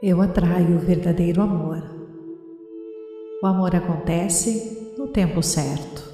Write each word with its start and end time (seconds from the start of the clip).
Eu 0.00 0.22
atraio 0.22 0.76
o 0.76 0.78
verdadeiro 0.78 1.42
amor. 1.42 1.82
O 3.42 3.46
amor 3.48 3.74
acontece 3.74 4.94
no 4.96 5.08
tempo 5.08 5.42
certo. 5.42 6.04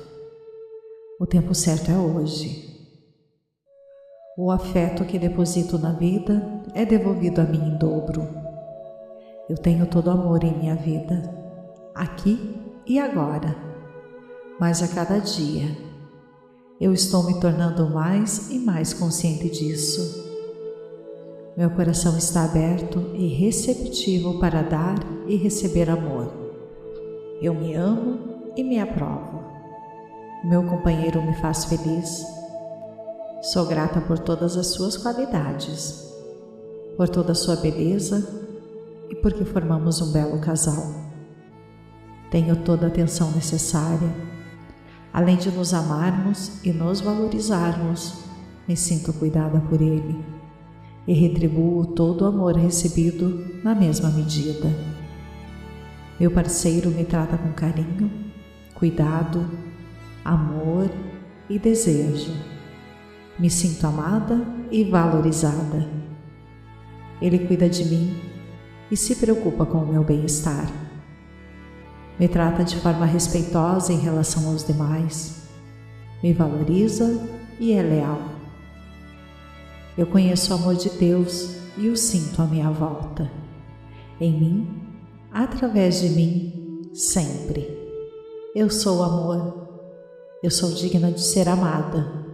O 1.20 1.26
tempo 1.26 1.54
certo 1.54 1.90
é 1.90 1.94
hoje. 1.94 2.64
O 4.39 4.50
afeto 4.50 5.04
que 5.04 5.18
deposito 5.18 5.79
na 5.79 5.93
vida 5.93 6.62
é 6.75 6.86
devolvido 6.86 7.43
a 7.43 7.44
mim 7.44 7.58
em 7.58 7.76
dobro. 7.76 8.26
Eu 9.50 9.58
tenho 9.58 9.85
todo 9.86 10.11
amor 10.11 10.43
em 10.44 10.57
minha 10.57 10.76
vida, 10.76 11.22
aqui 11.94 12.58
e 12.86 12.98
agora, 12.98 13.54
mas 14.58 14.82
a 14.82 14.89
cada 14.89 15.18
dia 15.18 15.76
eu 16.80 16.94
estou 16.94 17.22
me 17.25 17.39
tornando 17.39 17.90
mais 17.90 18.50
e 18.50 18.58
mais 18.58 18.94
consciente 18.94 19.50
disso. 19.50 20.23
Meu 21.57 21.71
coração 21.71 22.18
está 22.18 22.46
aberto 22.46 23.13
e 23.14 23.29
receptivo 23.29 24.40
para 24.40 24.61
dar 24.61 24.96
e 25.29 25.36
receber 25.36 25.89
amor. 25.89 26.35
Eu 27.40 27.54
me 27.54 27.76
amo 27.76 28.18
e 28.57 28.64
me 28.64 28.81
aprovo. 28.81 29.40
Meu 30.43 30.64
companheiro 30.64 31.22
me 31.22 31.32
faz 31.36 31.64
feliz. 31.67 32.27
Sou 33.41 33.67
grata 33.67 34.00
por 34.00 34.19
todas 34.19 34.56
as 34.56 34.67
suas 34.69 34.97
qualidades, 34.97 36.12
por 36.97 37.09
toda 37.09 37.31
a 37.31 37.36
sua 37.36 37.55
beleza 37.55 38.27
e 39.09 39.14
porque 39.14 39.45
formamos 39.45 40.00
um 40.00 40.11
belo 40.11 40.41
casal. 40.41 40.92
Tenho 42.33 42.56
toda 42.64 42.86
a 42.86 42.89
atenção 42.89 43.31
necessária. 43.31 44.12
Além 45.12 45.36
de 45.36 45.53
nos 45.53 45.73
amarmos 45.73 46.65
e 46.65 46.73
nos 46.73 47.00
valorizarmos, 47.00 48.25
me 48.67 48.77
sinto 48.77 49.12
cuidada 49.12 49.61
por 49.71 49.81
ele 49.81 50.34
e 51.06 51.12
retribuo 51.12 51.86
todo 51.86 52.22
o 52.22 52.27
amor 52.27 52.56
recebido 52.56 53.60
na 53.62 53.74
mesma 53.74 54.10
medida. 54.10 54.70
Meu 56.19 56.30
parceiro 56.30 56.91
me 56.91 57.05
trata 57.05 57.36
com 57.36 57.52
carinho, 57.52 58.10
cuidado, 58.74 59.48
amor 60.25 60.91
e 61.48 61.58
desejo. 61.58 62.32
Me 63.38 63.50
sinto 63.50 63.86
amada 63.86 64.47
e 64.70 64.84
valorizada. 64.84 65.88
Ele 67.20 67.41
cuida 67.41 67.69
de 67.69 67.84
mim 67.84 68.16
e 68.91 68.97
se 68.97 69.16
preocupa 69.16 69.66
com 69.66 69.78
o 69.78 69.86
meu 69.86 70.05
bem-estar. 70.05 70.70
Me 72.19 72.28
trata 72.28 72.62
de 72.62 72.77
forma 72.77 73.05
respeitosa 73.05 73.92
em 73.92 73.98
relação 73.98 74.48
aos 74.48 74.64
demais. 74.64 75.48
Me 76.22 76.32
valoriza 76.32 77.28
e 77.58 77.72
é 77.72 77.82
leal. 77.82 78.34
Eu 79.97 80.09
conheço 80.09 80.53
o 80.53 80.56
amor 80.56 80.75
de 80.75 80.91
Deus 80.91 81.55
e 81.78 81.89
o 81.89 81.97
sinto 81.97 82.42
à 82.42 82.47
minha 82.47 82.69
volta. 82.69 83.31
Em 84.20 84.33
mim, 84.33 84.69
através 85.33 86.00
de 86.00 86.09
mim, 86.09 86.83
sempre. 86.92 87.78
Eu 88.56 88.69
sou 88.70 89.05
amor. 89.05 89.69
Eu 90.42 90.50
sou 90.50 90.72
digna 90.72 91.12
de 91.12 91.20
ser 91.20 91.48
amada. 91.48 92.25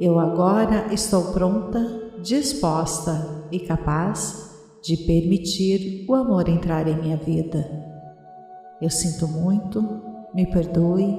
Eu 0.00 0.18
agora 0.18 0.92
estou 0.92 1.32
pronta, 1.32 1.78
disposta 2.20 3.46
e 3.52 3.60
capaz 3.60 4.50
de 4.82 4.96
permitir 4.96 6.04
o 6.08 6.14
amor 6.14 6.48
entrar 6.48 6.88
em 6.88 7.00
minha 7.00 7.16
vida. 7.16 7.64
Eu 8.82 8.90
sinto 8.90 9.28
muito, 9.28 9.82
me 10.34 10.50
perdoe, 10.50 11.16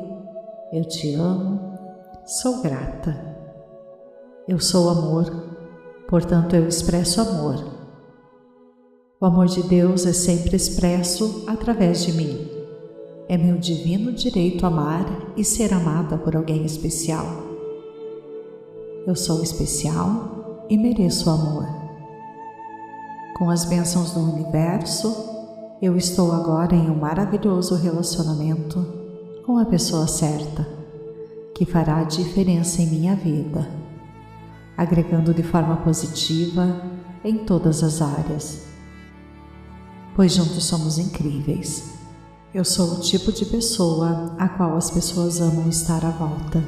eu 0.73 0.83
te 0.83 1.13
amo, 1.13 1.77
sou 2.25 2.61
grata. 2.61 3.30
Eu 4.51 4.59
sou 4.59 4.89
amor, 4.89 5.31
portanto 6.09 6.57
eu 6.57 6.67
expresso 6.67 7.21
amor. 7.21 7.55
O 9.21 9.25
amor 9.25 9.45
de 9.45 9.63
Deus 9.63 10.05
é 10.05 10.11
sempre 10.11 10.57
expresso 10.57 11.45
através 11.47 12.03
de 12.03 12.11
mim. 12.11 12.49
É 13.29 13.37
meu 13.37 13.57
divino 13.57 14.11
direito 14.11 14.65
amar 14.65 15.05
e 15.37 15.45
ser 15.45 15.73
amada 15.73 16.17
por 16.17 16.35
alguém 16.35 16.65
especial. 16.65 17.25
Eu 19.07 19.15
sou 19.15 19.41
especial 19.41 20.65
e 20.69 20.77
mereço 20.77 21.29
amor. 21.29 21.65
Com 23.37 23.49
as 23.49 23.63
bênçãos 23.63 24.11
do 24.11 24.19
universo, 24.19 25.15
eu 25.81 25.95
estou 25.95 26.33
agora 26.33 26.75
em 26.75 26.91
um 26.91 26.95
maravilhoso 26.95 27.75
relacionamento 27.75 28.85
com 29.45 29.57
a 29.57 29.63
pessoa 29.63 30.07
certa, 30.07 30.67
que 31.55 31.65
fará 31.65 31.99
a 31.99 32.03
diferença 32.03 32.81
em 32.81 32.87
minha 32.87 33.15
vida 33.15 33.79
agregando 34.81 35.31
de 35.31 35.43
forma 35.43 35.77
positiva 35.77 36.81
em 37.23 37.45
todas 37.45 37.83
as 37.83 38.01
áreas. 38.01 38.65
Pois 40.15 40.33
juntos 40.33 40.63
somos 40.65 40.97
incríveis. 40.97 41.99
Eu 42.51 42.65
sou 42.65 42.95
o 42.95 42.99
tipo 42.99 43.31
de 43.31 43.45
pessoa 43.45 44.35
a 44.39 44.49
qual 44.49 44.75
as 44.75 44.89
pessoas 44.89 45.39
amam 45.39 45.69
estar 45.69 46.03
à 46.03 46.09
volta. 46.09 46.63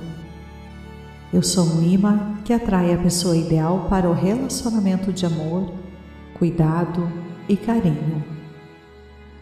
Eu 1.34 1.42
sou 1.42 1.66
um 1.66 1.82
imã 1.82 2.36
que 2.46 2.54
atrai 2.54 2.94
a 2.94 2.98
pessoa 3.00 3.36
ideal 3.36 3.88
para 3.90 4.08
o 4.08 4.14
relacionamento 4.14 5.12
de 5.12 5.26
amor, 5.26 5.74
cuidado 6.38 7.12
e 7.50 7.58
carinho. 7.58 8.24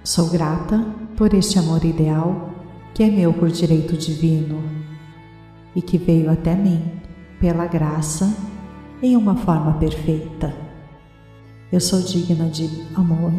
Sou 0.02 0.30
grata 0.30 0.80
por 1.18 1.34
este 1.34 1.60
amor 1.60 1.84
ideal 1.84 2.52
que 2.94 3.04
é 3.04 3.12
meu 3.12 3.34
por 3.34 3.52
direito 3.52 3.98
divino 3.98 4.64
e 5.76 5.82
que 5.82 5.98
veio 5.98 6.32
até 6.32 6.56
mim 6.56 6.90
pela 7.38 7.66
graça 7.66 8.34
em 9.02 9.18
uma 9.18 9.36
forma 9.36 9.74
perfeita. 9.80 10.54
Eu 11.72 11.80
sou 11.80 12.02
digna 12.02 12.48
de 12.50 12.70
amor. 12.94 13.34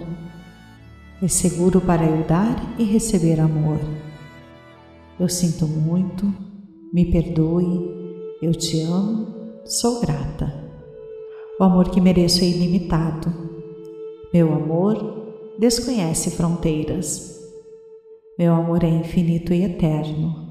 É 1.23 1.29
seguro 1.29 1.81
para 1.81 2.05
eu 2.05 2.25
dar 2.25 2.75
e 2.79 2.85
receber 2.85 3.39
amor. 3.39 3.79
Eu 5.21 5.29
sinto 5.29 5.67
muito, 5.67 6.35
me 6.93 7.05
perdoe, 7.13 8.37
eu 8.43 8.53
te 8.53 8.81
amo, 8.81 9.29
sou 9.65 10.01
grata. 10.01 10.53
O 11.61 11.65
amor 11.65 11.91
que 11.91 12.01
mereço 12.01 12.43
é 12.43 12.49
ilimitado. 12.49 13.33
Meu 14.35 14.53
amor 14.53 15.55
desconhece 15.61 16.33
fronteiras. 16.33 17.41
Meu 18.37 18.53
amor 18.53 18.83
é 18.83 18.89
infinito 18.89 19.53
e 19.53 19.63
eterno. 19.63 20.43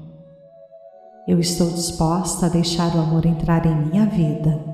Eu 1.28 1.38
estou 1.38 1.68
disposta 1.70 2.46
a 2.46 2.48
deixar 2.48 2.96
o 2.96 3.00
amor 3.00 3.26
entrar 3.26 3.66
em 3.66 3.88
minha 3.88 4.06
vida 4.06 4.71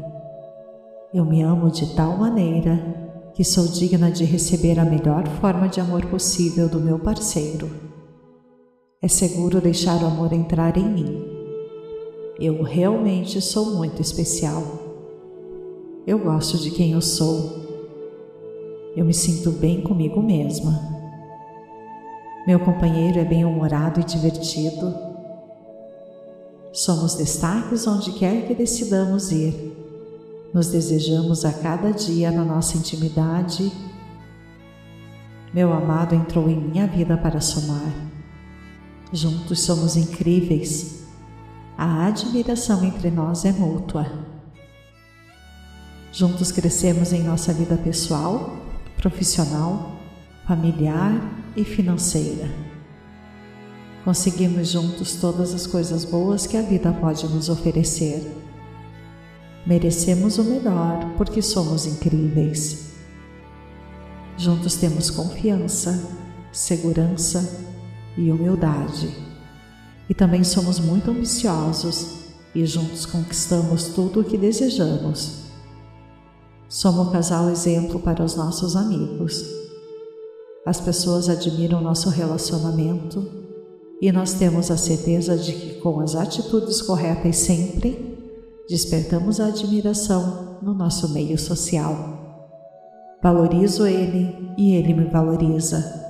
eu 1.12 1.24
me 1.24 1.42
amo 1.42 1.70
de 1.70 1.94
tal 1.94 2.18
maneira 2.18 2.78
que 3.34 3.42
sou 3.42 3.66
digna 3.66 4.10
de 4.10 4.24
receber 4.24 4.78
a 4.78 4.84
melhor 4.84 5.26
forma 5.40 5.68
de 5.68 5.80
amor 5.80 6.04
possível 6.06 6.68
do 6.68 6.80
meu 6.80 6.98
parceiro. 6.98 7.70
É 9.00 9.08
seguro 9.08 9.60
deixar 9.60 10.02
o 10.02 10.06
amor 10.06 10.32
entrar 10.32 10.76
em 10.76 10.86
mim. 10.86 11.24
Eu 12.38 12.62
realmente 12.62 13.40
sou 13.40 13.76
muito 13.76 14.02
especial. 14.02 14.62
Eu 16.06 16.18
gosto 16.18 16.58
de 16.58 16.72
quem 16.72 16.92
eu 16.92 17.00
sou. 17.00 17.66
Eu 18.94 19.04
me 19.04 19.14
sinto 19.14 19.50
bem 19.52 19.80
comigo 19.80 20.22
mesma. 20.22 20.78
Meu 22.46 22.60
companheiro 22.60 23.18
é 23.18 23.24
bem-humorado 23.24 24.00
e 24.00 24.04
divertido. 24.04 24.94
Somos 26.72 27.14
destaques 27.14 27.86
onde 27.86 28.12
quer 28.12 28.46
que 28.46 28.54
decidamos 28.54 29.32
ir 29.32 29.77
nos 30.52 30.68
desejamos 30.68 31.44
a 31.44 31.52
cada 31.52 31.92
dia 31.92 32.30
na 32.30 32.44
nossa 32.44 32.76
intimidade. 32.76 33.70
Meu 35.52 35.72
amado 35.72 36.14
entrou 36.14 36.48
em 36.48 36.56
minha 36.56 36.86
vida 36.86 37.16
para 37.16 37.40
somar. 37.40 37.92
Juntos 39.12 39.60
somos 39.60 39.96
incríveis. 39.96 41.04
A 41.76 42.06
admiração 42.06 42.84
entre 42.84 43.10
nós 43.10 43.44
é 43.44 43.52
mútua. 43.52 44.06
Juntos 46.12 46.50
crescemos 46.50 47.12
em 47.12 47.22
nossa 47.22 47.52
vida 47.52 47.76
pessoal, 47.76 48.56
profissional, 48.96 49.92
familiar 50.46 51.12
e 51.54 51.64
financeira. 51.64 52.48
Conseguimos 54.04 54.68
juntos 54.68 55.16
todas 55.16 55.54
as 55.54 55.66
coisas 55.66 56.04
boas 56.04 56.46
que 56.46 56.56
a 56.56 56.62
vida 56.62 56.92
pode 56.92 57.26
nos 57.28 57.48
oferecer. 57.48 58.47
Merecemos 59.68 60.38
o 60.38 60.44
melhor 60.44 61.12
porque 61.18 61.42
somos 61.42 61.84
incríveis. 61.84 62.86
Juntos 64.38 64.76
temos 64.76 65.10
confiança, 65.10 66.08
segurança 66.50 67.46
e 68.16 68.32
humildade. 68.32 69.14
E 70.08 70.14
também 70.14 70.42
somos 70.42 70.80
muito 70.80 71.10
ambiciosos 71.10 72.30
e 72.54 72.64
juntos 72.64 73.04
conquistamos 73.04 73.88
tudo 73.88 74.20
o 74.20 74.24
que 74.24 74.38
desejamos. 74.38 75.40
Somos 76.66 77.08
um 77.08 77.10
casal 77.10 77.50
exemplo 77.50 78.00
para 78.00 78.24
os 78.24 78.34
nossos 78.34 78.74
amigos. 78.74 79.44
As 80.64 80.80
pessoas 80.80 81.28
admiram 81.28 81.82
nosso 81.82 82.08
relacionamento 82.08 83.22
e 84.00 84.10
nós 84.10 84.32
temos 84.32 84.70
a 84.70 84.78
certeza 84.78 85.36
de 85.36 85.52
que, 85.52 85.74
com 85.80 86.00
as 86.00 86.14
atitudes 86.14 86.80
corretas 86.80 87.36
sempre, 87.36 88.07
despertamos 88.68 89.40
a 89.40 89.46
admiração 89.46 90.58
no 90.60 90.74
nosso 90.74 91.12
meio 91.12 91.38
social. 91.38 91.96
Valorizo 93.22 93.86
ele 93.86 94.52
e 94.58 94.74
ele 94.74 94.92
me 94.92 95.06
valoriza. 95.06 96.06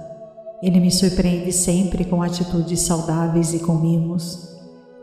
Ele 0.61 0.81
me 0.81 0.91
surpreende 0.91 1.53
sempre 1.53 2.05
com 2.05 2.21
atitudes 2.21 2.81
saudáveis 2.81 3.55
e 3.55 3.61
com 3.61 3.75
mimos, 3.75 4.49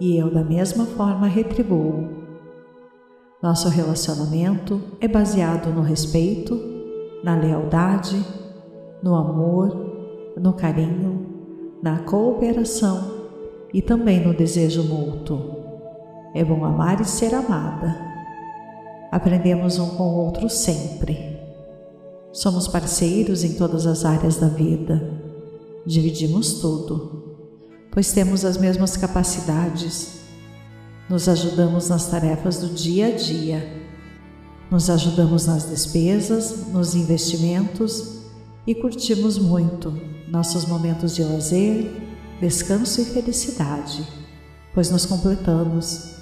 e 0.01 0.17
eu, 0.17 0.29
da 0.29 0.43
mesma 0.43 0.85
forma, 0.85 1.27
retribuo. 1.27 2.25
Nosso 3.41 3.69
relacionamento 3.69 4.81
é 4.99 5.07
baseado 5.07 5.73
no 5.73 5.81
respeito, 5.81 6.59
na 7.23 7.37
lealdade, 7.37 8.21
no 9.01 9.15
amor, 9.15 10.33
no 10.37 10.51
carinho, 10.51 11.25
na 11.81 11.99
cooperação 11.99 13.13
e 13.73 13.81
também 13.81 14.19
no 14.25 14.33
desejo 14.33 14.83
mútuo. 14.83 15.64
É 16.35 16.43
bom 16.43 16.65
amar 16.65 16.99
e 16.99 17.05
ser 17.05 17.33
amada. 17.33 17.97
Aprendemos 19.09 19.79
um 19.79 19.91
com 19.91 20.03
o 20.03 20.25
outro 20.25 20.49
sempre. 20.49 21.39
Somos 22.33 22.67
parceiros 22.67 23.45
em 23.45 23.53
todas 23.53 23.87
as 23.87 24.03
áreas 24.03 24.35
da 24.35 24.49
vida. 24.49 25.01
Dividimos 25.85 26.55
tudo, 26.55 27.37
pois 27.89 28.11
temos 28.11 28.43
as 28.43 28.57
mesmas 28.57 28.97
capacidades. 28.97 30.19
Nos 31.09 31.29
ajudamos 31.29 31.87
nas 31.87 32.07
tarefas 32.07 32.57
do 32.57 32.67
dia 32.67 33.07
a 33.07 33.11
dia. 33.11 33.85
Nos 34.69 34.89
ajudamos 34.89 35.45
nas 35.45 35.69
despesas, 35.69 36.67
nos 36.67 36.95
investimentos 36.95 38.23
e 38.67 38.75
curtimos 38.75 39.37
muito 39.37 39.93
nossos 40.27 40.65
momentos 40.65 41.15
de 41.15 41.23
lazer, 41.23 41.89
descanso 42.41 42.99
e 42.99 43.05
felicidade, 43.05 44.05
pois 44.73 44.89
nos 44.89 45.05
completamos. 45.05 46.14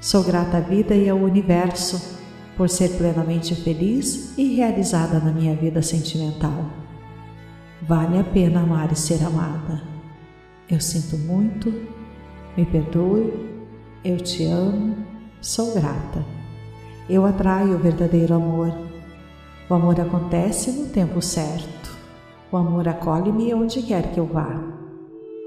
Sou 0.00 0.22
grata 0.22 0.58
à 0.58 0.60
vida 0.60 0.94
e 0.94 1.08
ao 1.08 1.18
universo 1.18 2.18
por 2.56 2.68
ser 2.68 2.90
plenamente 2.90 3.54
feliz 3.54 4.32
e 4.38 4.54
realizada 4.54 5.18
na 5.18 5.32
minha 5.32 5.56
vida 5.56 5.82
sentimental. 5.82 6.66
Vale 7.82 8.18
a 8.18 8.24
pena 8.24 8.60
amar 8.60 8.92
e 8.92 8.96
ser 8.96 9.24
amada. 9.24 9.82
Eu 10.70 10.80
sinto 10.80 11.16
muito, 11.16 11.72
me 12.56 12.64
perdoe, 12.64 13.32
eu 14.04 14.18
te 14.18 14.44
amo, 14.44 14.96
sou 15.40 15.74
grata. 15.74 16.24
Eu 17.10 17.26
atraio 17.26 17.74
o 17.74 17.78
verdadeiro 17.78 18.34
amor. 18.34 18.72
O 19.68 19.74
amor 19.74 20.00
acontece 20.00 20.70
no 20.70 20.86
tempo 20.86 21.20
certo. 21.20 21.96
O 22.52 22.56
amor 22.56 22.86
acolhe-me 22.86 23.52
onde 23.52 23.82
quer 23.82 24.12
que 24.12 24.20
eu 24.20 24.26
vá. 24.26 24.62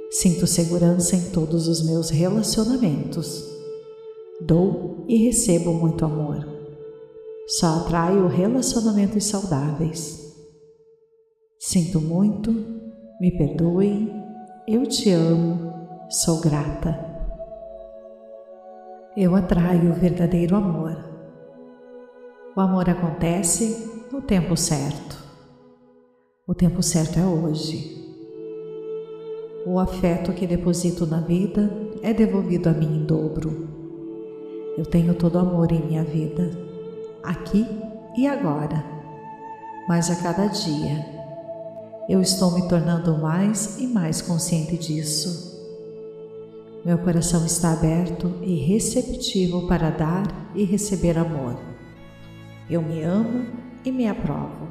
Sinto 0.09 0.45
segurança 0.45 1.15
em 1.15 1.29
todos 1.31 1.67
os 1.69 1.85
meus 1.85 2.09
relacionamentos. 2.09 3.50
Dou 4.41 5.05
e 5.07 5.17
recebo 5.17 5.71
muito 5.71 6.03
amor. 6.03 6.47
Só 7.47 7.67
atraio 7.67 8.27
relacionamentos 8.27 9.25
saudáveis. 9.25 10.35
Sinto 11.59 12.01
muito, 12.01 12.51
me 13.19 13.37
perdoe, 13.37 14.11
eu 14.67 14.87
te 14.87 15.11
amo, 15.11 15.71
sou 16.09 16.41
grata. 16.41 16.97
Eu 19.15 19.35
atraio 19.35 19.91
o 19.91 19.93
verdadeiro 19.93 20.55
amor. 20.55 20.97
O 22.55 22.61
amor 22.61 22.89
acontece 22.89 24.07
no 24.11 24.21
tempo 24.21 24.57
certo. 24.57 25.21
O 26.47 26.55
tempo 26.55 26.81
certo 26.81 27.19
é 27.19 27.25
hoje. 27.25 28.01
O 29.67 29.77
afeto 29.77 30.33
que 30.33 30.47
deposito 30.47 31.05
na 31.05 31.21
vida 31.21 31.69
é 32.01 32.11
devolvido 32.11 32.69
a 32.69 32.73
mim 32.73 33.03
em 33.03 33.05
dobro. 33.05 33.70
Eu 34.77 34.85
tenho 34.85 35.13
todo 35.13 35.37
amor 35.37 35.69
em 35.73 35.85
minha 35.85 36.03
vida, 36.03 36.49
aqui 37.21 37.67
e 38.17 38.25
agora, 38.25 38.83
mas 39.85 40.09
a 40.09 40.15
cada 40.15 40.47
dia 40.47 41.05
eu 42.07 42.21
estou 42.21 42.51
me 42.51 42.67
tornando 42.69 43.17
mais 43.17 43.79
e 43.79 43.87
mais 43.87 44.21
consciente 44.21 44.77
disso. 44.77 45.51
Meu 46.85 46.97
coração 46.97 47.45
está 47.45 47.73
aberto 47.73 48.33
e 48.41 48.55
receptivo 48.55 49.67
para 49.67 49.89
dar 49.89 50.23
e 50.55 50.63
receber 50.63 51.17
amor. 51.17 51.59
Eu 52.69 52.81
me 52.81 53.03
amo 53.03 53.45
e 53.83 53.91
me 53.91 54.07
aprovo. 54.07 54.69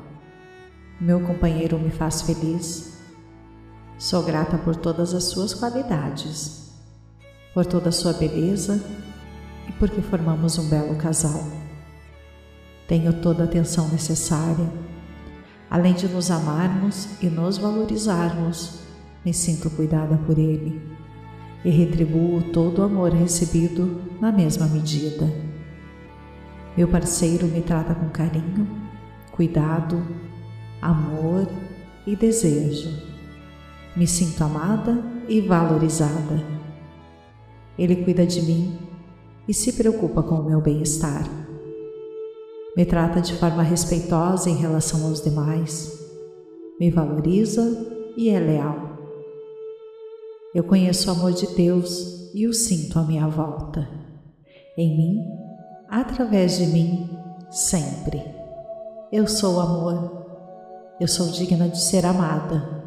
Meu 0.99 1.21
companheiro 1.21 1.79
me 1.79 1.91
faz 1.91 2.23
feliz. 2.23 2.99
Sou 3.99 4.23
grata 4.23 4.57
por 4.57 4.77
todas 4.77 5.13
as 5.13 5.25
suas 5.25 5.53
qualidades, 5.53 6.73
por 7.53 7.67
toda 7.67 7.91
a 7.91 7.93
sua 7.93 8.15
beleza 8.15 8.83
e 9.71 9.73
porque 9.79 10.03
formamos 10.03 10.59
um 10.59 10.69
belo 10.69 10.97
casal. 10.97 11.49
Tenho 12.87 13.23
toda 13.23 13.45
a 13.45 13.47
atenção 13.47 13.89
necessária 13.89 14.69
Além 15.71 15.95
de 15.95 16.09
nos 16.09 16.33
amarmos 16.33 17.09
e 17.23 17.27
nos 17.29 17.57
valorizarmos, 17.57 18.81
me 19.25 19.33
sinto 19.33 19.71
cuidada 19.71 20.17
por 20.27 20.37
Ele 20.37 20.83
e 21.65 21.71
retribuo 21.71 22.43
todo 22.43 22.81
o 22.81 22.83
amor 22.83 23.13
recebido 23.13 24.03
na 24.21 24.33
mesma 24.33 24.67
medida. 24.67 25.33
Meu 26.77 26.89
parceiro 26.89 27.47
me 27.47 27.61
trata 27.61 27.95
com 27.95 28.09
carinho, 28.09 28.67
cuidado, 29.31 30.03
amor 30.83 31.49
e 32.05 32.17
desejo. 32.17 32.91
Me 33.95 34.09
sinto 34.09 34.43
amada 34.43 35.05
e 35.29 35.41
valorizada. 35.41 36.45
Ele 37.79 37.95
cuida 37.95 38.27
de 38.27 38.43
mim 38.43 38.77
e 39.51 39.53
se 39.53 39.73
preocupa 39.73 40.23
com 40.23 40.37
o 40.37 40.45
meu 40.45 40.61
bem-estar 40.61 41.29
me 42.77 42.87
trata 42.87 43.21
de 43.21 43.35
forma 43.35 43.63
respeitosa 43.63 44.49
em 44.49 44.55
relação 44.55 45.07
aos 45.07 45.21
demais, 45.21 45.93
me 46.79 46.91
valoriza 46.91 47.63
e 48.17 48.31
é 48.31 48.39
leal. 48.39 48.97
Eu 50.55 50.65
conheço 50.65 51.09
o 51.09 51.13
amor 51.13 51.33
de 51.33 51.47
Deus 51.49 52.31
e 52.33 52.47
o 52.47 52.55
sinto 52.55 52.99
à 52.99 53.03
minha 53.03 53.27
volta, 53.27 53.89
em 54.79 54.97
mim, 54.97 55.25
através 55.89 56.59
de 56.59 56.67
mim, 56.67 57.11
sempre. 57.51 58.23
Eu 59.13 59.27
sou 59.27 59.61
amor, 59.61 60.97
eu 61.01 61.09
sou 61.09 61.27
digna 61.27 61.69
de 61.69 61.81
ser 61.83 62.07
amada. 62.07 62.85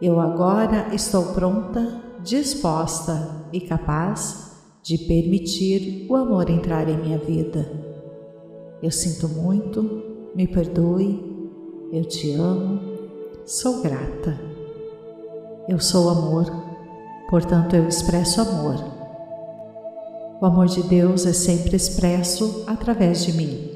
Eu 0.00 0.20
agora 0.20 0.94
estou 0.94 1.34
pronta, 1.34 2.00
disposta 2.22 3.46
e 3.52 3.60
capaz 3.60 4.49
de 4.82 4.98
permitir 4.98 6.06
o 6.08 6.16
amor 6.16 6.50
entrar 6.50 6.88
em 6.88 6.96
minha 6.96 7.18
vida 7.18 7.80
eu 8.82 8.90
sinto 8.90 9.28
muito, 9.28 10.02
me 10.34 10.46
perdoe, 10.46 11.22
eu 11.92 12.02
te 12.02 12.32
amo, 12.32 12.80
sou 13.44 13.82
grata. 13.82 14.40
Eu 15.68 15.78
sou 15.78 16.08
amor, 16.08 16.46
portanto 17.28 17.76
eu 17.76 17.86
expresso 17.86 18.40
amor. 18.40 18.82
O 20.40 20.46
amor 20.46 20.66
de 20.66 20.82
Deus 20.82 21.26
é 21.26 21.34
sempre 21.34 21.76
expresso 21.76 22.64
através 22.66 23.26
de 23.26 23.34
mim. 23.34 23.70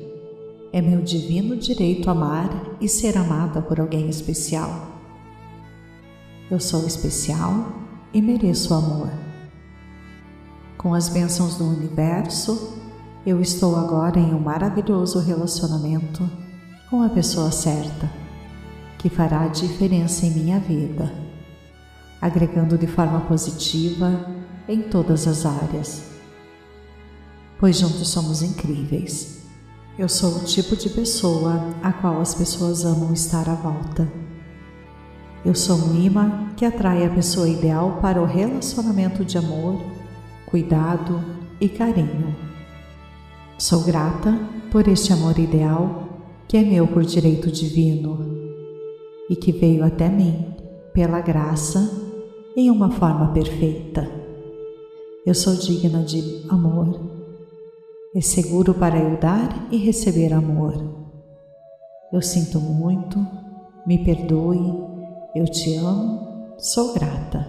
É 0.72 0.80
meu 0.80 1.02
divino 1.02 1.54
direito 1.54 2.08
amar 2.08 2.78
e 2.80 2.88
ser 2.88 3.18
amada 3.18 3.60
por 3.60 3.78
alguém 3.78 4.08
especial. 4.08 4.88
Eu 6.50 6.58
sou 6.58 6.86
especial 6.86 7.52
e 8.14 8.22
mereço 8.22 8.72
amor. 8.72 9.23
Com 10.84 10.92
as 10.92 11.08
bênçãos 11.08 11.56
do 11.56 11.64
universo, 11.64 12.76
eu 13.24 13.40
estou 13.40 13.74
agora 13.74 14.20
em 14.20 14.34
um 14.34 14.38
maravilhoso 14.38 15.18
relacionamento 15.18 16.30
com 16.90 17.00
a 17.00 17.08
pessoa 17.08 17.50
certa, 17.50 18.12
que 18.98 19.08
fará 19.08 19.48
diferença 19.48 20.26
em 20.26 20.32
minha 20.32 20.60
vida, 20.60 21.10
agregando 22.20 22.76
de 22.76 22.86
forma 22.86 23.18
positiva 23.22 24.26
em 24.68 24.82
todas 24.82 25.26
as 25.26 25.46
áreas. 25.46 26.02
Pois 27.58 27.78
juntos 27.78 28.06
somos 28.06 28.42
incríveis. 28.42 29.42
Eu 29.98 30.06
sou 30.06 30.36
o 30.36 30.44
tipo 30.44 30.76
de 30.76 30.90
pessoa 30.90 31.66
a 31.82 31.94
qual 31.94 32.20
as 32.20 32.34
pessoas 32.34 32.84
amam 32.84 33.10
estar 33.14 33.48
à 33.48 33.54
volta. 33.54 34.06
Eu 35.46 35.54
sou 35.54 35.78
um 35.78 35.98
imã 35.98 36.50
que 36.54 36.66
atrai 36.66 37.06
a 37.06 37.10
pessoa 37.10 37.48
ideal 37.48 38.00
para 38.02 38.20
o 38.20 38.26
relacionamento 38.26 39.24
de 39.24 39.38
amor, 39.38 40.03
cuidado 40.54 41.20
e 41.60 41.68
carinho. 41.68 42.32
Sou 43.58 43.82
grata 43.82 44.38
por 44.70 44.86
este 44.86 45.12
amor 45.12 45.36
ideal 45.36 46.08
que 46.46 46.56
é 46.56 46.62
meu 46.62 46.86
por 46.86 47.02
direito 47.02 47.50
divino 47.50 48.16
e 49.28 49.34
que 49.34 49.50
veio 49.50 49.84
até 49.84 50.08
mim 50.08 50.54
pela 50.92 51.20
graça 51.20 51.80
em 52.56 52.70
uma 52.70 52.88
forma 52.88 53.32
perfeita. 53.32 54.08
Eu 55.26 55.34
sou 55.34 55.56
digna 55.56 56.04
de 56.04 56.44
amor. 56.48 57.00
É 58.14 58.20
seguro 58.20 58.74
para 58.74 58.96
eu 58.96 59.18
dar 59.18 59.66
e 59.72 59.76
receber 59.76 60.32
amor. 60.32 60.74
Eu 62.12 62.22
sinto 62.22 62.60
muito, 62.60 63.18
me 63.84 64.04
perdoe, 64.04 64.72
eu 65.34 65.46
te 65.46 65.74
amo, 65.78 66.54
sou 66.58 66.94
grata. 66.94 67.44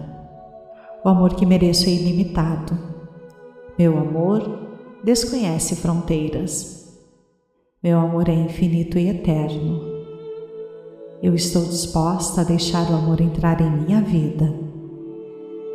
O 1.04 1.08
amor 1.08 1.34
que 1.34 1.46
mereço 1.46 1.86
é 1.86 1.92
ilimitado. 1.92 2.95
Meu 3.78 3.98
amor 3.98 4.42
desconhece 5.04 5.76
fronteiras. 5.76 6.98
Meu 7.82 7.98
amor 7.98 8.26
é 8.26 8.32
infinito 8.32 8.98
e 8.98 9.08
eterno. 9.08 9.82
Eu 11.22 11.34
estou 11.34 11.62
disposta 11.62 12.40
a 12.40 12.44
deixar 12.44 12.90
o 12.90 12.94
amor 12.94 13.20
entrar 13.20 13.60
em 13.60 13.70
minha 13.70 14.00
vida. 14.00 14.50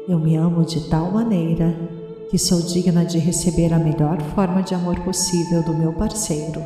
Eu 0.09 0.19
me 0.19 0.35
amo 0.35 0.65
de 0.65 0.89
tal 0.89 1.11
maneira 1.11 1.77
que 2.31 2.39
sou 2.39 2.59
digna 2.61 3.05
de 3.05 3.19
receber 3.19 3.71
a 3.71 3.77
melhor 3.77 4.19
forma 4.33 4.63
de 4.63 4.73
amor 4.73 4.99
possível 5.01 5.63
do 5.63 5.73
meu 5.75 5.93
parceiro. 5.93 6.59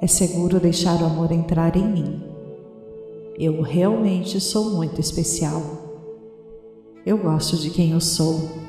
É 0.00 0.06
seguro 0.06 0.60
deixar 0.60 1.02
o 1.02 1.06
amor 1.06 1.32
entrar 1.32 1.76
em 1.76 1.84
mim. 1.84 2.22
Eu 3.36 3.60
realmente 3.60 4.40
sou 4.40 4.70
muito 4.70 5.00
especial. 5.00 5.62
Eu 7.04 7.18
gosto 7.18 7.56
de 7.56 7.70
quem 7.70 7.90
eu 7.90 8.00
sou. 8.00 8.66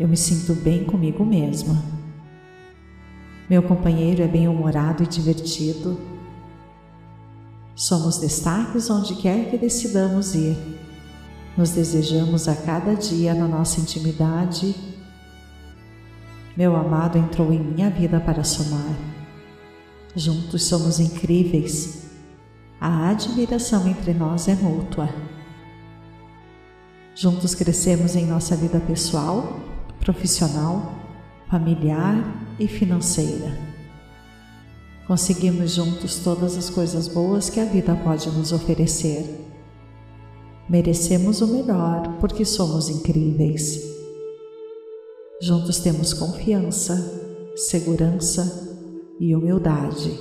Eu 0.00 0.08
me 0.08 0.16
sinto 0.16 0.52
bem 0.54 0.82
comigo 0.82 1.24
mesma. 1.24 1.80
Meu 3.48 3.62
companheiro 3.62 4.20
é 4.20 4.26
bem-humorado 4.26 5.04
e 5.04 5.06
divertido. 5.06 5.96
Somos 7.76 8.18
destaques 8.18 8.90
onde 8.90 9.14
quer 9.14 9.48
que 9.48 9.56
decidamos 9.56 10.34
ir 10.34 10.56
nos 11.56 11.72
desejamos 11.72 12.48
a 12.48 12.54
cada 12.54 12.94
dia 12.94 13.34
na 13.34 13.46
nossa 13.46 13.80
intimidade. 13.80 14.74
Meu 16.56 16.74
amado 16.76 17.18
entrou 17.18 17.52
em 17.52 17.58
minha 17.58 17.90
vida 17.90 18.20
para 18.20 18.44
somar. 18.44 18.96
Juntos 20.14 20.64
somos 20.64 20.98
incríveis. 20.98 22.06
A 22.80 23.10
admiração 23.10 23.86
entre 23.86 24.14
nós 24.14 24.48
é 24.48 24.54
mútua. 24.54 25.08
Juntos 27.14 27.54
crescemos 27.54 28.16
em 28.16 28.24
nossa 28.26 28.56
vida 28.56 28.80
pessoal, 28.80 29.60
profissional, 30.00 30.94
familiar 31.48 32.16
e 32.58 32.66
financeira. 32.66 33.56
Conseguimos 35.06 35.72
juntos 35.72 36.18
todas 36.18 36.56
as 36.56 36.70
coisas 36.70 37.08
boas 37.08 37.50
que 37.50 37.60
a 37.60 37.64
vida 37.64 37.94
pode 37.96 38.28
nos 38.30 38.52
oferecer. 38.52 39.44
Merecemos 40.68 41.40
o 41.40 41.48
melhor 41.48 42.16
porque 42.20 42.44
somos 42.44 42.88
incríveis. 42.88 43.82
Juntos 45.42 45.78
temos 45.80 46.12
confiança, 46.12 47.50
segurança 47.56 48.78
e 49.18 49.34
humildade. 49.34 50.16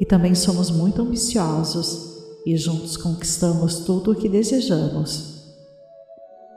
E 0.00 0.06
também 0.06 0.34
somos 0.34 0.70
muito 0.70 1.02
ambiciosos 1.02 2.24
e 2.46 2.56
juntos 2.56 2.96
conquistamos 2.96 3.80
tudo 3.80 4.12
o 4.12 4.14
que 4.14 4.28
desejamos. 4.28 5.37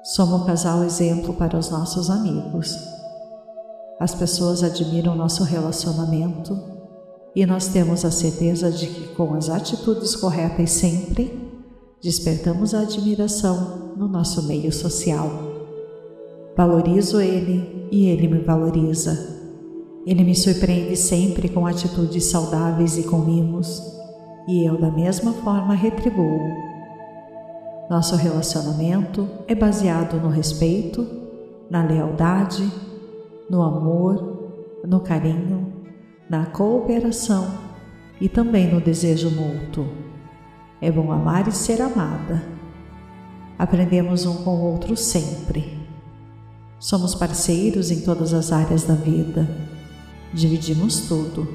Somos 0.03 0.41
um 0.41 0.46
casal 0.46 0.84
exemplo 0.84 1.34
para 1.36 1.58
os 1.58 1.70
nossos 1.70 2.10
amigos. 2.10 2.75
As 4.00 4.15
pessoas 4.15 4.63
admiram 4.63 5.15
nosso 5.15 5.43
relacionamento 5.43 6.60
e 7.36 7.46
nós 7.46 7.67
temos 7.67 8.03
a 8.03 8.10
certeza 8.10 8.72
de 8.72 8.88
que, 8.88 9.10
com 9.10 9.36
as 9.36 9.48
atitudes 9.48 10.15
corretas 10.15 10.72
sempre, 10.72 11.39
despertamos 12.01 12.74
a 12.74 12.79
admiração 12.79 13.93
no 13.96 14.08
nosso 14.08 14.41
meio 14.48 14.74
social. 14.74 15.29
Valorizo 16.58 17.22
ele 17.22 17.88
e 17.91 18.08
ele 18.08 18.27
me 18.27 18.39
valoriza. 18.39 19.39
Ele 20.03 20.24
me 20.24 20.36
surpreende 20.36 20.98
sempre 20.98 21.48
com 21.48 21.67
atitudes 21.67 22.25
saudáveis 22.25 22.98
e 22.98 23.03
com 23.03 23.20
mimos, 23.20 23.84
e 24.48 24.65
eu, 24.65 24.81
da 24.81 24.89
mesma 24.89 25.31
forma, 25.31 25.75
retribuo. 25.75 26.71
Nosso 27.92 28.16
relacionamento 28.16 29.28
é 29.50 29.54
baseado 29.54 30.16
no 30.16 30.30
respeito, 30.30 31.06
na 31.70 31.84
lealdade, 31.84 32.72
no 33.50 33.62
amor, 33.62 34.80
no 34.88 35.02
carinho, 35.02 35.74
na 36.30 36.46
cooperação 36.46 37.54
e 38.22 38.30
também 38.30 38.74
no 38.74 38.80
desejo 38.80 39.30
mútuo. 39.30 39.86
É 40.82 40.90
bom 40.90 41.12
amar 41.12 41.50
e 41.50 41.52
ser 41.52 41.82
amada. 41.82 42.42
Aprendemos 43.60 44.26
um 44.26 44.36
com 44.36 44.52
o 44.52 44.72
outro 44.72 44.96
sempre. 44.96 45.78
Somos 46.80 47.14
parceiros 47.14 47.92
em 47.92 48.00
todas 48.00 48.34
as 48.34 48.54
áreas 48.54 48.86
da 48.86 48.96
vida. 48.96 49.46
Dividimos 50.34 51.10
tudo, 51.10 51.46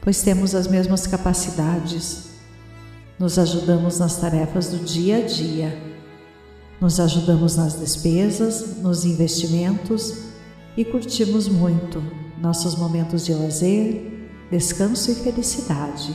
pois 0.00 0.20
temos 0.20 0.52
as 0.52 0.66
mesmas 0.66 1.06
capacidades. 1.06 2.33
Nos 3.18 3.38
ajudamos 3.38 3.98
nas 3.98 4.16
tarefas 4.16 4.68
do 4.68 4.78
dia 4.78 5.18
a 5.18 5.20
dia. 5.20 5.78
Nos 6.80 6.98
ajudamos 6.98 7.56
nas 7.56 7.74
despesas, 7.74 8.78
nos 8.82 9.04
investimentos 9.04 10.24
e 10.76 10.84
curtimos 10.84 11.48
muito 11.48 12.02
nossos 12.40 12.74
momentos 12.74 13.24
de 13.24 13.32
lazer, 13.32 14.28
descanso 14.50 15.10
e 15.10 15.14
felicidade, 15.14 16.14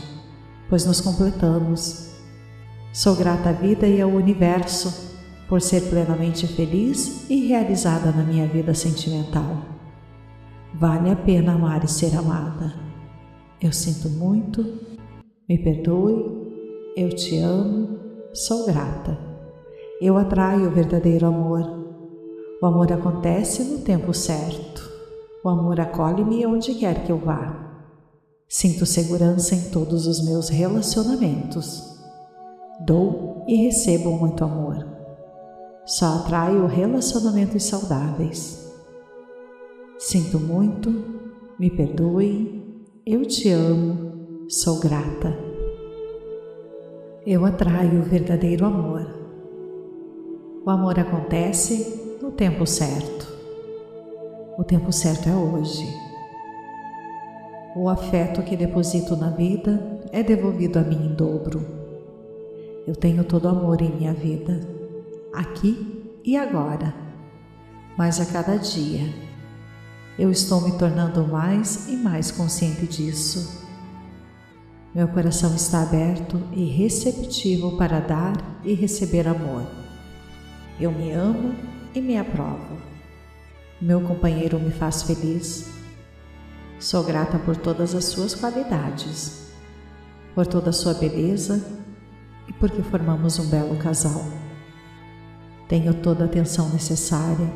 pois 0.70 0.86
nos 0.86 1.02
completamos 1.02 2.10
Sou 2.92 3.16
grata 3.16 3.50
à 3.50 3.52
vida 3.52 3.88
e 3.88 4.02
ao 4.02 4.10
universo 4.10 5.14
por 5.48 5.62
ser 5.62 5.90
plenamente 5.90 6.48
feliz 6.48 7.30
e 7.30 7.48
realizada 7.48 8.12
na 8.12 8.24
minha 8.24 8.48
vida 8.48 8.74
sentimental. 8.74 9.64
Vale 10.74 11.12
a 11.12 11.16
pena 11.16 11.54
amar 11.54 11.84
e 11.84 11.88
ser 11.88 12.16
amada. 12.16 12.74
Eu 13.62 13.72
sinto 13.72 14.10
muito, 14.10 14.66
me 15.48 15.60
perdoe, 15.60 16.39
eu 16.96 17.10
te 17.10 17.38
amo, 17.38 18.00
sou 18.34 18.66
grata. 18.66 19.18
Eu 20.02 20.18
atraio 20.18 20.68
o 20.68 20.72
verdadeiro 20.72 21.28
amor. 21.28 21.62
O 22.62 22.66
amor 22.66 22.92
acontece 22.92 23.64
no 23.64 23.80
tempo 23.80 24.14
certo. 24.14 24.90
O 25.44 25.50
amor 25.50 25.80
acolhe-me 25.80 26.46
onde 26.46 26.74
quer 26.76 27.06
que 27.06 27.12
eu 27.12 27.18
vá. 27.18 27.70
Sinto 28.48 28.86
segurança 28.86 29.56
em 29.56 29.70
todos 29.70 30.08
os 30.08 30.26
meus 30.26 30.50
relacionamentos. 30.50 31.98
Dou 32.86 33.44
e 33.48 33.56
recebo 33.56 34.12
muito 34.12 34.44
amor. 34.44 34.86
Só 35.86 36.06
atraio 36.18 36.66
relacionamentos 36.66 37.64
saudáveis. 37.64 38.72
Sinto 39.98 40.40
muito, 40.40 40.90
me 41.60 41.70
perdoe, 41.70 42.88
eu 43.06 43.26
te 43.26 43.50
amo, 43.50 44.48
sou 44.48 44.80
grata. 44.80 45.49
Eu 47.26 47.46
atraio 47.46 48.00
o 48.00 48.04
verdadeiro 48.04 48.66
amor. 48.66 49.06
O 50.66 50.70
amor 50.70 50.98
acontece 50.98 52.18
no 52.22 52.32
tempo 52.32 52.66
certo. 52.66 53.28
O 54.58 54.64
tempo 54.64 54.92
certo 54.94 55.28
é 55.28 55.36
hoje. 55.36 55.86
O 57.76 57.90
afeto 57.90 58.42
que 58.42 58.56
deposito 58.56 59.18
na 59.18 59.32
vida 59.32 60.00
é 60.14 60.24
devolvido 60.24 60.80
a 60.80 60.82
mim 60.82 61.12
em 61.12 61.16
dobro. 61.16 61.66
Eu 62.88 62.96
tenho 62.96 63.26
todo 63.26 63.50
amor 63.50 63.82
em 63.82 63.94
minha 63.94 64.14
vida, 64.14 64.62
aqui 65.34 66.20
e 66.24 66.38
agora, 66.38 66.94
mas 67.98 68.20
a 68.20 68.26
cada 68.26 68.56
dia 68.56 69.14
eu 70.18 70.32
estou 70.32 70.62
me 70.62 70.78
tornando 70.78 71.28
mais 71.28 71.90
e 71.90 71.98
mais 71.98 72.32
consciente 72.32 72.88
disso. 72.88 73.59
Meu 74.94 75.08
coração 75.08 75.56
está 75.56 75.84
aberto 75.84 76.42
e 76.52 76.66
receptivo 76.66 77.78
para 77.78 78.00
dar 78.00 78.34
e 78.64 78.74
receber 78.74 79.28
amor. 79.28 79.62
Eu 80.80 80.92
me 80.92 81.12
amo 81.12 81.54
e 81.94 82.02
me 82.02 82.18
aprovo. 82.18 82.76
Meu 83.80 84.02
companheiro 84.02 84.60
me 84.60 84.72
faz 84.72 85.04
feliz. 85.04 85.70
Sou 86.80 87.04
grata 87.04 87.38
por 87.38 87.56
todas 87.56 87.94
as 87.94 88.06
suas 88.06 88.34
qualidades, 88.34 89.52
por 90.34 90.48
toda 90.48 90.72
a 90.72 90.74
sua 90.74 90.96
beleza 90.96 91.64
e 92.48 92.54
porque 92.54 92.82
formamos 92.82 93.38
um 93.38 93.48
belo 93.48 93.78
casal. 93.78 94.26
Tenho 95.68 95.94
toda 95.94 96.24
a 96.24 96.26
atenção 96.26 96.68
necessária. 96.70 97.48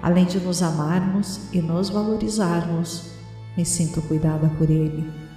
Além 0.00 0.24
de 0.24 0.40
nos 0.40 0.62
amarmos 0.62 1.52
e 1.52 1.60
nos 1.60 1.90
valorizarmos, 1.90 3.10
me 3.58 3.66
sinto 3.66 4.00
cuidada 4.00 4.48
por 4.56 4.70
ele 4.70 5.29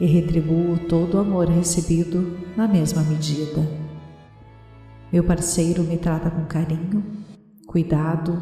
e 0.00 0.06
retribuo 0.06 0.78
todo 0.88 1.14
o 1.14 1.20
amor 1.20 1.48
recebido 1.48 2.38
na 2.56 2.66
mesma 2.66 3.02
medida. 3.02 3.66
Meu 5.12 5.22
parceiro 5.24 5.84
me 5.84 5.96
trata 5.96 6.30
com 6.30 6.44
carinho, 6.44 7.04
cuidado, 7.66 8.32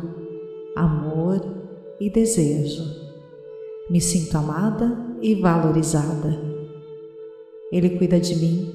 amor 0.77 1.41
e 2.01 2.09
desejo. 2.11 2.83
Me 3.91 4.01
sinto 4.01 4.37
amada 4.39 5.17
e 5.21 5.35
valorizada. 5.35 6.41
Ele 7.71 7.99
cuida 7.99 8.19
de 8.19 8.37
mim 8.37 8.73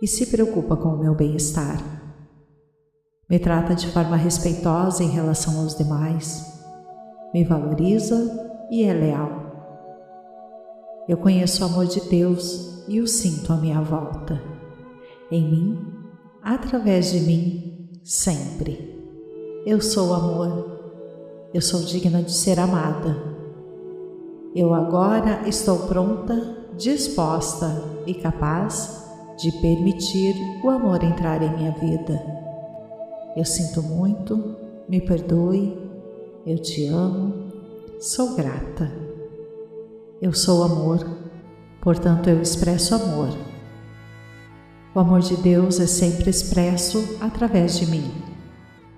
e 0.00 0.06
se 0.06 0.26
preocupa 0.26 0.76
com 0.76 0.90
o 0.90 0.98
meu 0.98 1.14
bem-estar. 1.14 1.80
Me 3.30 3.38
trata 3.38 3.74
de 3.74 3.86
forma 3.86 4.16
respeitosa 4.16 5.02
em 5.02 5.08
relação 5.08 5.60
aos 5.60 5.74
demais, 5.74 6.60
me 7.32 7.44
valoriza 7.44 8.68
e 8.70 8.84
é 8.84 8.92
leal. 8.92 9.41
Eu 11.12 11.18
conheço 11.18 11.62
o 11.62 11.66
amor 11.66 11.84
de 11.84 12.00
Deus 12.08 12.86
e 12.88 12.98
o 12.98 13.06
sinto 13.06 13.52
à 13.52 13.56
minha 13.58 13.82
volta, 13.82 14.42
em 15.30 15.46
mim, 15.46 15.78
através 16.42 17.12
de 17.12 17.20
mim, 17.20 17.90
sempre. 18.02 18.98
Eu 19.66 19.82
sou 19.82 20.14
amor, 20.14 20.80
eu 21.52 21.60
sou 21.60 21.82
digna 21.82 22.22
de 22.22 22.32
ser 22.32 22.58
amada. 22.58 23.14
Eu 24.56 24.72
agora 24.72 25.46
estou 25.46 25.80
pronta, 25.80 26.34
disposta 26.78 27.84
e 28.06 28.14
capaz 28.14 29.04
de 29.36 29.52
permitir 29.60 30.34
o 30.64 30.70
amor 30.70 31.04
entrar 31.04 31.42
em 31.42 31.54
minha 31.54 31.72
vida. 31.72 32.24
Eu 33.36 33.44
sinto 33.44 33.82
muito, 33.82 34.56
me 34.88 34.98
perdoe, 34.98 35.76
eu 36.46 36.56
te 36.56 36.86
amo, 36.86 37.34
sou 38.00 38.34
grata. 38.34 39.01
Eu 40.22 40.32
sou 40.32 40.62
amor, 40.62 41.04
portanto 41.80 42.30
eu 42.30 42.40
expresso 42.40 42.94
amor. 42.94 43.36
O 44.94 45.00
amor 45.00 45.18
de 45.18 45.36
Deus 45.36 45.80
é 45.80 45.86
sempre 45.88 46.30
expresso 46.30 47.18
através 47.20 47.76
de 47.76 47.86
mim. 47.86 48.08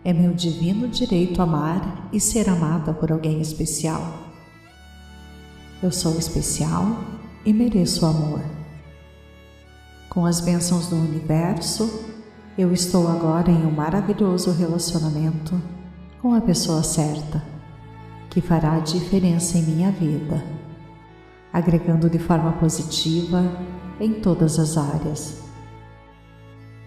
É 0.04 0.12
meu 0.12 0.34
divino 0.34 0.86
direito 0.86 1.40
amar 1.40 2.10
e 2.12 2.20
ser 2.20 2.46
amada 2.50 2.92
por 2.92 3.10
alguém 3.10 3.40
especial. 3.40 4.02
Eu 5.82 5.90
sou 5.90 6.18
especial 6.18 6.84
e 7.42 7.54
mereço 7.54 8.04
amor. 8.04 8.42
Com 10.10 10.26
as 10.26 10.42
bênçãos 10.42 10.88
do 10.88 10.96
universo, 10.96 12.04
eu 12.58 12.70
estou 12.70 13.08
agora 13.08 13.50
em 13.50 13.64
um 13.64 13.70
maravilhoso 13.70 14.52
relacionamento 14.52 15.58
com 16.20 16.34
a 16.34 16.40
pessoa 16.42 16.82
certa, 16.82 17.42
que 18.28 18.42
fará 18.42 18.74
a 18.74 18.80
diferença 18.80 19.56
em 19.56 19.62
minha 19.62 19.90
vida, 19.90 20.53
agregando 21.54 22.10
de 22.10 22.18
forma 22.18 22.50
positiva 22.54 23.44
em 24.00 24.14
todas 24.14 24.58
as 24.58 24.76
áreas. 24.76 25.40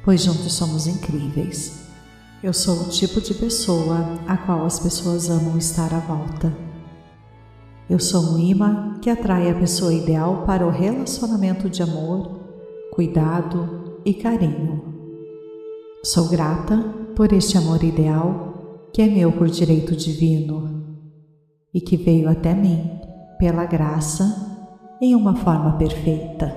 Pois 0.04 0.22
juntos 0.22 0.52
somos 0.54 0.88
incríveis. 0.88 1.88
Eu 2.44 2.52
sou 2.52 2.82
o 2.82 2.90
tipo 2.90 3.22
de 3.22 3.34
pessoa 3.34 4.20
a 4.28 4.36
qual 4.36 4.66
as 4.66 4.78
pessoas 4.78 5.30
amam 5.30 5.58
estar 5.58 5.94
à 5.94 6.00
volta. 6.00 6.54
Eu 7.90 7.98
sou 7.98 8.34
um 8.34 8.38
imã 8.38 9.00
que 9.02 9.10
atrai 9.10 9.50
a 9.50 9.56
pessoa 9.56 9.94
ideal 9.94 10.44
para 10.46 10.68
o 10.68 10.70
relacionamento 10.70 11.70
de 11.70 11.82
amor, 11.82 12.42
cuidado 12.92 14.02
e 14.04 14.14
carinho. 14.14 14.94
Sou 16.04 16.28
grata 16.28 16.78
por 17.16 17.32
este 17.32 17.58
amor 17.58 17.82
ideal 17.84 18.90
que 18.94 19.02
é 19.02 19.08
meu 19.08 19.32
por 19.32 19.48
direito 19.48 19.96
divino 19.96 20.98
e 21.74 21.80
que 21.80 21.96
veio 21.96 22.30
até 22.30 22.54
mim 22.54 22.92
pela 23.40 23.66
graça 23.66 24.57
em 25.00 25.16
uma 25.16 25.36
forma 25.36 25.78
perfeita. 25.78 26.56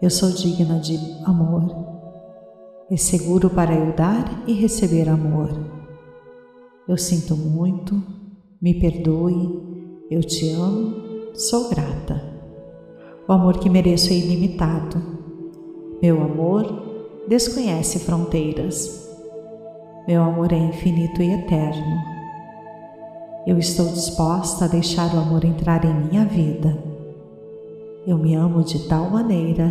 Eu 0.00 0.10
sou 0.10 0.30
digna 0.30 0.78
de 0.78 0.98
amor. 1.24 1.86
É 2.90 2.96
seguro 2.96 3.50
para 3.50 3.74
eu 3.74 3.92
dar 3.94 4.44
e 4.46 4.52
receber 4.54 5.08
amor. 5.08 5.50
Eu 6.88 6.96
sinto 6.96 7.36
muito, 7.36 8.02
me 8.62 8.72
perdoe, 8.80 10.06
eu 10.10 10.22
te 10.22 10.48
amo, 10.52 11.34
sou 11.34 11.68
grata. 11.68 12.22
O 13.28 13.32
amor 13.32 13.58
que 13.58 13.68
mereço 13.68 14.10
é 14.10 14.16
ilimitado. 14.16 14.96
Meu 16.00 16.22
amor 16.22 17.24
desconhece 17.28 17.98
fronteiras. 17.98 19.06
Meu 20.06 20.22
amor 20.22 20.50
é 20.50 20.56
infinito 20.56 21.20
e 21.20 21.30
eterno. 21.30 21.98
Eu 23.46 23.58
estou 23.58 23.86
disposta 23.88 24.64
a 24.64 24.68
deixar 24.68 25.14
o 25.14 25.18
amor 25.18 25.44
entrar 25.44 25.84
em 25.84 26.08
minha 26.08 26.24
vida. 26.24 26.87
Eu 28.08 28.16
me 28.16 28.34
amo 28.34 28.64
de 28.64 28.88
tal 28.88 29.10
maneira 29.10 29.70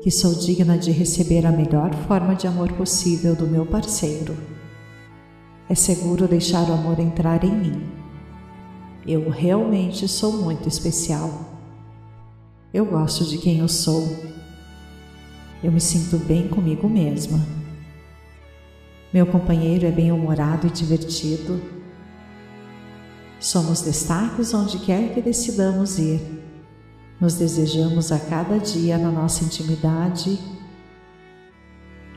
que 0.00 0.08
sou 0.08 0.32
digna 0.32 0.78
de 0.78 0.92
receber 0.92 1.44
a 1.44 1.50
melhor 1.50 1.92
forma 2.06 2.32
de 2.32 2.46
amor 2.46 2.70
possível 2.74 3.34
do 3.34 3.44
meu 3.44 3.66
parceiro. 3.66 4.36
É 5.68 5.74
seguro 5.74 6.28
deixar 6.28 6.62
o 6.70 6.74
amor 6.74 7.00
entrar 7.00 7.42
em 7.42 7.50
mim. 7.50 7.82
Eu 9.04 9.28
realmente 9.28 10.06
sou 10.06 10.32
muito 10.44 10.68
especial. 10.68 11.28
Eu 12.72 12.86
gosto 12.86 13.24
de 13.24 13.36
quem 13.38 13.58
eu 13.58 13.66
sou 13.66 14.06
eu 15.60 15.72
me 15.72 15.80
sinto 15.80 16.18
bem 16.18 16.46
comigo 16.46 16.88
mesma. 16.88 17.44
Meu 19.12 19.26
companheiro 19.26 19.86
é 19.86 19.90
bem-humorado 19.90 20.68
e 20.68 20.70
divertido. 20.70 21.60
Somos 23.40 23.82
destaques 23.82 24.54
onde 24.54 24.78
quer 24.78 25.12
que 25.12 25.20
decidamos 25.20 25.98
ir. 25.98 26.51
Nos 27.22 27.34
desejamos 27.34 28.10
a 28.10 28.18
cada 28.18 28.58
dia 28.58 28.98
na 28.98 29.08
nossa 29.08 29.44
intimidade. 29.44 30.40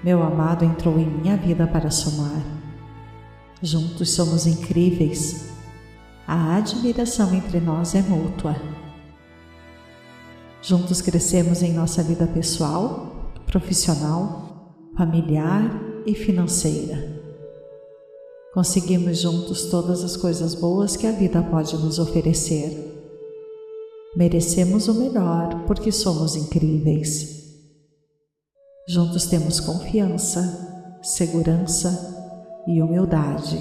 Meu 0.03 0.23
amado 0.23 0.65
entrou 0.65 0.97
em 0.97 1.05
minha 1.05 1.37
vida 1.37 1.67
para 1.67 1.91
somar. 1.91 2.41
Juntos 3.61 4.15
somos 4.15 4.47
incríveis. 4.47 5.51
A 6.27 6.55
admiração 6.55 7.35
entre 7.35 7.59
nós 7.59 7.93
é 7.93 8.01
mútua. 8.01 8.55
Juntos 10.59 11.03
crescemos 11.03 11.61
em 11.61 11.71
nossa 11.71 12.01
vida 12.01 12.25
pessoal 12.25 13.31
profissional, 13.45 14.73
familiar 14.97 15.69
e 16.07 16.15
financeira. 16.15 17.21
Conseguimos 18.55 19.19
juntos 19.19 19.65
todas 19.65 20.03
as 20.03 20.17
coisas 20.17 20.55
boas 20.55 20.97
que 20.97 21.05
a 21.05 21.11
vida 21.11 21.43
pode 21.43 21.77
nos 21.77 21.99
oferecer. 21.99 22.94
Merecemos 24.15 24.87
o 24.87 24.93
melhor 24.93 25.65
porque 25.67 25.91
somos 25.91 26.37
incríveis. 26.37 27.35
Juntos 28.87 29.25
temos 29.25 29.59
confiança, 29.59 30.97
segurança 31.01 32.15
e 32.65 32.81
humildade. 32.81 33.59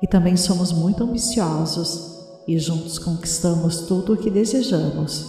E 0.00 0.06
também 0.06 0.36
somos 0.36 0.70
muito 0.70 1.02
ambiciosos 1.02 2.18
e 2.46 2.56
juntos 2.56 3.00
conquistamos 3.00 3.82
tudo 3.82 4.12
o 4.12 4.16
que 4.16 4.30
desejamos. 4.30 5.26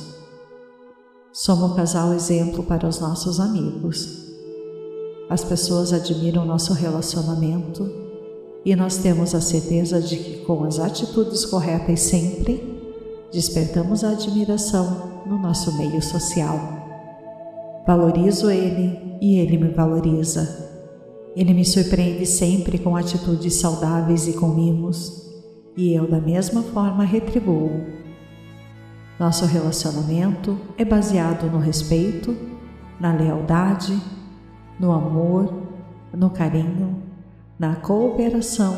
Somos 1.33 1.71
um 1.71 1.75
casal 1.75 2.13
exemplo 2.13 2.63
para 2.63 2.87
os 2.87 2.99
nossos 2.99 3.39
amigos. 3.39 4.29
As 5.27 5.43
pessoas 5.43 5.91
admiram 5.91 6.45
nosso 6.45 6.73
relacionamento 6.73 7.89
e 8.63 8.75
nós 8.75 8.97
temos 8.97 9.33
a 9.33 9.41
certeza 9.41 9.99
de 9.99 10.17
que, 10.17 10.37
com 10.45 10.63
as 10.65 10.79
atitudes 10.79 11.45
corretas 11.45 12.01
sempre, 12.01 12.68
despertamos 13.31 14.03
a 14.03 14.11
admiração 14.11 15.23
no 15.25 15.37
nosso 15.37 15.77
meio 15.77 16.01
social. 16.01 16.59
Valorizo 17.85 18.49
ele 18.49 19.17
e 19.21 19.37
ele 19.37 19.57
me 19.57 19.69
valoriza. 19.69 20.67
Ele 21.35 21.53
me 21.53 21.65
surpreende 21.65 22.25
sempre 22.25 22.77
com 22.77 22.95
atitudes 22.95 23.55
saudáveis 23.55 24.27
e 24.27 24.33
com 24.33 24.47
mimos, 24.47 25.29
e 25.77 25.93
eu, 25.93 26.09
da 26.09 26.19
mesma 26.19 26.61
forma, 26.63 27.03
retribuo 27.05 27.99
nosso 29.19 29.45
relacionamento 29.45 30.57
é 30.77 30.85
baseado 30.85 31.51
no 31.51 31.59
respeito, 31.59 32.37
na 32.97 33.13
lealdade, 33.13 33.99
no 34.79 34.93
amor, 34.93 35.53
no 36.13 36.29
carinho, 36.29 37.03
na 37.59 37.75
cooperação 37.75 38.77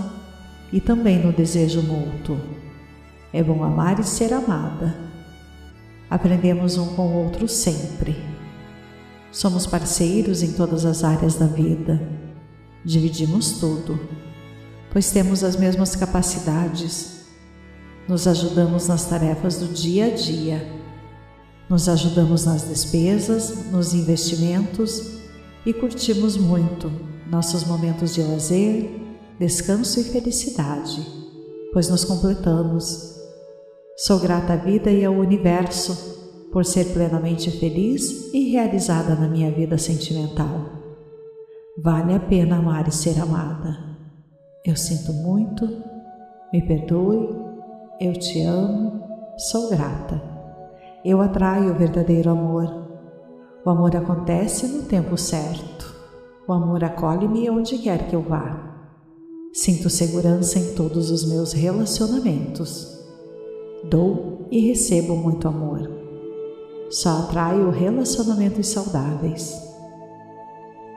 e 0.74 0.82
também 0.82 1.24
no 1.24 1.32
desejo 1.32 1.84
mútuo. 1.84 2.38
É 3.34 3.42
bom 3.44 3.64
amar 3.64 4.00
e 4.00 4.04
ser 4.04 4.34
amada. 4.34 4.96
Aprendemos 6.10 6.78
um 6.78 6.96
com 6.96 7.08
o 7.08 7.24
outro 7.24 7.48
sempre. 7.48 8.16
Somos 9.32 9.66
parceiros 9.66 10.44
em 10.44 10.52
todas 10.54 10.86
as 10.86 11.04
áreas 11.04 11.36
da 11.36 11.46
vida. 11.46 12.02
Dividimos 12.84 13.60
tudo, 13.60 14.00
pois 14.92 15.12
temos 15.12 15.44
as 15.44 15.56
mesmas 15.56 15.96
capacidades 15.96 17.22
nos 18.08 18.28
ajudamos 18.28 18.88
nas 18.88 19.06
tarefas 19.06 19.58
do 19.58 19.68
dia 19.68 20.08
a 20.08 20.10
dia, 20.10 20.68
nos 21.70 21.88
ajudamos 21.88 22.46
nas 22.46 22.64
despesas, 22.64 23.72
nos 23.72 23.94
investimentos 23.94 25.20
e 25.66 25.72
curtimos 25.72 26.36
muito 26.36 26.92
nossos 27.30 27.64
momentos 27.64 28.14
de 28.14 28.22
lazer, 28.22 28.90
descanso 29.40 30.00
e 30.02 30.04
felicidade, 30.04 31.08
pois 31.72 31.88
nos 31.88 32.04
completamos. 32.04 33.21
Sou 33.98 34.20
grata 34.20 34.54
à 34.54 34.56
vida 34.56 34.90
e 34.92 35.06
ao 35.06 35.14
universo 35.14 36.50
por 36.52 36.66
ser 36.66 36.94
plenamente 36.94 37.52
feliz 37.52 38.34
e 38.34 38.52
realizada 38.52 39.16
na 39.16 39.28
minha 39.28 39.52
vida 39.52 39.78
sentimental. 39.78 40.70
Vale 41.78 42.14
a 42.14 42.20
pena 42.20 42.58
amar 42.58 42.88
e 42.88 42.92
ser 42.92 43.20
amada. 43.20 43.78
Eu 44.66 44.76
sinto 44.76 45.14
muito, 45.14 45.68
me 46.52 46.62
perdoe 46.68 47.52
eu 48.04 48.14
te 48.14 48.42
amo, 48.42 49.00
sou 49.38 49.70
grata. 49.70 50.20
Eu 51.06 51.22
atraio 51.22 51.72
o 51.72 51.78
verdadeiro 51.78 52.32
amor. 52.32 52.66
O 53.64 53.70
amor 53.70 53.96
acontece 53.96 54.66
no 54.66 54.82
tempo 54.82 55.16
certo. 55.16 55.96
O 56.48 56.52
amor 56.52 56.84
acolhe-me 56.84 57.48
onde 57.48 57.78
quer 57.78 58.08
que 58.08 58.16
eu 58.16 58.24
vá. 58.24 58.76
Sinto 59.54 59.88
segurança 59.88 60.58
em 60.58 60.74
todos 60.74 61.12
os 61.12 61.30
meus 61.30 61.54
relacionamentos. 61.54 63.01
Dou 63.84 64.48
e 64.52 64.68
recebo 64.68 65.16
muito 65.16 65.48
amor. 65.48 65.90
Só 66.90 67.22
atraio 67.22 67.70
relacionamentos 67.72 68.68
saudáveis. 68.68 69.60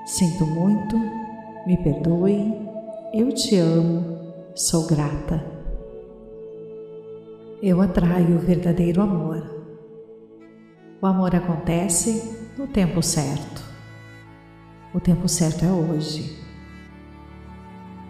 Sinto 0.04 0.44
muito, 0.44 0.96
me 1.66 1.78
perdoe, 1.78 2.52
eu 3.14 3.32
te 3.32 3.56
amo, 3.56 4.18
sou 4.54 4.86
grata. 4.86 5.42
Eu 7.62 7.80
atraio 7.80 8.36
o 8.36 8.40
verdadeiro 8.40 9.00
amor. 9.00 9.42
O 11.00 11.06
amor 11.06 11.34
acontece 11.34 12.36
no 12.58 12.66
tempo 12.66 13.00
certo. 13.00 13.62
O 14.92 15.00
tempo 15.00 15.26
certo 15.26 15.64
é 15.64 15.70
hoje. 15.70 16.38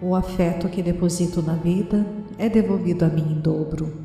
O 0.03 0.17
afeto 0.17 0.69
que 0.69 0.83
deposito 0.83 1.41
na 1.41 1.55
vida 1.55 2.05
é 2.37 2.49
devolvido 2.49 3.05
a 3.05 3.09
mim 3.09 3.37
em 3.37 3.41
dobro. 3.41 4.04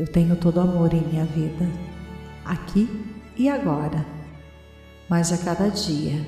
Eu 0.00 0.06
tenho 0.06 0.34
todo 0.34 0.60
amor 0.60 0.94
em 0.94 1.06
minha 1.06 1.26
vida, 1.26 1.68
aqui 2.42 2.88
e 3.36 3.50
agora, 3.50 4.06
mas 5.10 5.30
a 5.30 5.36
cada 5.36 5.68
dia 5.68 6.26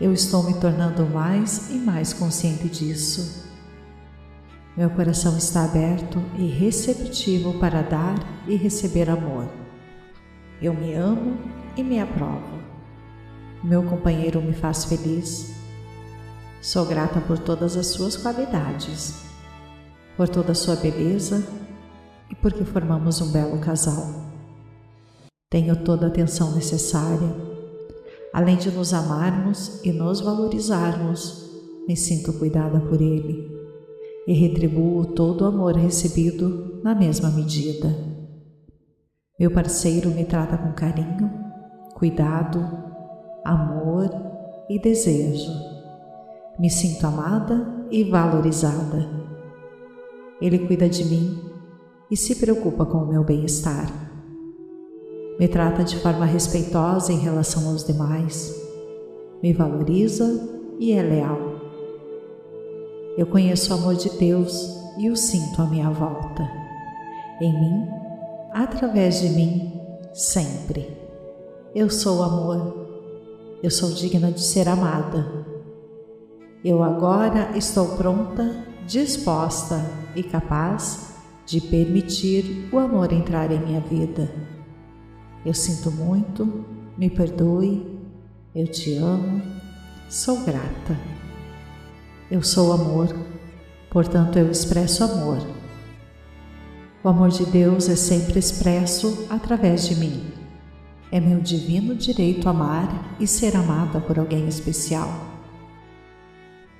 eu 0.00 0.12
estou 0.12 0.44
me 0.44 0.54
tornando 0.60 1.04
mais 1.04 1.68
e 1.70 1.74
mais 1.74 2.12
consciente 2.12 2.68
disso. 2.68 3.44
Meu 4.76 4.88
coração 4.88 5.36
está 5.36 5.64
aberto 5.64 6.22
e 6.38 6.46
receptivo 6.46 7.58
para 7.58 7.82
dar 7.82 8.14
e 8.46 8.54
receber 8.54 9.10
amor. 9.10 9.48
Eu 10.62 10.72
me 10.72 10.94
amo 10.94 11.38
e 11.76 11.82
me 11.82 11.98
aprovo. 11.98 12.62
Meu 13.64 13.82
companheiro 13.82 14.40
me 14.40 14.52
faz 14.52 14.84
feliz. 14.84 15.52
Sou 16.60 16.86
grata 16.86 17.20
por 17.20 17.36
todas 17.36 17.76
as 17.76 17.88
suas 17.88 18.16
qualidades, 18.16 19.24
por 20.16 20.28
toda 20.28 20.52
a 20.52 20.54
sua 20.54 20.76
beleza 20.76 21.44
e 22.30 22.34
porque 22.36 22.64
formamos 22.64 23.20
um 23.20 23.32
belo 23.32 23.58
casal. 23.58 24.06
Tenho 25.50 25.84
toda 25.84 26.06
a 26.06 26.08
atenção 26.08 26.54
necessária. 26.54 27.34
Além 28.32 28.56
de 28.56 28.70
nos 28.70 28.94
amarmos 28.94 29.84
e 29.84 29.90
nos 29.90 30.20
valorizarmos, 30.20 31.50
me 31.88 31.96
sinto 31.96 32.32
cuidada 32.34 32.78
por 32.78 33.00
ele 33.00 33.50
e 34.26 34.32
retribuo 34.32 35.06
todo 35.06 35.42
o 35.42 35.46
amor 35.46 35.74
recebido 35.74 36.80
na 36.84 36.94
mesma 36.94 37.30
medida. 37.30 37.92
Meu 39.38 39.50
parceiro 39.50 40.10
me 40.10 40.24
trata 40.24 40.56
com 40.56 40.72
carinho, 40.72 41.28
cuidado, 41.94 42.60
amor 43.44 44.08
e 44.68 44.78
desejo. 44.78 45.50
Me 46.58 46.70
sinto 46.70 47.04
amada 47.06 47.86
e 47.90 48.04
valorizada. 48.04 49.08
Ele 50.40 50.60
cuida 50.60 50.88
de 50.88 51.04
mim 51.04 51.49
e 52.10 52.16
se 52.16 52.34
preocupa 52.34 52.84
com 52.84 52.98
o 52.98 53.06
meu 53.06 53.22
bem-estar. 53.22 53.88
Me 55.38 55.46
trata 55.46 55.84
de 55.84 55.96
forma 55.98 56.26
respeitosa 56.26 57.12
em 57.12 57.18
relação 57.18 57.68
aos 57.68 57.84
demais, 57.84 58.54
me 59.42 59.52
valoriza 59.52 60.48
e 60.78 60.92
é 60.92 61.02
leal. 61.02 61.38
Eu 63.16 63.26
conheço 63.26 63.72
o 63.72 63.78
amor 63.78 63.94
de 63.94 64.10
Deus 64.18 64.78
e 64.98 65.08
o 65.08 65.16
sinto 65.16 65.62
à 65.62 65.66
minha 65.66 65.90
volta. 65.90 66.46
Em 67.40 67.52
mim, 67.52 67.88
através 68.52 69.20
de 69.20 69.30
mim, 69.30 69.72
sempre. 70.12 70.96
Eu 71.74 71.88
sou 71.88 72.22
amor. 72.22 72.88
Eu 73.62 73.70
sou 73.70 73.90
digna 73.92 74.32
de 74.32 74.42
ser 74.42 74.68
amada. 74.68 75.46
Eu 76.64 76.82
agora 76.82 77.56
estou 77.56 77.96
pronta, 77.96 78.64
disposta 78.86 79.80
e 80.14 80.22
capaz 80.22 81.09
de 81.50 81.60
permitir 81.60 82.68
o 82.70 82.78
amor 82.78 83.12
entrar 83.12 83.50
em 83.50 83.58
minha 83.58 83.80
vida. 83.80 84.32
Eu 85.44 85.52
sinto 85.52 85.90
muito, 85.90 86.64
me 86.96 87.10
perdoe, 87.10 88.00
eu 88.54 88.68
te 88.68 88.94
amo, 88.94 89.42
sou 90.08 90.44
grata. 90.44 90.96
Eu 92.30 92.40
sou 92.40 92.72
amor, 92.72 93.12
portanto 93.90 94.38
eu 94.38 94.48
expresso 94.48 95.02
amor. 95.02 95.38
O 97.02 97.08
amor 97.08 97.30
de 97.30 97.44
Deus 97.46 97.88
é 97.88 97.96
sempre 97.96 98.38
expresso 98.38 99.26
através 99.28 99.88
de 99.88 99.96
mim. 99.96 100.32
É 101.10 101.18
meu 101.18 101.40
divino 101.40 101.96
direito 101.96 102.48
amar 102.48 103.16
e 103.18 103.26
ser 103.26 103.56
amada 103.56 104.00
por 104.00 104.20
alguém 104.20 104.46
especial. 104.46 105.08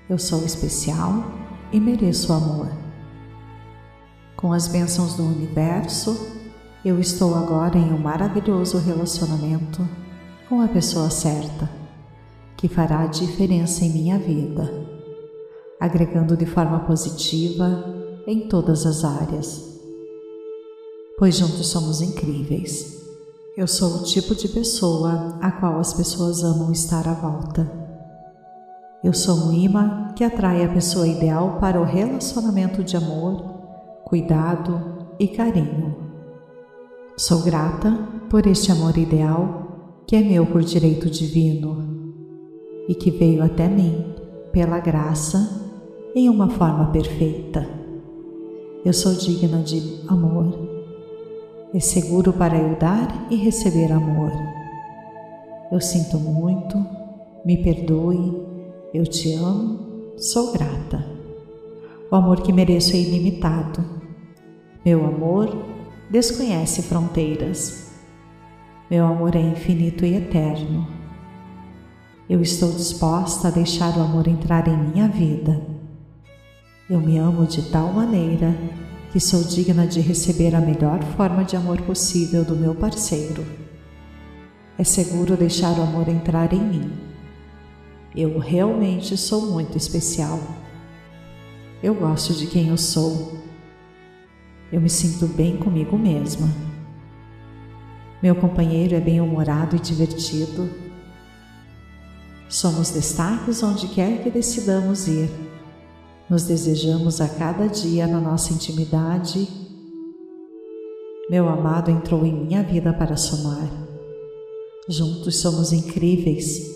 Eu 0.08 0.16
sou 0.16 0.44
especial 0.44 1.24
e 1.72 1.80
mereço 1.80 2.32
amor. 2.32 2.89
Com 4.40 4.52
as 4.52 4.68
bênçãos 4.68 5.14
do 5.14 5.24
universo, 5.24 6.16
eu 6.84 6.98
estou 6.98 7.34
agora 7.34 7.76
em 7.76 7.92
um 7.92 7.98
maravilhoso 7.98 8.78
relacionamento 8.78 9.86
com 10.48 10.60
a 10.60 10.68
pessoa 10.68 11.10
certa, 11.10 11.68
que 12.56 12.68
fará 12.68 13.06
diferença 13.06 13.84
em 13.84 13.90
minha 13.90 14.18
vida 14.18 14.90
agregando 15.80 16.36
de 16.36 16.44
forma 16.44 16.80
positiva 16.80 17.84
em 18.26 18.46
todas 18.46 18.84
as 18.84 19.02
áreas. 19.02 19.80
Pois 21.18 21.36
juntos 21.36 21.68
somos 21.68 22.02
incríveis. 22.02 23.00
Eu 23.56 23.66
sou 23.66 23.96
o 23.96 24.02
tipo 24.04 24.34
de 24.34 24.46
pessoa 24.48 25.38
a 25.40 25.50
qual 25.50 25.80
as 25.80 25.94
pessoas 25.94 26.44
amam 26.44 26.70
estar 26.70 27.08
à 27.08 27.14
volta. 27.14 27.70
Eu 29.02 29.14
sou 29.14 29.48
um 29.48 29.52
imã 29.52 30.12
que 30.14 30.22
atrai 30.22 30.62
a 30.62 30.68
pessoa 30.68 31.08
ideal 31.08 31.56
para 31.58 31.80
o 31.80 31.84
relacionamento 31.84 32.84
de 32.84 32.96
amor, 32.96 33.59
cuidado 34.10 34.82
e 35.20 35.28
carinho. 35.28 35.94
Sou 37.16 37.42
grata 37.44 37.96
por 38.28 38.44
este 38.44 38.72
amor 38.72 38.98
ideal 38.98 40.02
que 40.04 40.16
é 40.16 40.20
meu 40.20 40.44
por 40.44 40.62
direito 40.62 41.08
divino 41.08 42.12
e 42.88 42.94
que 42.96 43.08
veio 43.08 43.40
até 43.40 43.68
mim 43.68 44.04
pela 44.50 44.80
graça 44.80 45.70
em 46.12 46.28
uma 46.28 46.50
forma 46.50 46.90
perfeita. 46.90 47.64
Eu 48.84 48.92
sou 48.92 49.14
digna 49.14 49.62
de 49.62 49.80
amor. 50.08 50.58
É 51.72 51.78
seguro 51.78 52.32
para 52.32 52.58
eu 52.58 52.76
dar 52.80 53.28
e 53.30 53.36
receber 53.36 53.92
amor. 53.92 54.32
Eu 55.70 55.80
sinto 55.80 56.18
muito, 56.18 56.84
me 57.44 57.62
perdoe, 57.62 58.42
eu 58.92 59.06
te 59.06 59.34
amo, 59.34 59.78
sou 60.16 60.50
grata. 60.50 61.06
O 62.10 62.16
amor 62.16 62.42
que 62.42 62.52
mereço 62.52 62.96
é 62.96 62.98
ilimitado. 62.98 63.99
Meu 64.84 65.04
amor 65.06 65.64
desconhece 66.08 66.82
fronteiras. 66.82 67.92
Meu 68.90 69.06
amor 69.06 69.36
é 69.36 69.40
infinito 69.40 70.04
e 70.04 70.14
eterno. 70.14 70.86
Eu 72.28 72.40
estou 72.40 72.72
disposta 72.72 73.48
a 73.48 73.50
deixar 73.50 73.96
o 73.96 74.02
amor 74.02 74.26
entrar 74.28 74.66
em 74.68 74.76
minha 74.76 75.08
vida 75.08 75.80
eu 76.90 77.00
me 77.00 77.18
amo 77.18 77.46
de 77.46 77.62
tal 77.70 77.92
maneira 77.92 78.52
que 79.12 79.20
sou 79.20 79.44
digna 79.44 79.86
de 79.86 80.00
receber 80.00 80.56
a 80.56 80.60
melhor 80.60 81.00
forma 81.16 81.44
de 81.44 81.54
amor 81.54 81.80
possível 81.82 82.44
do 82.44 82.56
meu 82.56 82.74
parceiro. 82.74 83.46
É 84.76 84.82
seguro 84.82 85.36
deixar 85.36 85.78
o 85.78 85.82
amor 85.82 86.08
entrar 86.08 86.52
em 86.52 86.60
mim. 86.60 86.92
Eu 88.12 88.40
realmente 88.40 89.16
sou 89.16 89.52
muito 89.52 89.78
especial. 89.78 90.40
Eu 91.80 91.94
gosto 91.94 92.34
de 92.34 92.48
quem 92.48 92.70
eu 92.70 92.76
sou. 92.76 93.38
Eu 94.72 94.80
me 94.80 94.90
sinto 94.90 95.26
bem 95.26 95.56
comigo 95.56 95.98
mesma. 95.98 96.48
Meu 98.22 98.34
companheiro 98.36 98.94
é 98.94 99.00
bem-humorado 99.00 99.76
e 99.76 99.80
divertido. 99.80 100.70
Somos 102.48 102.90
destaques 102.90 103.62
onde 103.62 103.88
quer 103.88 104.22
que 104.22 104.30
decidamos 104.30 105.08
ir 105.08 105.30
nos 106.30 106.44
desejamos 106.44 107.20
a 107.20 107.28
cada 107.28 107.66
dia 107.66 108.06
na 108.06 108.20
nossa 108.20 108.52
intimidade. 108.52 109.48
Meu 111.28 111.48
amado 111.48 111.90
entrou 111.90 112.24
em 112.24 112.32
minha 112.32 112.62
vida 112.62 112.92
para 112.92 113.16
somar. 113.16 113.68
Juntos 114.88 115.40
somos 115.40 115.72
incríveis. 115.72 116.70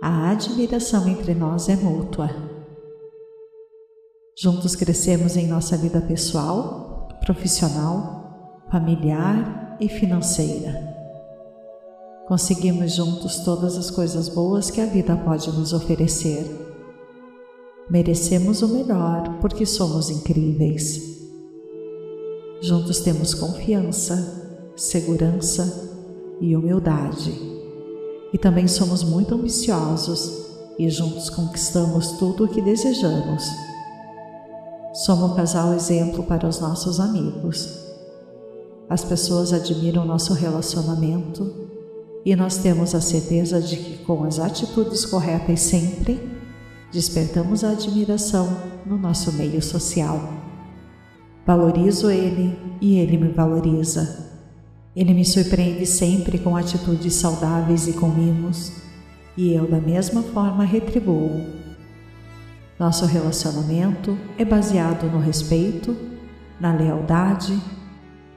A 0.00 0.30
admiração 0.30 1.08
entre 1.08 1.34
nós 1.34 1.68
é 1.68 1.74
mútua. 1.74 2.30
Juntos 4.40 4.76
crescemos 4.76 5.36
em 5.36 5.48
nossa 5.48 5.76
vida 5.76 6.00
pessoal, 6.00 6.87
profissional, 7.20 8.64
familiar 8.70 9.76
e 9.80 9.88
financeira. 9.88 10.96
Conseguimos 12.26 12.92
juntos 12.92 13.38
todas 13.38 13.76
as 13.76 13.90
coisas 13.90 14.28
boas 14.28 14.70
que 14.70 14.80
a 14.80 14.86
vida 14.86 15.16
pode 15.16 15.50
nos 15.50 15.72
oferecer. 15.72 16.46
Merecemos 17.88 18.60
o 18.60 18.68
melhor 18.68 19.38
porque 19.40 19.64
somos 19.64 20.10
incríveis. 20.10 21.00
Juntos 22.60 23.00
temos 23.00 23.32
confiança, 23.32 24.70
segurança 24.76 25.90
e 26.40 26.54
humildade. 26.54 27.32
E 28.32 28.36
também 28.36 28.68
somos 28.68 29.02
muito 29.02 29.34
ambiciosos 29.34 30.48
e 30.78 30.88
juntos 30.90 31.30
conquistamos 31.30 32.12
tudo 32.18 32.44
o 32.44 32.48
que 32.48 32.60
desejamos. 32.60 33.44
Somos 34.98 35.30
um 35.30 35.34
casal 35.36 35.74
exemplo 35.74 36.24
para 36.24 36.48
os 36.48 36.58
nossos 36.58 36.98
amigos. 36.98 37.86
As 38.90 39.04
pessoas 39.04 39.52
admiram 39.52 40.04
nosso 40.04 40.34
relacionamento 40.34 41.68
e 42.24 42.34
nós 42.34 42.56
temos 42.56 42.96
a 42.96 43.00
certeza 43.00 43.60
de 43.60 43.76
que, 43.76 43.98
com 43.98 44.24
as 44.24 44.40
atitudes 44.40 45.06
corretas 45.06 45.60
sempre, 45.60 46.20
despertamos 46.90 47.62
a 47.62 47.70
admiração 47.70 48.48
no 48.84 48.98
nosso 48.98 49.32
meio 49.34 49.62
social. 49.62 50.20
Valorizo 51.46 52.10
ele 52.10 52.58
e 52.80 52.98
ele 52.98 53.18
me 53.18 53.28
valoriza. 53.28 54.32
Ele 54.96 55.14
me 55.14 55.24
surpreende 55.24 55.86
sempre 55.86 56.40
com 56.40 56.56
atitudes 56.56 57.14
saudáveis 57.14 57.86
e 57.86 57.92
com 57.92 58.08
mimos, 58.08 58.72
e 59.36 59.54
eu, 59.54 59.70
da 59.70 59.80
mesma 59.80 60.24
forma, 60.24 60.64
retribuo. 60.64 61.57
Nosso 62.78 63.06
relacionamento 63.06 64.16
é 64.36 64.44
baseado 64.44 65.10
no 65.10 65.18
respeito, 65.18 65.96
na 66.60 66.72
lealdade, 66.72 67.60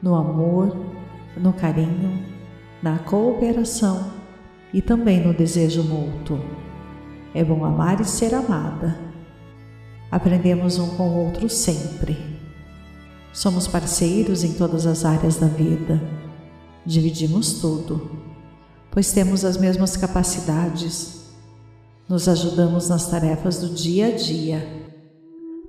no 0.02 0.16
amor, 0.16 0.76
no 1.38 1.54
carinho, 1.54 2.26
na 2.82 2.98
cooperação 3.00 4.12
e 4.74 4.82
também 4.82 5.26
no 5.26 5.34
desejo 5.34 5.84
mútuo. 5.84 6.40
É 7.34 7.44
bom 7.44 7.64
amar 7.64 8.02
e 8.02 8.06
ser 8.06 8.34
amada. 8.34 9.00
Aprendemos 10.10 10.80
um 10.80 10.96
com 10.96 11.08
o 11.10 11.26
outro 11.26 11.48
sempre. 11.48 12.18
Somos 13.32 13.68
parceiros 13.68 14.44
em 14.44 14.54
todas 14.54 14.86
as 14.86 15.06
áreas 15.06 15.38
da 15.38 15.48
vida 15.48 16.02
Dividimos 16.84 17.54
tudo, 17.62 18.10
pois 18.90 19.12
temos 19.12 19.46
as 19.46 19.56
mesmas 19.56 19.96
capacidades. 19.96 21.21
Nos 22.12 22.28
ajudamos 22.28 22.90
nas 22.90 23.10
tarefas 23.10 23.60
do 23.60 23.70
dia 23.70 24.08
a 24.08 24.12
dia. 24.12 24.62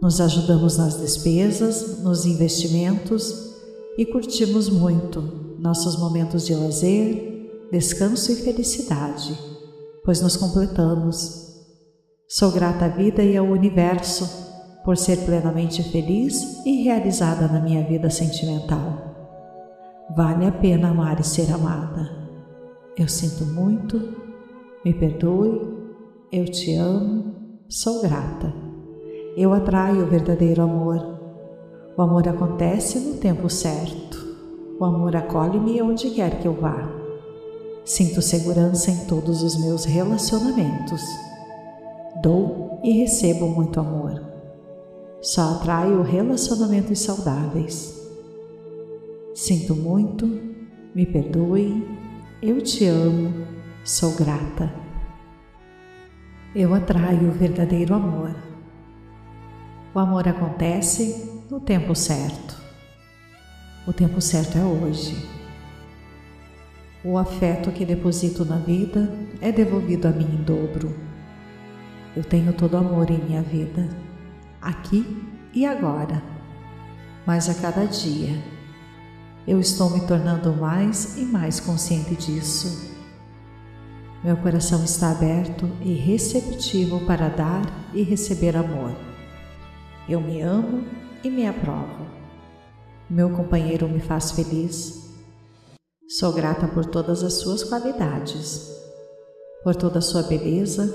Nos 0.02 0.20
ajudamos 0.20 0.76
nas 0.76 0.98
despesas, 0.98 2.00
nos 2.02 2.26
investimentos 2.26 3.54
e 3.96 4.04
curtimos 4.04 4.68
muito 4.68 5.22
nossos 5.60 5.96
momentos 5.96 6.44
de 6.44 6.52
lazer, 6.52 7.68
descanso 7.70 8.32
e 8.32 8.34
felicidade, 8.34 9.38
pois 10.04 10.20
nos 10.20 10.36
completamos. 10.36 11.62
Sou 12.26 12.50
grata 12.50 12.86
à 12.86 12.88
vida 12.88 13.22
e 13.22 13.36
ao 13.36 13.46
universo 13.46 14.28
por 14.84 14.96
ser 14.96 15.18
plenamente 15.18 15.80
feliz 15.92 16.66
e 16.66 16.82
realizada 16.82 17.46
na 17.46 17.60
minha 17.60 17.86
vida 17.86 18.10
sentimental. 18.10 19.14
Vale 20.16 20.46
a 20.46 20.50
pena 20.50 20.88
amar 20.88 21.20
e 21.20 21.24
ser 21.24 21.52
amada. 21.52 22.10
Eu 22.98 23.06
sinto 23.06 23.44
muito, 23.44 24.02
me 24.84 24.92
perdoe, 24.92 25.81
eu 26.32 26.46
te 26.46 26.74
amo, 26.74 27.34
sou 27.68 28.00
grata. 28.00 28.54
Eu 29.36 29.52
atraio 29.52 30.02
o 30.02 30.06
verdadeiro 30.06 30.62
amor. 30.62 31.20
O 31.94 32.00
amor 32.00 32.26
acontece 32.26 32.98
no 32.98 33.18
tempo 33.18 33.50
certo. 33.50 34.16
O 34.80 34.84
amor 34.84 35.14
acolhe-me 35.14 35.82
onde 35.82 36.08
quer 36.08 36.40
que 36.40 36.48
eu 36.48 36.54
vá. 36.54 36.90
Sinto 37.84 38.22
segurança 38.22 38.90
em 38.90 39.04
todos 39.04 39.42
os 39.42 39.60
meus 39.60 39.84
relacionamentos. 39.84 41.02
Dou 42.22 42.80
e 42.82 42.92
recebo 42.92 43.46
muito 43.48 43.78
amor. 43.78 44.18
Só 45.20 45.56
atraio 45.56 46.00
relacionamentos 46.00 46.98
saudáveis. 47.00 47.94
Sinto 49.34 49.76
muito, 49.76 50.26
me 50.94 51.04
perdoe, 51.04 51.86
eu 52.40 52.62
te 52.62 52.86
amo, 52.86 53.34
sou 53.84 54.12
grata. 54.12 54.81
Eu 56.54 56.74
atraio 56.74 57.30
o 57.30 57.32
verdadeiro 57.32 57.94
amor. 57.94 58.36
O 59.94 59.98
amor 59.98 60.28
acontece 60.28 61.42
no 61.50 61.58
tempo 61.58 61.94
certo. 61.94 62.60
O 63.86 63.92
tempo 63.92 64.20
certo 64.20 64.58
é 64.58 64.62
hoje. 64.62 65.16
O 67.02 67.16
afeto 67.16 67.72
que 67.72 67.86
deposito 67.86 68.44
na 68.44 68.58
vida 68.58 69.10
é 69.40 69.50
devolvido 69.50 70.06
a 70.06 70.10
mim 70.10 70.26
em 70.26 70.42
dobro. 70.42 70.94
Eu 72.14 72.22
tenho 72.22 72.52
todo 72.52 72.76
amor 72.76 73.10
em 73.10 73.16
minha 73.16 73.40
vida, 73.40 73.88
aqui 74.60 75.06
e 75.54 75.64
agora, 75.64 76.22
mas 77.26 77.48
a 77.48 77.54
cada 77.54 77.86
dia 77.86 78.38
eu 79.48 79.58
estou 79.58 79.88
me 79.88 80.06
tornando 80.06 80.52
mais 80.52 81.16
e 81.16 81.24
mais 81.24 81.58
consciente 81.58 82.14
disso. 82.14 82.91
Meu 84.22 84.36
coração 84.36 84.84
está 84.84 85.10
aberto 85.10 85.68
e 85.82 85.92
receptivo 85.94 87.04
para 87.06 87.28
dar 87.28 87.62
e 87.92 88.02
receber 88.02 88.56
amor. 88.56 88.92
Eu 90.08 90.20
me 90.20 90.40
amo 90.40 90.84
e 91.24 91.30
me 91.30 91.46
aprovo. 91.46 92.06
Meu 93.10 93.30
companheiro 93.30 93.88
me 93.88 94.00
faz 94.00 94.30
feliz. 94.30 95.10
Sou 96.08 96.32
grata 96.32 96.68
por 96.68 96.86
todas 96.86 97.22
as 97.22 97.34
suas 97.34 97.64
qualidades, 97.64 98.70
por 99.64 99.74
toda 99.74 99.98
a 99.98 100.02
sua 100.02 100.22
beleza 100.22 100.94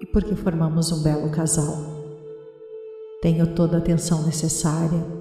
e 0.00 0.06
porque 0.06 0.34
formamos 0.34 0.92
um 0.92 1.02
belo 1.02 1.30
casal. 1.30 1.76
Tenho 3.22 3.54
toda 3.54 3.76
a 3.76 3.80
atenção 3.80 4.24
necessária 4.24 5.16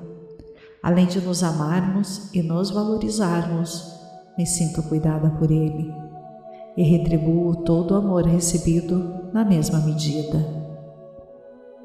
Além 0.85 1.07
de 1.07 1.19
nos 1.19 1.41
amarmos 1.41 2.29
e 2.31 2.43
nos 2.43 2.69
valorizarmos, 2.69 3.91
me 4.37 4.45
sinto 4.45 4.83
cuidada 4.83 5.31
por 5.31 5.49
Ele 5.49 6.04
e 6.77 6.83
retribuo 6.83 7.63
todo 7.63 7.91
o 7.91 7.97
amor 7.97 8.25
recebido 8.25 9.31
na 9.33 9.45
mesma 9.45 9.79
medida. 9.79 10.45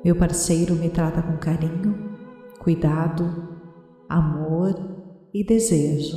Meu 0.05 0.16
parceiro 0.16 0.74
me 0.74 0.88
trata 0.88 1.22
com 1.22 1.37
carinho, 1.37 2.16
cuidado, 2.59 3.48
amor 4.09 4.74
e 5.33 5.44
desejo. 5.44 6.16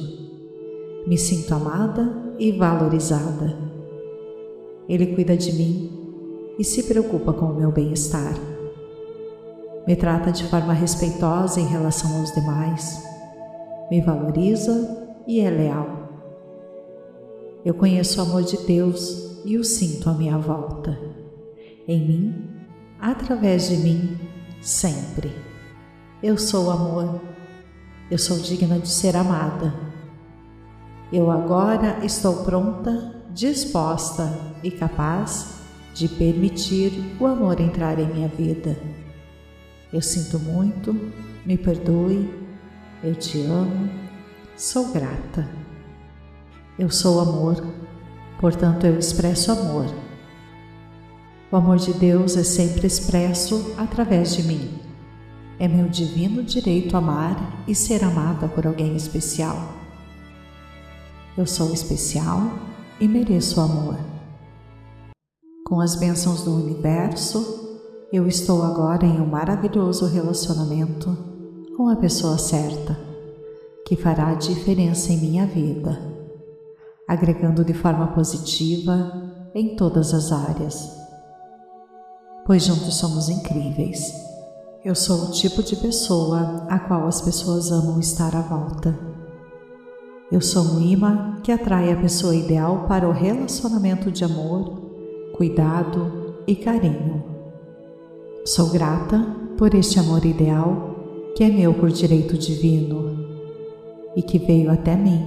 Me 1.07 1.17
sinto 1.17 1.53
amada 1.53 2.36
e 2.39 2.51
valorizada. 2.51 3.57
Ele 4.88 5.07
cuida 5.07 5.36
de 5.38 5.53
mim 5.53 5.91
e 6.57 6.63
se 6.63 6.83
preocupa 6.83 7.33
com 7.33 7.45
o 7.45 7.55
meu 7.55 7.71
bem-estar 7.71 8.53
me 9.86 9.97
trata 9.97 10.31
de 10.31 10.45
forma 10.45 10.71
respeitosa 10.71 11.59
em 11.59 11.65
relação 11.65 12.19
aos 12.19 12.33
demais, 12.33 13.03
me 13.91 13.99
valoriza 13.99 15.12
e 15.27 15.41
é 15.41 15.49
leal. 15.49 16.02
Eu 17.65 17.73
conheço 17.73 18.19
o 18.19 18.23
amor 18.23 18.43
de 18.43 18.58
Deus 18.58 19.41
e 19.45 19.58
o 19.58 19.63
sinto 19.63 20.10
à 20.10 20.13
minha 20.13 20.38
volta, 20.38 20.99
em 21.88 22.08
mim, 22.08 22.49
através 22.99 23.69
de 23.69 23.78
mim, 23.78 24.17
sempre. 24.62 25.32
Eu 26.21 26.38
sou 26.38 26.69
amor, 26.69 27.21
eu 28.10 28.17
sou 28.17 28.39
digna 28.39 28.80
de 28.80 28.89
ser 28.89 29.15
amada. 29.15 29.73
Eu 31.12 31.30
agora 31.30 32.04
estou 32.04 32.43
pronta, 32.43 33.23
disposta 33.34 34.32
e 34.63 34.71
capaz 34.71 35.62
de 35.93 36.08
permitir 36.08 36.91
o 37.19 37.26
amor 37.26 37.60
entrar 37.60 37.99
em 37.99 38.08
minha 38.08 38.28
vida 38.28 38.78
eu 39.93 40.02
sinto 40.02 40.39
muito, 40.39 40.91
me 41.45 41.56
perdoe, 41.56 42.28
eu 43.04 43.13
te 43.13 43.43
amo, 43.43 43.88
sou 44.58 44.91
grata. 44.91 45.47
Eu 46.77 46.89
sou 46.89 47.19
amor, 47.19 47.63
portanto 48.39 48.88
eu 48.88 48.97
expresso 48.97 49.51
amor. 49.51 49.86
O 51.51 51.55
amor 51.55 51.77
de 51.77 51.93
Deus 51.93 52.36
é 52.36 52.43
sempre 52.43 52.88
expresso 52.88 53.75
através 53.77 54.36
de 54.36 54.41
mim. 54.41 54.79
É 55.59 55.67
meu 55.67 55.88
divino 55.88 56.41
direito 56.41 56.97
amar 56.97 57.63
e 57.67 57.75
ser 57.75 58.03
amada 58.03 58.47
por 58.47 58.65
alguém 58.65 58.95
especial. 58.95 59.55
Eu 61.38 61.45
sou 61.45 61.71
especial 61.71 62.41
e 62.99 63.07
mereço 63.07 63.62
amor. 63.62 63.97
Com 65.67 65.79
as 65.79 65.95
bênçãos 65.95 66.41
do 66.41 66.55
universo, 66.55 67.79
eu 68.12 68.27
estou 68.27 68.63
agora 68.63 69.05
em 69.05 69.21
um 69.21 69.27
maravilhoso 69.27 70.07
relacionamento 70.07 71.15
com 71.77 71.88
a 71.88 71.95
pessoa 71.95 72.39
certa, 72.39 72.99
que 73.86 73.95
fará 73.95 74.29
a 74.29 74.36
diferença 74.36 75.12
em 75.12 75.19
minha 75.19 75.45
vida, 75.45 76.12
agregando 77.07 77.63
de 77.63 77.73
forma 77.73 78.07
positiva 78.07 79.11
em 79.53 79.75
todas 79.75 80.13
as 80.13 80.31
áreas. 80.31 81.03
Pois 82.45 82.65
juntos 82.65 82.95
somos 82.95 83.29
incríveis. 83.29 84.13
Eu 84.83 84.95
sou 84.95 85.25
o 85.25 85.31
tipo 85.31 85.63
de 85.63 85.75
pessoa 85.77 86.65
a 86.69 86.77
qual 86.79 87.07
as 87.07 87.21
pessoas 87.21 87.71
amam 87.71 87.99
estar 87.99 88.35
à 88.35 88.41
volta. 88.41 88.97
Eu 90.31 90.41
sou 90.41 90.63
um 90.63 90.81
imã 90.81 91.37
que 91.43 91.51
atrai 91.51 91.91
a 91.91 91.95
pessoa 91.95 92.35
ideal 92.35 92.85
para 92.87 93.07
o 93.07 93.11
relacionamento 93.11 94.11
de 94.11 94.25
amor, 94.25 94.81
cuidado 95.37 96.35
e 96.45 96.55
carinho. 96.55 97.23
Sou 98.45 98.69
grata 98.69 99.25
por 99.57 99.73
este 99.73 99.99
amor 99.99 100.25
ideal 100.25 100.93
que 101.35 101.43
é 101.43 101.49
meu 101.49 101.73
por 101.73 101.89
direito 101.89 102.37
divino 102.37 103.17
e 104.15 104.21
que 104.21 104.37
veio 104.37 104.69
até 104.69 104.95
mim 104.95 105.23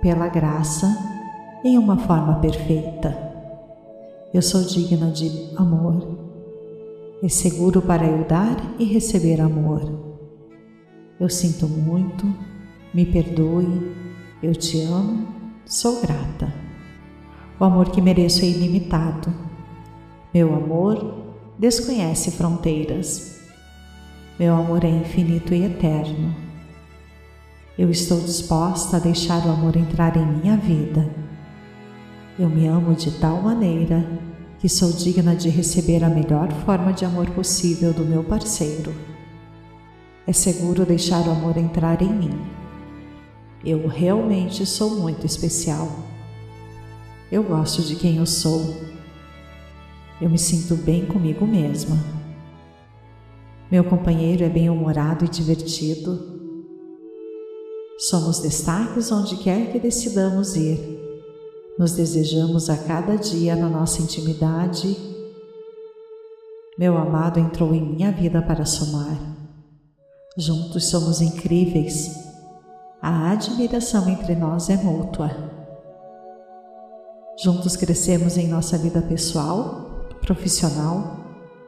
pela 0.00 0.28
graça 0.28 1.13
em 1.64 1.78
uma 1.78 1.96
forma 1.96 2.34
perfeita. 2.40 3.16
Eu 4.34 4.42
sou 4.42 4.62
digna 4.64 5.10
de 5.10 5.30
amor. 5.56 6.18
É 7.22 7.28
seguro 7.28 7.80
para 7.80 8.04
eu 8.04 8.22
dar 8.24 8.74
e 8.78 8.84
receber 8.84 9.40
amor. 9.40 9.80
Eu 11.18 11.30
sinto 11.30 11.66
muito, 11.66 12.26
me 12.92 13.06
perdoe, 13.06 13.96
eu 14.42 14.54
te 14.54 14.82
amo, 14.82 15.26
sou 15.64 16.02
grata. 16.02 16.52
O 17.58 17.64
amor 17.64 17.88
que 17.90 18.02
mereço 18.02 18.44
é 18.44 18.48
ilimitado. 18.48 19.32
Meu 20.34 20.54
amor 20.54 21.14
desconhece 21.58 22.30
fronteiras. 22.32 23.40
Meu 24.38 24.54
amor 24.54 24.84
é 24.84 24.90
infinito 24.90 25.54
e 25.54 25.64
eterno. 25.64 26.34
Eu 27.78 27.88
estou 27.88 28.20
disposta 28.20 28.98
a 28.98 29.00
deixar 29.00 29.46
o 29.46 29.50
amor 29.50 29.76
entrar 29.76 30.14
em 30.16 30.26
minha 30.26 30.58
vida. 30.58 31.24
Eu 32.36 32.48
me 32.48 32.66
amo 32.66 32.96
de 32.96 33.12
tal 33.12 33.40
maneira 33.40 34.04
que 34.58 34.68
sou 34.68 34.90
digna 34.90 35.36
de 35.36 35.48
receber 35.48 36.02
a 36.02 36.08
melhor 36.08 36.50
forma 36.64 36.92
de 36.92 37.04
amor 37.04 37.30
possível 37.30 37.92
do 37.92 38.04
meu 38.04 38.24
parceiro. 38.24 38.92
É 40.26 40.32
seguro 40.32 40.84
deixar 40.84 41.24
o 41.28 41.30
amor 41.30 41.56
entrar 41.56 42.02
em 42.02 42.12
mim. 42.12 42.40
Eu 43.64 43.86
realmente 43.86 44.66
sou 44.66 44.98
muito 44.98 45.24
especial. 45.24 45.88
Eu 47.30 47.44
gosto 47.44 47.82
de 47.82 47.94
quem 47.94 48.16
eu 48.16 48.26
sou. 48.26 48.82
Eu 50.20 50.28
me 50.28 50.38
sinto 50.38 50.74
bem 50.74 51.06
comigo 51.06 51.46
mesma. 51.46 51.96
Meu 53.70 53.84
companheiro 53.84 54.42
é 54.42 54.48
bem-humorado 54.48 55.24
e 55.24 55.28
divertido. 55.28 56.34
Somos 57.96 58.40
destaques 58.40 59.12
onde 59.12 59.36
quer 59.36 59.70
que 59.70 59.78
decidamos 59.78 60.56
ir. 60.56 61.03
Nos 61.78 61.92
desejamos 61.92 62.70
a 62.70 62.76
cada 62.76 63.16
dia 63.16 63.56
na 63.56 63.68
nossa 63.68 64.00
intimidade. 64.00 64.96
Meu 66.78 66.96
amado 66.96 67.40
entrou 67.40 67.74
em 67.74 67.84
minha 67.84 68.12
vida 68.12 68.40
para 68.40 68.64
somar. 68.64 69.18
Juntos 70.36 70.86
somos 70.86 71.20
incríveis. 71.20 72.10
A 73.02 73.32
admiração 73.32 74.08
entre 74.08 74.36
nós 74.36 74.70
é 74.70 74.76
mútua. 74.76 75.30
Juntos 77.42 77.76
crescemos 77.76 78.36
em 78.36 78.46
nossa 78.46 78.78
vida 78.78 79.02
pessoal, 79.02 80.06
profissional, 80.20 81.18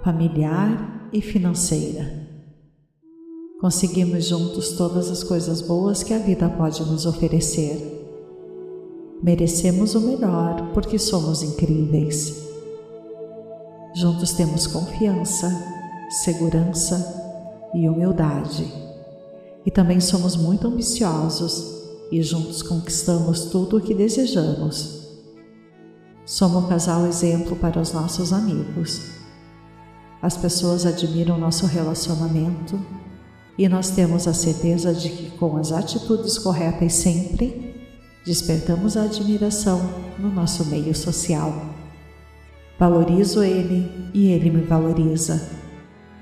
familiar 0.05 1.09
e 1.13 1.21
financeira. 1.21 2.27
Conseguimos 3.61 4.25
juntos 4.25 4.73
todas 4.73 5.11
as 5.11 5.25
coisas 5.25 5.61
boas 5.61 6.05
que 6.05 6.15
a 6.15 6.19
vida 6.19 6.49
pode 6.49 6.85
nos 6.85 7.07
oferecer. 7.07 8.06
Merecemos 9.23 9.95
o 9.95 10.01
melhor 10.01 10.71
porque 10.75 10.99
somos 10.99 11.43
incríveis. 11.43 12.45
Juntos 13.95 14.33
temos 14.33 14.67
confiança, 14.67 15.51
segurança 16.23 17.25
e 17.75 17.89
humildade. 17.89 18.71
E 19.65 19.71
também 19.71 20.01
somos 20.01 20.37
muito 20.37 20.69
ambiciosos 20.69 21.77
e 22.13 22.23
juntos 22.23 22.63
conquistamos 22.63 23.47
tudo 23.47 23.79
o 23.79 23.81
que 23.81 23.95
desejamos. 23.95 24.97
Somos 26.25 26.65
um 26.65 26.69
casal 26.69 27.07
exemplo 27.07 27.57
para 27.57 27.81
os 27.81 27.93
nossos 27.93 28.33
amigos. 28.33 29.01
As 30.21 30.37
pessoas 30.37 30.85
admiram 30.85 31.39
nosso 31.39 31.67
relacionamento 31.67 32.79
e 33.57 33.69
nós 33.69 33.91
temos 33.91 34.29
a 34.29 34.35
certeza 34.35 34.93
de 34.93 35.09
que, 35.09 35.31
com 35.39 35.57
as 35.57 35.73
atitudes 35.73 36.39
corretas 36.39 36.93
sempre, 36.93 37.66
despertamos 38.27 38.97
a 38.97 39.05
admiração 39.05 39.81
no 40.19 40.29
nosso 40.29 40.67
meio 40.67 40.95
social. 40.95 41.75
Valorizo 42.79 43.43
ele 43.43 44.11
e 44.13 44.29
ele 44.29 44.51
me 44.51 44.63
valoriza. 44.63 45.49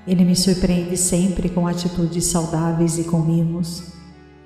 Ele 0.07 0.25
me 0.25 0.37
surpreende 0.37 0.97
sempre 0.97 1.49
com 1.49 1.67
atitudes 1.67 2.27
saudáveis 2.27 2.99
e 2.99 3.05
com 3.05 3.21
mimos, 3.21 3.95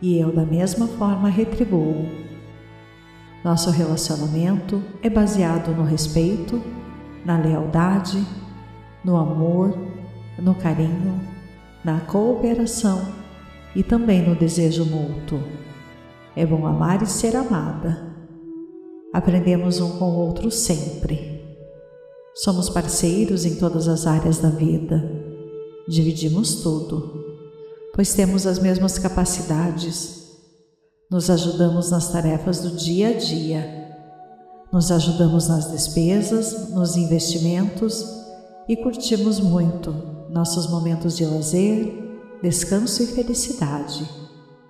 e 0.00 0.16
eu, 0.16 0.32
da 0.32 0.44
mesma 0.44 0.86
forma, 0.86 1.28
retribuo. 1.28 2.08
Nosso 3.44 3.70
relacionamento 3.70 4.80
é 5.02 5.10
baseado 5.10 5.74
no 5.74 5.82
respeito, 5.82 6.62
na 7.24 7.36
lealdade, 7.36 8.24
no 9.04 9.16
amor, 9.16 9.76
no 10.38 10.54
carinho 10.54 11.38
na 11.84 12.00
cooperação 12.00 13.14
e 13.74 13.82
também 13.82 14.22
no 14.22 14.34
desejo 14.34 14.84
mútuo. 14.84 15.40
É 16.38 16.46
bom 16.46 16.64
amar 16.68 17.02
e 17.02 17.06
ser 17.08 17.34
amada. 17.34 18.14
Aprendemos 19.12 19.80
um 19.80 19.98
com 19.98 20.04
o 20.08 20.18
outro 20.20 20.52
sempre. 20.52 21.44
Somos 22.32 22.70
parceiros 22.70 23.44
em 23.44 23.56
todas 23.56 23.88
as 23.88 24.06
áreas 24.06 24.38
da 24.38 24.48
vida. 24.48 25.02
Dividimos 25.88 26.62
tudo, 26.62 27.24
pois 27.92 28.14
temos 28.14 28.46
as 28.46 28.60
mesmas 28.60 29.00
capacidades. 29.00 30.28
Nos 31.10 31.28
ajudamos 31.28 31.90
nas 31.90 32.12
tarefas 32.12 32.60
do 32.60 32.70
dia 32.70 33.08
a 33.08 33.12
dia. 33.14 33.96
Nos 34.72 34.92
ajudamos 34.92 35.48
nas 35.48 35.72
despesas, 35.72 36.70
nos 36.70 36.96
investimentos 36.96 38.06
e 38.68 38.76
curtimos 38.76 39.40
muito 39.40 39.90
nossos 40.30 40.68
momentos 40.70 41.16
de 41.16 41.24
lazer, 41.26 41.92
descanso 42.40 43.02
e 43.02 43.06
felicidade, 43.06 44.08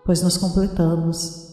pois 0.06 0.22
nos 0.22 0.38
completamos. 0.38 1.47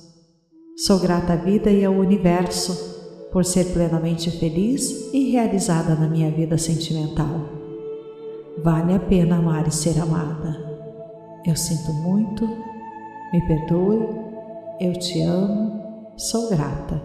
Sou 0.78 1.00
grata 1.00 1.32
à 1.32 1.36
vida 1.38 1.72
e 1.72 1.86
ao 1.86 1.94
universo 1.94 3.30
por 3.32 3.46
ser 3.46 3.72
plenamente 3.72 4.30
feliz 4.30 5.10
e 5.14 5.32
realizada 5.32 5.96
na 5.96 6.06
minha 6.06 6.30
vida 6.30 6.58
sentimental. 6.58 7.48
Vale 8.62 8.94
a 8.94 9.00
pena 9.00 9.38
amar 9.38 9.66
e 9.70 9.72
ser 9.72 9.98
amada. 10.02 10.54
Eu 11.48 11.56
sinto 11.56 11.94
muito, 11.94 12.46
me 13.32 13.48
perdoe, 13.48 14.06
eu 14.82 14.92
te 15.00 15.22
amo, 15.22 16.12
sou 16.18 16.50
grata. 16.50 17.02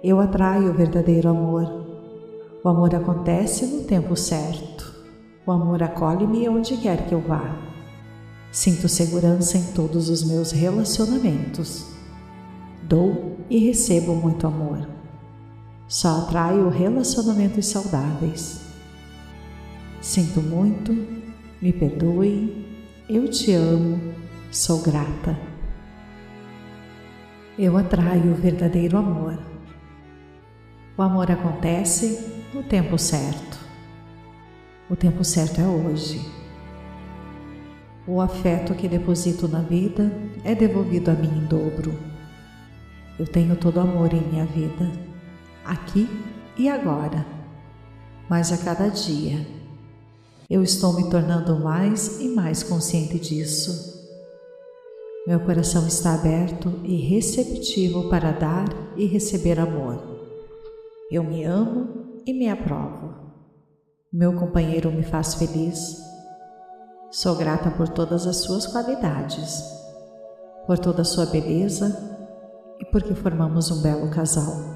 Eu 0.00 0.20
atraio 0.20 0.70
o 0.70 0.74
verdadeiro 0.74 1.28
amor. 1.28 1.64
O 2.62 2.68
amor 2.68 2.94
acontece 2.94 3.66
no 3.66 3.82
tempo 3.82 4.14
certo. 4.14 4.94
O 5.44 5.50
amor 5.50 5.82
acolhe-me 5.82 6.48
onde 6.48 6.76
quer 6.76 7.08
que 7.08 7.12
eu 7.12 7.20
vá. 7.20 7.58
Sinto 8.52 8.88
segurança 8.88 9.58
em 9.58 9.72
todos 9.72 10.08
os 10.08 10.22
meus 10.22 10.52
relacionamentos. 10.52 11.93
Dou 12.86 13.38
e 13.48 13.58
recebo 13.58 14.14
muito 14.14 14.46
amor. 14.46 14.86
Só 15.88 16.18
atraio 16.18 16.68
relacionamentos 16.68 17.66
saudáveis. 17.66 18.60
Sinto 20.02 20.42
muito, 20.42 20.92
me 21.62 21.72
perdoe, 21.72 22.66
eu 23.08 23.26
te 23.30 23.52
amo, 23.54 24.12
sou 24.50 24.82
grata. 24.82 25.38
Eu 27.58 27.78
atraio 27.78 28.32
o 28.32 28.34
verdadeiro 28.34 28.98
amor. 28.98 29.38
O 30.94 31.02
amor 31.02 31.30
acontece 31.30 32.44
no 32.52 32.62
tempo 32.62 32.98
certo. 32.98 33.58
O 34.90 34.96
tempo 34.96 35.24
certo 35.24 35.58
é 35.58 35.66
hoje. 35.66 36.20
O 38.06 38.20
afeto 38.20 38.74
que 38.74 38.86
deposito 38.88 39.48
na 39.48 39.60
vida 39.60 40.12
é 40.44 40.54
devolvido 40.54 41.10
a 41.10 41.14
mim 41.14 41.44
em 41.44 41.46
dobro. 41.46 42.13
Eu 43.16 43.26
tenho 43.26 43.54
todo 43.54 43.78
amor 43.78 44.12
em 44.12 44.20
minha 44.20 44.44
vida, 44.44 44.90
aqui 45.64 46.08
e 46.58 46.68
agora, 46.68 47.24
mas 48.28 48.50
a 48.50 48.58
cada 48.58 48.88
dia 48.88 49.46
eu 50.50 50.64
estou 50.64 50.92
me 50.94 51.08
tornando 51.08 51.60
mais 51.60 52.20
e 52.20 52.28
mais 52.28 52.64
consciente 52.64 53.20
disso. 53.20 53.94
Meu 55.28 55.38
coração 55.38 55.86
está 55.86 56.14
aberto 56.14 56.80
e 56.82 56.96
receptivo 56.96 58.10
para 58.10 58.32
dar 58.32 58.66
e 58.96 59.06
receber 59.06 59.60
amor. 59.60 60.02
Eu 61.08 61.22
me 61.22 61.44
amo 61.44 62.20
e 62.26 62.32
me 62.32 62.48
aprovo. 62.48 63.14
Meu 64.12 64.34
companheiro 64.34 64.90
me 64.90 65.04
faz 65.04 65.34
feliz. 65.34 65.98
Sou 67.12 67.36
grata 67.36 67.70
por 67.70 67.88
todas 67.88 68.26
as 68.26 68.38
suas 68.38 68.66
qualidades, 68.66 69.62
por 70.66 70.80
toda 70.80 71.02
a 71.02 71.04
sua 71.04 71.26
beleza 71.26 72.13
e 72.80 72.84
porque 72.84 73.14
formamos 73.14 73.70
um 73.70 73.82
belo 73.82 74.08
casal. 74.08 74.74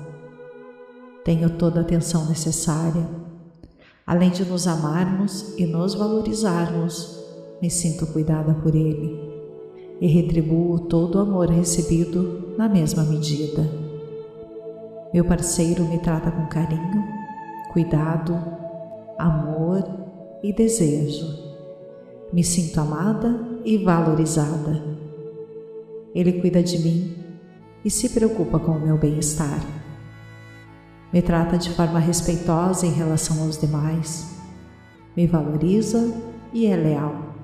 Tenho 1.25 1.51
toda 1.51 1.81
a 1.81 1.83
atenção 1.83 2.27
necessária. 2.27 3.07
Além 4.07 4.31
de 4.31 4.45
nos 4.45 4.67
amarmos 4.67 5.55
e 5.59 5.67
nos 5.67 5.95
valorizarmos, 5.95 7.23
me 7.61 7.71
sinto 7.71 8.07
cuidada 8.07 8.55
por 8.55 8.75
ele 8.75 9.29
e 10.01 10.07
retribuo 10.07 10.79
todo 10.81 11.17
o 11.17 11.21
amor 11.21 11.51
recebido 11.51 12.55
na 12.57 12.69
mesma 12.69 13.03
medida. 13.03 13.69
Meu 15.13 15.25
parceiro 15.25 15.85
me 15.85 15.99
trata 15.99 16.31
com 16.31 16.47
carinho, 16.47 17.05
cuidado 17.73 18.59
amor 19.19 19.85
e 20.43 20.53
desejo. 20.53 21.27
Me 22.33 22.45
sinto 22.45 22.81
amada 22.81 23.41
e 23.65 23.79
valorizada. 23.79 24.83
Ele 26.15 26.41
cuida 26.41 26.63
de 26.63 26.79
mim 26.79 27.17
e 27.89 27.91
se 27.91 28.11
preocupa 28.11 28.59
com 28.59 28.73
o 28.73 28.81
meu 28.81 28.99
bem-estar. 28.99 29.65
Me 31.11 31.23
trata 31.23 31.57
de 31.57 31.71
forma 31.71 31.99
respeitosa 31.99 32.87
em 32.87 32.93
relação 32.93 33.43
aos 33.43 33.57
demais. 33.57 34.37
Me 35.17 35.27
valoriza 35.27 36.15
e 36.53 36.67
é 36.67 36.77
leal. 36.77 37.35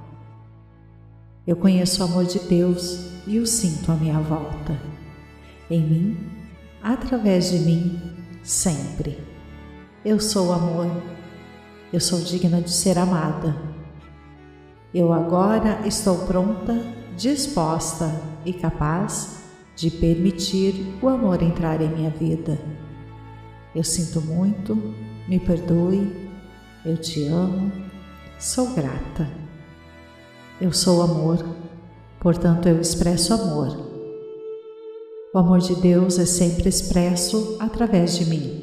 Eu 1.47 1.57
conheço 1.57 2.03
o 2.03 2.05
amor 2.05 2.27
de 2.27 2.41
Deus 2.41 3.07
e 3.27 3.39
o 3.39 3.47
sinto 3.47 3.91
à 3.91 3.95
minha 3.95 4.21
volta. 4.21 4.79
Em 5.71 5.81
mim, 5.81 6.31
através 6.83 7.51
de 7.51 7.61
mim, 7.61 7.99
sempre. 8.43 9.19
Eu 10.05 10.21
sou 10.21 10.53
amor 10.53 10.91
eu 11.91 12.01
sou 12.01 12.21
digna 12.21 12.61
de 12.61 12.71
ser 12.71 12.99
amada. 12.99 13.57
Eu 14.93 15.11
agora 15.11 15.87
estou 15.87 16.27
pronta, 16.27 16.85
disposta 17.17 18.21
e 18.45 18.53
capaz 18.53 19.44
de 19.77 19.91
permitir 19.91 20.75
o 21.03 21.09
amor 21.09 21.43
entrar 21.43 21.81
em 21.81 21.89
minha 21.89 22.11
vida. 22.11 22.59
Eu 23.75 23.83
sinto 23.83 24.21
muito, 24.21 24.77
me 25.29 25.39
perdoe, 25.41 26.31
eu 26.85 26.97
te 26.97 27.25
amo, 27.27 27.73
sou 28.39 28.73
grata. 28.75 29.29
Eu 30.61 30.73
sou 30.73 31.03
amor, 31.03 31.45
portanto 32.21 32.69
eu 32.69 32.81
expresso 32.81 33.35
amor. 33.35 33.93
O 35.35 35.39
amor 35.39 35.59
de 35.59 35.75
Deus 35.75 36.19
é 36.19 36.27
sempre 36.27 36.69
expresso 36.69 37.57
através 37.59 38.17
de 38.17 38.27
mim. 38.27 38.63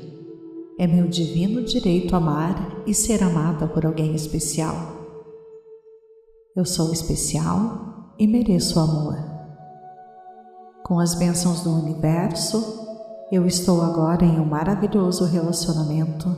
É 0.79 0.87
meu 0.87 1.07
divino 1.07 1.63
direito 1.63 2.15
amar 2.15 2.81
e 2.87 2.93
ser 2.93 3.21
amada 3.21 3.67
por 3.67 3.85
alguém 3.85 4.15
especial. 4.15 4.73
Eu 6.55 6.65
sou 6.65 6.93
especial 6.93 8.13
e 8.17 8.25
mereço 8.25 8.79
amor. 8.79 9.30
Com 10.91 10.99
as 10.99 11.15
bênçãos 11.15 11.61
do 11.61 11.71
universo, 11.71 12.85
eu 13.31 13.47
estou 13.47 13.81
agora 13.81 14.25
em 14.25 14.37
um 14.41 14.43
maravilhoso 14.43 15.23
relacionamento 15.23 16.35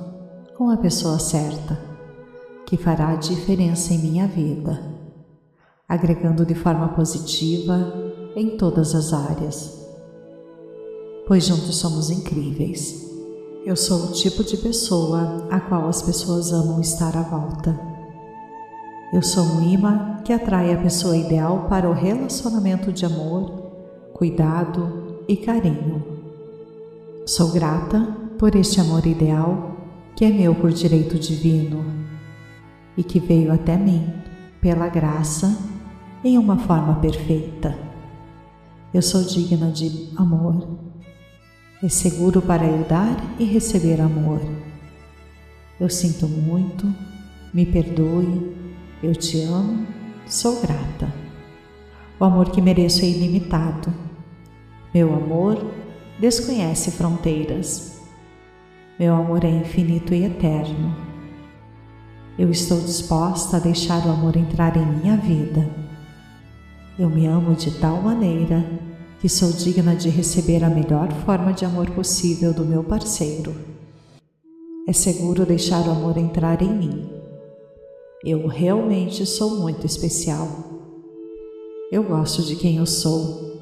com 0.56 0.70
a 0.70 0.78
pessoa 0.78 1.18
certa, 1.18 1.76
que 2.64 2.78
fará 2.78 3.10
a 3.10 3.16
diferença 3.16 3.96
em 3.96 3.98
minha 3.98 4.28
vida, 4.28 4.80
agregando 5.90 6.46
de 6.46 6.54
forma 6.54 6.90
positiva 6.90 7.92
em 8.36 8.56
todas 8.56 8.94
as 8.94 9.12
áreas. 9.12 9.88
Pois 11.28 11.48
juntos 11.48 11.76
somos 11.78 12.12
incríveis. 12.12 13.10
Eu 13.66 13.76
sou 13.76 14.04
o 14.04 14.12
tipo 14.12 14.44
de 14.44 14.58
pessoa 14.58 15.48
a 15.50 15.60
qual 15.60 15.88
as 15.88 16.04
pessoas 16.04 16.54
amam 16.54 16.80
estar 16.80 17.18
à 17.18 17.24
volta. 17.24 17.76
Eu 19.12 19.24
sou 19.24 19.46
um 19.46 19.68
imã 19.68 20.22
que 20.24 20.32
atrai 20.32 20.72
a 20.72 20.78
pessoa 20.78 21.18
ideal 21.18 21.66
para 21.68 21.90
o 21.90 21.94
relacionamento 21.94 22.94
de 22.94 23.04
amor, 23.04 23.63
cuidado 24.24 25.26
e 25.28 25.36
carinho. 25.36 26.02
Sou 27.26 27.52
grata 27.52 28.00
por 28.40 28.56
este 28.56 28.80
amor 28.80 29.06
ideal 29.06 29.76
que 30.16 30.24
é 30.24 30.30
meu 30.30 30.56
por 30.56 30.72
direito 30.72 31.20
divino 31.20 31.84
e 32.96 33.04
que 33.04 33.20
veio 33.20 33.52
até 33.52 33.76
mim 33.76 34.14
pela 34.62 34.88
graça 34.88 35.58
em 36.24 36.38
uma 36.38 36.58
forma 36.58 37.02
perfeita. 37.02 37.78
Eu 38.94 39.02
sou 39.02 39.26
digna 39.26 39.70
de 39.70 40.14
amor. 40.16 40.70
É 41.84 41.90
seguro 41.90 42.42
para 42.42 42.64
eu 42.64 42.86
dar 42.86 43.18
e 43.38 43.44
receber 43.44 44.00
amor. 44.00 44.40
Eu 45.78 45.90
sinto 45.90 46.30
muito, 46.30 46.88
me 47.54 47.66
perdoe, 47.66 48.56
eu 49.04 49.14
te 49.14 49.42
amo, 49.42 49.86
sou 50.26 50.62
grata. 50.62 51.14
O 52.18 52.24
amor 52.24 52.52
que 52.52 52.62
mereço 52.62 53.04
é 53.04 53.10
ilimitado. 53.10 54.13
Meu 54.94 55.12
amor 55.12 55.58
desconhece 56.20 56.92
fronteiras. 56.92 57.94
Meu 59.00 59.16
amor 59.16 59.44
é 59.44 59.50
infinito 59.50 60.14
e 60.14 60.24
eterno. 60.24 60.96
Eu 62.38 62.52
estou 62.52 62.80
disposta 62.80 63.58
a 63.58 63.60
deixar 63.60 64.06
o 64.06 64.12
amor 64.12 64.38
entrar 64.38 64.78
em 64.78 64.86
minha 64.86 65.18
vida. 65.18 65.68
Eu 67.00 67.10
me 67.10 67.26
amo 67.26 67.56
de 67.56 67.72
tal 67.80 68.04
maneira 68.04 68.64
que 69.20 69.28
sou 69.28 69.52
digna 69.52 69.96
de 69.96 70.10
receber 70.10 70.64
a 70.64 70.70
melhor 70.70 71.12
forma 71.26 71.54
de 71.54 71.66
amor 71.66 71.90
possível 71.90 72.54
do 72.54 72.64
meu 72.64 72.84
parceiro. 72.84 73.56
É 74.88 74.94
seguro 74.94 75.44
deixar 75.44 75.88
o 75.88 75.92
amor 75.92 76.20
entrar 76.20 76.62
em 76.62 76.72
mim. 76.72 77.10
Eu 78.24 78.46
realmente 78.46 79.26
sou 79.26 79.60
muito 79.60 79.88
especial. 79.88 80.48
Eu 81.92 82.04
gosto 82.04 82.44
de 82.44 82.56
quem 82.56 82.78
eu 82.78 82.86
sou 82.86 83.53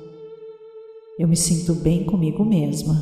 eu 1.22 1.28
me 1.28 1.38
sinto 1.38 1.76
bem 1.76 2.04
comigo 2.04 2.44
mesma. 2.44 3.00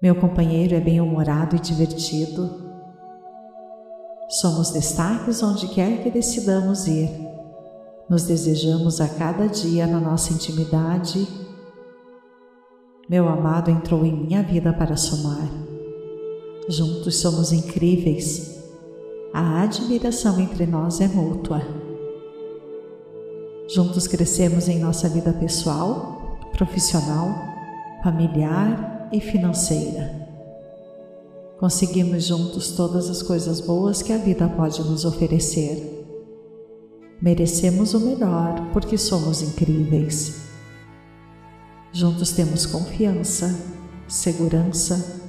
Meu 0.00 0.14
companheiro 0.14 0.76
é 0.76 0.80
bem-humorado 0.80 1.56
e 1.56 1.58
divertido. 1.58 2.48
Somos 4.28 4.70
destaques 4.70 5.42
onde 5.42 5.66
quer 5.66 6.00
que 6.04 6.10
decidamos 6.12 6.86
ir. 6.86 7.10
Nos 8.08 8.22
desejamos 8.22 9.00
a 9.00 9.08
cada 9.08 9.48
dia 9.48 9.84
na 9.88 9.98
nossa 9.98 10.32
intimidade. 10.32 11.26
Meu 13.10 13.28
amado 13.28 13.68
entrou 13.68 14.06
em 14.06 14.12
minha 14.12 14.40
vida 14.44 14.72
para 14.72 14.96
somar. 14.96 15.50
Juntos 16.68 17.18
somos 17.18 17.50
incríveis. 17.50 18.62
A 19.32 19.62
admiração 19.62 20.38
entre 20.38 20.66
nós 20.66 21.00
é 21.00 21.08
mútua. 21.08 21.62
Juntos 23.68 24.06
crescemos 24.06 24.68
em 24.68 24.78
nossa 24.78 25.08
vida 25.08 25.32
pessoal 25.32 26.23
profissional, 26.54 27.34
familiar 28.02 29.08
e 29.12 29.20
financeira. 29.20 30.24
Conseguimos 31.58 32.24
juntos 32.24 32.72
todas 32.72 33.08
as 33.08 33.22
coisas 33.22 33.60
boas 33.60 34.02
que 34.02 34.12
a 34.12 34.18
vida 34.18 34.48
pode 34.48 34.82
nos 34.82 35.04
oferecer. 35.04 36.06
Merecemos 37.20 37.94
o 37.94 38.00
melhor 38.00 38.70
porque 38.72 38.98
somos 38.98 39.42
incríveis. 39.42 40.42
Juntos 41.92 42.32
temos 42.32 42.66
confiança, 42.66 43.54
segurança 44.08 45.22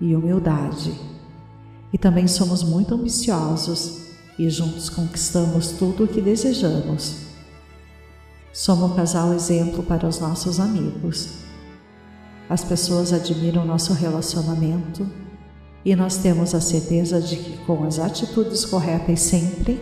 e 0.00 0.14
humildade. 0.14 0.92
E 1.92 1.98
também 1.98 2.26
somos 2.26 2.62
muito 2.62 2.94
ambiciosos 2.94 4.02
e 4.38 4.48
juntos 4.48 4.88
conquistamos 4.88 5.72
tudo 5.72 6.04
o 6.04 6.08
que 6.08 6.22
desejamos. 6.22 7.31
Somos 8.52 8.90
um 8.90 8.94
casal 8.94 9.32
exemplo 9.32 9.82
para 9.82 10.06
os 10.06 10.20
nossos 10.20 10.60
amigos. 10.60 11.38
As 12.50 12.62
pessoas 12.62 13.10
admiram 13.10 13.64
nosso 13.64 13.94
relacionamento 13.94 15.08
e 15.82 15.96
nós 15.96 16.18
temos 16.18 16.54
a 16.54 16.60
certeza 16.60 17.18
de 17.18 17.36
que, 17.36 17.56
com 17.64 17.82
as 17.84 17.98
atitudes 17.98 18.66
corretas 18.66 19.20
sempre, 19.20 19.80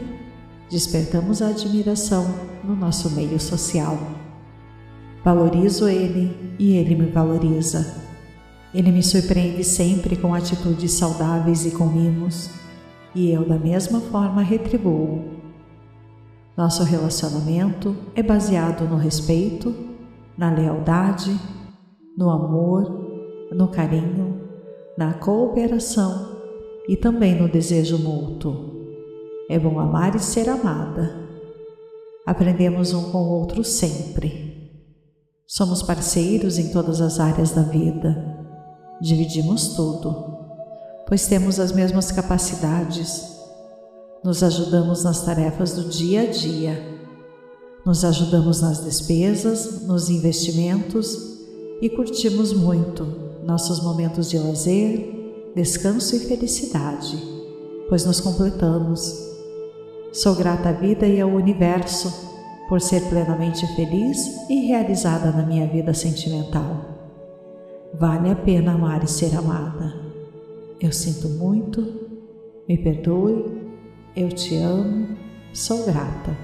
despertamos 0.71 1.43
a 1.43 1.49
admiração 1.49 2.33
no 2.63 2.77
nosso 2.77 3.11
meio 3.11 3.41
social. 3.41 3.99
Valorizo 5.25 5.89
ele 5.89 6.55
e 6.57 6.77
ele 6.77 6.95
me 6.95 7.11
valoriza. 7.11 8.05
Ele 8.73 8.93
me 8.93 9.03
surpreende 9.03 9.65
sempre 9.65 10.15
com 10.15 10.33
atitudes 10.33 10.93
saudáveis 10.93 11.67
e 11.67 11.73
com 11.73 11.87
mimos, 11.87 12.49
e 13.17 13.33
eu, 13.33 13.45
da 13.45 13.59
mesma 13.59 14.01
forma, 14.01 14.43
retribuo 14.43 15.30
nosso 16.61 16.85
relacionamento 16.85 17.97
é 18.15 18.23
baseado 18.23 18.85
no 18.85 18.99
respeito, 18.99 19.75
na 20.37 20.53
lealdade, 20.53 21.35
no 22.15 22.29
amor, 22.29 23.49
no 23.51 23.69
carinho, 23.69 24.43
na 24.95 25.15
cooperação 25.15 26.37
e 26.87 26.99
também 26.99 27.35
no 27.35 27.49
desejo 27.49 27.97
mútuo. 27.97 28.79
É 29.49 29.59
bom 29.59 29.81
amar 29.81 30.15
e 30.15 30.19
ser 30.19 30.51
amada. 30.51 31.31
Aprendemos 32.27 32.93
um 32.93 33.11
com 33.11 33.23
o 33.23 33.31
outro 33.41 33.65
sempre. 33.65 34.71
Somos 35.47 35.83
parceiros 35.83 36.59
em 36.59 36.71
todas 36.71 37.01
as 37.01 37.19
áreas 37.19 37.53
da 37.53 37.63
vida. 37.63 38.39
Dividimos 39.01 39.69
tudo, 39.69 40.37
pois 41.09 41.27
temos 41.27 41.59
as 41.59 41.73
mesmas 41.73 42.13
capacidades 42.13 43.30
nos 44.23 44.43
ajudamos 44.43 45.03
nas 45.03 45.25
tarefas 45.25 45.73
do 45.73 45.89
dia 45.89 46.23
a 46.23 46.27
dia, 46.27 47.01
nos 47.85 48.05
ajudamos 48.05 48.61
nas 48.61 48.85
despesas, 48.85 49.87
nos 49.87 50.11
investimentos 50.11 51.39
e 51.81 51.89
curtimos 51.89 52.53
muito 52.53 53.07
nossos 53.45 53.83
momentos 53.83 54.29
de 54.29 54.39
lazer, 54.39 55.53
descanso 55.55 56.15
e 56.15 56.21
felicidade, 56.21 57.17
pois 57.89 58.05
nos 58.05 58.21
completamos. 58.21 59.29
Sou 60.13 60.35
grata 60.35 60.69
à 60.69 60.73
vida 60.73 61.07
e 61.07 61.21
ao 61.21 61.31
universo 61.31 62.13
por 62.69 62.81
ser 62.81 63.09
plenamente 63.09 63.67
feliz 63.75 64.19
e 64.51 64.67
realizada 64.67 65.31
na 65.33 65.45
minha 65.45 65.67
vida 65.67 65.95
sentimental. 65.95 66.85
Vale 67.95 68.31
a 68.31 68.37
pena 68.37 68.73
amar 68.73 69.03
e 69.03 69.09
ser 69.09 69.35
amada. 69.35 69.95
Eu 70.81 70.93
sinto 70.93 71.29
muito, 71.29 71.81
me 72.69 72.77
perdoe 72.79 73.60
eu 74.15 74.29
te 74.29 74.57
amo, 74.57 75.17
sou 75.53 75.87
grata. 75.87 76.37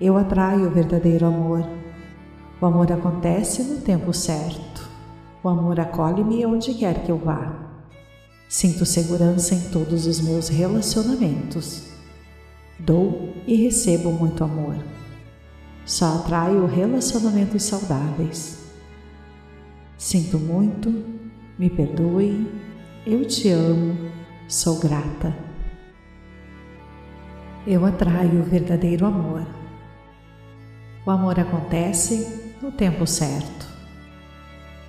Eu 0.00 0.16
atraio 0.16 0.66
o 0.66 0.70
verdadeiro 0.70 1.26
amor. 1.26 1.64
O 2.60 2.66
amor 2.66 2.90
acontece 2.90 3.62
no 3.62 3.80
tempo 3.80 4.12
certo. 4.12 4.88
O 5.42 5.48
amor 5.48 5.78
acolhe-me 5.78 6.44
onde 6.44 6.74
quer 6.74 7.04
que 7.04 7.12
eu 7.12 7.18
vá. 7.18 7.70
Sinto 8.48 8.84
segurança 8.84 9.54
em 9.54 9.70
todos 9.70 10.06
os 10.06 10.20
meus 10.20 10.48
relacionamentos. 10.48 11.90
Dou 12.78 13.34
e 13.46 13.54
recebo 13.54 14.10
muito 14.10 14.42
amor. 14.42 14.76
Só 15.84 16.16
atraio 16.16 16.66
relacionamentos 16.66 17.62
saudáveis. 17.62 18.58
Sinto 19.96 20.38
muito, 20.38 21.04
me 21.58 21.70
perdoe, 21.70 22.50
eu 23.06 23.24
te 23.24 23.48
amo, 23.50 24.10
sou 24.48 24.80
grata 24.80 25.49
eu 27.70 27.86
atraio 27.86 28.40
o 28.40 28.42
verdadeiro 28.42 29.06
amor. 29.06 29.46
O 31.06 31.10
amor 31.10 31.38
acontece 31.38 32.56
no 32.60 32.72
tempo 32.72 33.06
certo. 33.06 33.66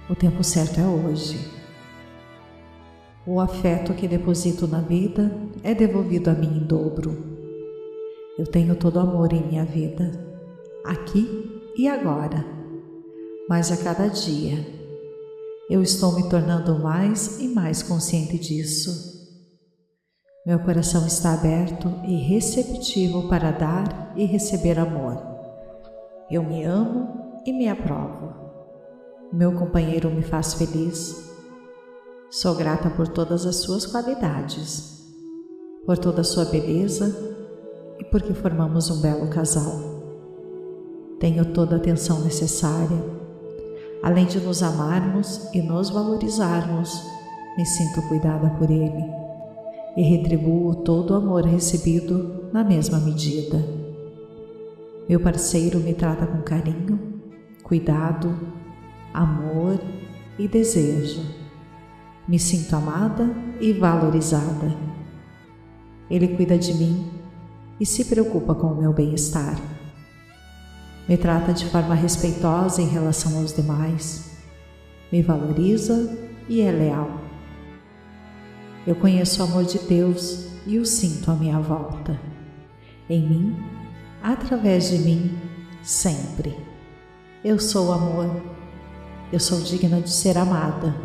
O 0.10 0.16
tempo 0.16 0.44
certo 0.44 0.80
é 0.80 0.84
hoje. 0.84 1.48
O 3.26 3.40
afeto 3.40 3.94
que 3.94 4.08
deposito 4.08 4.68
na 4.68 4.82
vida 4.82 5.32
é 5.64 5.76
devolvido 5.76 6.32
a 6.32 6.34
mim 6.34 6.58
em 6.58 6.66
dobro. 6.66 7.16
Eu 8.36 8.48
tenho 8.48 8.76
todo 8.76 9.00
amor 9.00 9.32
em 9.32 9.46
minha 9.46 9.64
vida, 9.64 10.12
aqui 10.84 11.62
e 11.78 11.88
agora, 11.88 12.44
mas 13.48 13.72
a 13.72 13.78
cada 13.78 14.08
dia 14.08 14.66
eu 15.70 15.84
estou 15.84 16.16
me 16.16 16.28
tornando 16.28 16.80
mais 16.80 17.40
e 17.40 17.48
mais 17.48 17.84
consciente 17.84 18.40
disso. 18.40 19.21
Meu 20.44 20.58
coração 20.58 21.06
está 21.06 21.36
aberto 21.36 21.88
e 22.04 22.16
receptivo 22.16 23.30
para 23.30 23.52
dar 23.52 24.12
e 24.16 24.26
receber 24.26 24.80
amor. 24.80 25.22
Eu 26.32 26.42
me 26.42 26.64
amo 26.64 27.42
e 27.46 27.54
me 27.54 27.70
aprovo. 27.70 28.34
Meu 29.32 29.54
companheiro 29.54 30.10
me 30.10 30.24
faz 30.24 30.56
feliz. 30.56 31.30
Sou 32.32 32.56
grata 32.56 32.90
por 32.90 33.08
todas 33.08 33.46
as 33.46 33.58
suas 33.58 33.86
qualidades, 33.86 35.14
por 35.86 36.00
toda 36.00 36.22
a 36.22 36.24
sua 36.24 36.46
beleza 36.46 37.16
e 38.00 38.04
porque 38.06 38.34
formamos 38.34 38.90
um 38.90 39.00
belo 39.00 39.28
casal. 39.28 39.80
Tenho 41.20 41.54
toda 41.54 41.76
a 41.76 41.78
atenção 41.78 42.20
necessária. 42.22 42.98
Além 44.02 44.26
de 44.26 44.40
nos 44.40 44.64
amarmos 44.64 45.54
e 45.54 45.62
nos 45.62 45.92
valorizarmos, 45.92 47.00
me 47.56 47.64
sinto 47.64 48.02
cuidada 48.08 48.50
por 48.58 48.72
ele 48.72 49.21
e 49.96 50.02
retribuo 50.02 50.76
todo 50.76 51.12
o 51.12 51.16
amor 51.16 51.46
recebido 51.46 52.50
na 52.54 52.64
mesma 52.64 53.00
medida. 53.00 53.64
Meu 55.08 55.20
parceiro 55.20 55.80
me 55.80 55.94
trata 55.94 56.26
com 56.26 56.42
carinho, 56.42 57.00
cuidado, 57.64 58.38
amor 59.14 59.80
e 60.40 60.48
desejo. 60.48 61.22
Me 62.28 62.40
sinto 62.40 62.76
amada 62.76 63.30
e 63.60 63.74
valorizada. 63.74 64.76
Ele 66.10 66.30
cuida 66.30 66.58
de 66.58 66.74
mim 66.74 67.12
e 67.80 67.86
se 67.86 68.06
preocupa 68.06 68.56
com 68.56 68.68
o 68.68 68.78
meu 68.78 68.94
bem-estar. 68.94 69.60
Me 71.10 71.18
trata 71.18 71.52
de 71.52 71.66
forma 71.66 71.96
respeitosa 71.96 72.82
em 72.82 72.88
relação 72.88 73.40
aos 73.40 73.54
demais, 73.54 74.38
me 75.12 75.22
valoriza 75.22 76.18
e 76.48 76.62
é 76.62 76.72
leal. 76.72 77.21
Eu 78.86 78.96
conheço 78.96 79.42
o 79.42 79.46
amor 79.46 79.64
de 79.64 79.78
Deus 79.78 80.48
e 80.66 80.80
o 80.80 80.86
sinto 80.86 81.30
à 81.30 81.36
minha 81.36 81.60
volta. 81.60 82.20
Em 83.08 83.22
mim, 83.22 83.56
através 84.24 84.90
de 84.90 84.98
mim, 84.98 85.38
sempre. 85.84 86.58
Eu 87.44 87.60
sou 87.60 87.92
amor. 87.92 88.42
Eu 89.32 89.40
sou 89.40 89.62
digna 89.62 90.02
de 90.02 90.10
ser 90.10 90.36
amada. 90.36 90.96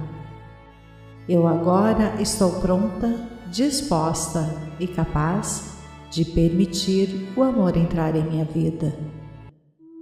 Eu 1.28 1.46
agora 1.46 2.20
estou 2.20 2.60
pronta, 2.60 3.28
disposta 3.50 4.48
e 4.80 4.86
capaz 4.86 5.76
de 6.10 6.24
permitir 6.24 7.28
o 7.36 7.42
amor 7.42 7.76
entrar 7.76 8.16
em 8.16 8.24
minha 8.24 8.44
vida. 8.44 8.96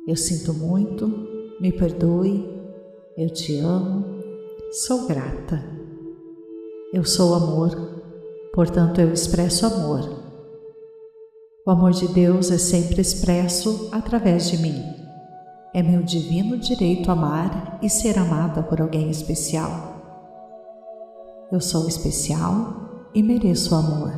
Eu 0.07 0.17
sinto 0.17 0.55
muito, 0.55 1.09
me 1.61 1.73
perdoe, 1.73 2.49
eu 3.17 3.31
te 3.31 3.59
amo, 3.59 4.05
sou 4.71 5.09
grata. 5.09 5.74
Eu 6.95 7.05
sou 7.05 7.35
amor, 7.35 7.75
portanto 8.53 9.01
eu 9.01 9.13
expresso 9.13 9.67
amor. 9.67 10.09
O 11.67 11.71
amor 11.73 11.91
de 11.91 12.07
Deus 12.07 12.53
é 12.53 12.57
sempre 12.57 13.01
expresso 13.01 13.89
através 13.91 14.49
de 14.49 14.59
mim. 14.59 14.81
É 15.75 15.83
meu 15.83 16.05
divino 16.05 16.57
direito 16.57 17.11
amar 17.11 17.81
e 17.83 17.91
ser 17.91 18.17
amada 18.17 18.63
por 18.63 18.81
alguém 18.81 19.11
especial. 19.11 19.67
Eu 21.51 21.61
sou 21.61 21.89
especial 21.89 23.09
e 23.13 23.25
mereço 23.25 23.75
amor. 23.75 24.13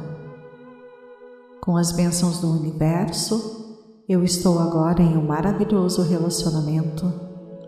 Com 1.62 1.78
as 1.78 1.92
bênçãos 1.92 2.42
do 2.42 2.50
universo, 2.50 3.80
eu 4.06 4.22
estou 4.22 4.58
agora 4.58 5.00
em 5.02 5.16
um 5.16 5.24
maravilhoso 5.24 6.02
relacionamento 6.02 7.10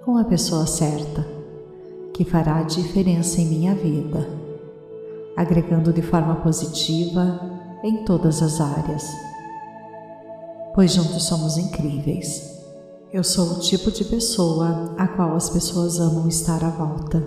com 0.05 0.19
a 0.19 0.25
pessoa 0.25 0.67
certa, 0.67 1.27
que 2.13 2.27
fará 2.27 2.59
a 2.59 2.65
diferença 2.65 3.41
em 3.41 3.47
minha 3.47 3.75
vida 3.75 4.47
agregando 5.39 5.93
de 5.93 6.03
forma 6.03 6.35
positiva 6.35 7.41
em 7.85 8.05
todas 8.05 8.43
as 8.43 8.61
áreas. 8.61 9.07
Pois 10.75 10.93
juntos 10.93 11.23
somos 11.23 11.57
incríveis. 11.57 12.59
Eu 13.13 13.23
sou 13.23 13.53
o 13.53 13.61
tipo 13.61 13.93
de 13.93 14.05
pessoa 14.05 14.97
a 14.99 15.07
qual 15.07 15.37
as 15.37 15.49
pessoas 15.49 16.01
amam 16.01 16.27
estar 16.27 16.65
à 16.65 16.71
volta. 16.71 17.25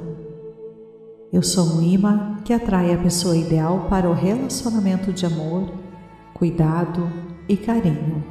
Eu 1.32 1.42
sou 1.42 1.64
um 1.64 1.82
imã 1.82 2.36
que 2.44 2.52
atrai 2.52 2.94
a 2.94 2.98
pessoa 2.98 3.38
ideal 3.38 3.88
para 3.90 4.10
o 4.10 4.14
relacionamento 4.14 5.14
de 5.14 5.26
amor, 5.26 5.72
cuidado 6.34 7.10
e 7.48 7.56
carinho. 7.56 8.22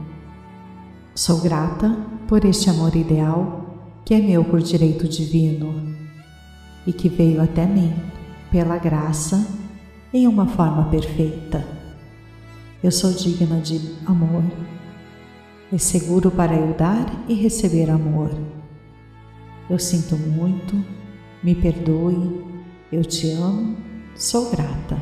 Sou 1.14 1.38
grata 1.38 1.96
por 2.28 2.44
este 2.44 2.68
amor 2.68 2.94
ideal 2.94 3.64
que 4.04 4.12
é 4.12 4.18
meu 4.20 4.44
por 4.44 4.60
direito 4.60 5.08
divino 5.08 5.96
e 6.86 6.92
que 6.92 7.08
veio 7.08 7.40
até 7.40 7.64
mim 7.64 7.94
pela 8.50 8.76
graça 8.76 9.59
em 10.12 10.26
uma 10.26 10.46
forma 10.46 10.90
perfeita. 10.90 11.64
Eu 12.82 12.90
sou 12.90 13.12
digna 13.12 13.60
de 13.60 13.80
amor. 14.06 14.42
É 15.72 15.78
seguro 15.78 16.30
para 16.30 16.54
eu 16.54 16.74
dar 16.74 17.06
e 17.28 17.34
receber 17.34 17.88
amor. 17.88 18.30
Eu 19.68 19.78
sinto 19.78 20.16
muito, 20.16 20.84
me 21.44 21.54
perdoe, 21.54 22.44
eu 22.90 23.04
te 23.04 23.30
amo, 23.30 23.76
sou 24.16 24.50
grata. 24.50 25.00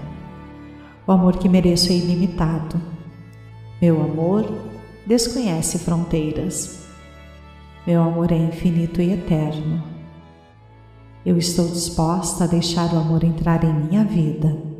O 1.06 1.12
amor 1.12 1.38
que 1.38 1.48
mereço 1.48 1.90
é 1.90 1.96
ilimitado. 1.96 2.78
Meu 3.80 4.02
amor 4.02 4.44
desconhece 5.06 5.78
fronteiras. 5.78 6.86
Meu 7.86 8.02
amor 8.02 8.30
é 8.30 8.36
infinito 8.36 9.00
e 9.00 9.12
eterno. 9.12 9.82
Eu 11.24 11.38
estou 11.38 11.66
disposta 11.66 12.44
a 12.44 12.46
deixar 12.46 12.92
o 12.92 12.98
amor 12.98 13.24
entrar 13.24 13.64
em 13.64 13.72
minha 13.72 14.04
vida 14.04 14.77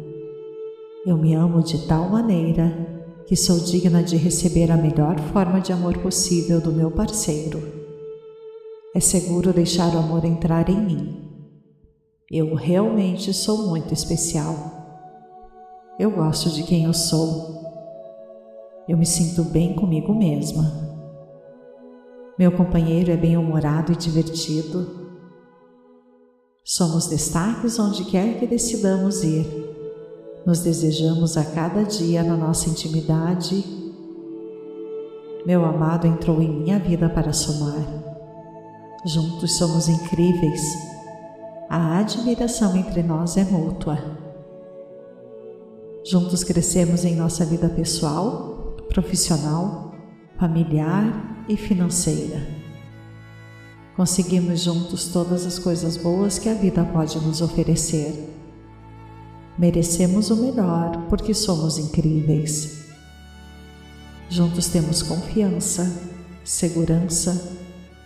eu 1.07 1.17
me 1.17 1.35
amo 1.35 1.63
de 1.63 1.87
tal 1.87 2.09
maneira 2.09 2.99
que 3.27 3.37
sou 3.37 3.61
digna 3.61 4.03
de 4.03 4.17
receber 4.17 4.71
a 4.71 4.77
melhor 4.77 5.19
forma 5.33 5.61
de 5.61 5.73
amor 5.73 5.99
possível 5.99 6.61
do 6.61 6.73
meu 6.73 6.91
parceiro. 6.91 7.63
É 8.95 9.01
seguro 9.01 9.53
deixar 9.53 9.95
o 9.95 9.99
amor 9.99 10.25
entrar 10.25 10.69
em 10.69 10.81
mim. 10.81 11.31
Eu 12.31 12.55
realmente 12.55 13.33
sou 13.33 13.69
muito 13.69 13.93
especial. 13.93 14.55
Eu 15.99 16.11
gosto 16.11 16.51
de 16.51 16.63
quem 16.63 16.85
eu 16.85 16.95
sou. 16.95 17.63
Eu 18.89 18.97
me 18.97 19.07
sinto 19.07 19.45
bem 19.45 19.75
comigo 19.75 20.15
mesma. 20.15 20.89
Meu 22.39 22.53
companheiro 22.53 23.11
é 23.11 23.17
bem-humorado 23.17 23.93
e 23.93 23.97
divertido. 23.97 25.09
Somos 26.65 27.07
destaques 27.07 27.79
onde 27.79 28.05
quer 28.05 28.39
que 28.39 28.47
decidamos 28.47 29.23
ir 29.23 29.68
nos 30.49 30.61
desejamos 30.61 31.37
a 31.37 31.45
cada 31.45 31.85
dia 31.85 32.23
na 32.23 32.35
nossa 32.35 32.71
intimidade. 32.71 33.63
Meu 35.45 35.63
amado 35.63 36.07
entrou 36.07 36.41
em 36.41 36.49
minha 36.49 36.79
vida 36.79 37.07
para 37.07 37.35
somar. 37.35 37.85
Juntos 39.05 39.59
somos 39.59 39.91
incríveis. 39.91 40.63
A 41.69 41.99
admiração 41.99 42.75
entre 42.79 43.03
nós 43.03 43.37
é 43.37 43.45
mútua. 43.45 43.99
Juntos 46.03 46.43
crescemos 46.43 47.05
em 47.05 47.15
nossa 47.15 47.45
vida 47.45 47.69
pessoal, 47.69 48.75
profissional, 48.89 49.93
familiar 50.39 51.45
e 51.47 51.59
financeira. 51.59 52.41
Conseguimos 53.95 54.61
juntos 54.61 55.09
todas 55.09 55.45
as 55.45 55.59
coisas 55.59 55.99
boas 55.99 56.39
que 56.39 56.49
a 56.49 56.55
vida 56.55 56.83
pode 56.87 57.19
nos 57.19 57.43
oferecer. 57.43 58.38
Merecemos 59.59 60.31
o 60.31 60.37
melhor 60.37 61.07
porque 61.09 61.35
somos 61.35 61.79
incríveis. 61.79 62.85
Juntos 64.31 64.69
temos 64.69 65.03
confiança, 65.03 65.93
segurança 66.45 67.57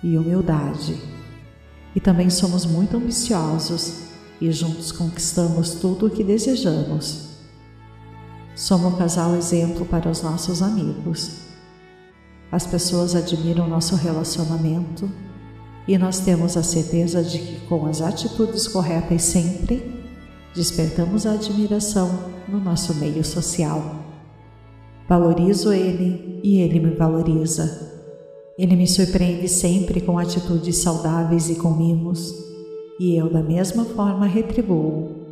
e 0.02 0.16
humildade. 0.16 0.98
E 1.94 2.00
também 2.00 2.30
somos 2.30 2.64
muito 2.64 2.96
ambiciosos 2.96 4.04
e 4.40 4.50
juntos 4.50 4.92
conquistamos 4.92 5.74
tudo 5.74 6.06
o 6.06 6.10
que 6.10 6.24
desejamos. 6.24 7.32
Somos 8.54 8.94
um 8.94 8.96
casal 8.96 9.36
exemplo 9.36 9.84
para 9.84 10.08
os 10.08 10.22
nossos 10.22 10.62
amigos. 10.62 11.32
As 12.50 12.66
pessoas 12.66 13.14
admiram 13.14 13.68
nosso 13.68 13.94
relacionamento 13.94 15.10
e 15.86 15.98
nós 15.98 16.20
temos 16.20 16.56
a 16.56 16.62
certeza 16.62 17.22
de 17.22 17.38
que, 17.38 17.60
com 17.66 17.84
as 17.86 18.00
atitudes 18.00 18.66
corretas 18.68 19.22
sempre, 19.22 20.01
despertamos 20.54 21.26
a 21.26 21.32
admiração 21.32 22.10
no 22.48 22.60
nosso 22.60 22.94
meio 22.94 23.24
social. 23.24 23.82
Valorizo 25.08 25.72
ele 25.72 26.40
e 26.42 26.60
ele 26.60 26.80
me 26.80 26.94
valoriza. 26.94 27.90
Ele 28.58 28.76
me 28.76 28.86
surpreende 28.86 29.48
sempre 29.48 30.00
com 30.00 30.18
atitudes 30.18 30.78
saudáveis 30.78 31.48
e 31.48 31.56
com 31.56 31.70
mimos, 31.70 32.32
e 33.00 33.16
eu, 33.16 33.32
da 33.32 33.42
mesma 33.42 33.84
forma, 33.84 34.26
retribuo. 34.26 35.22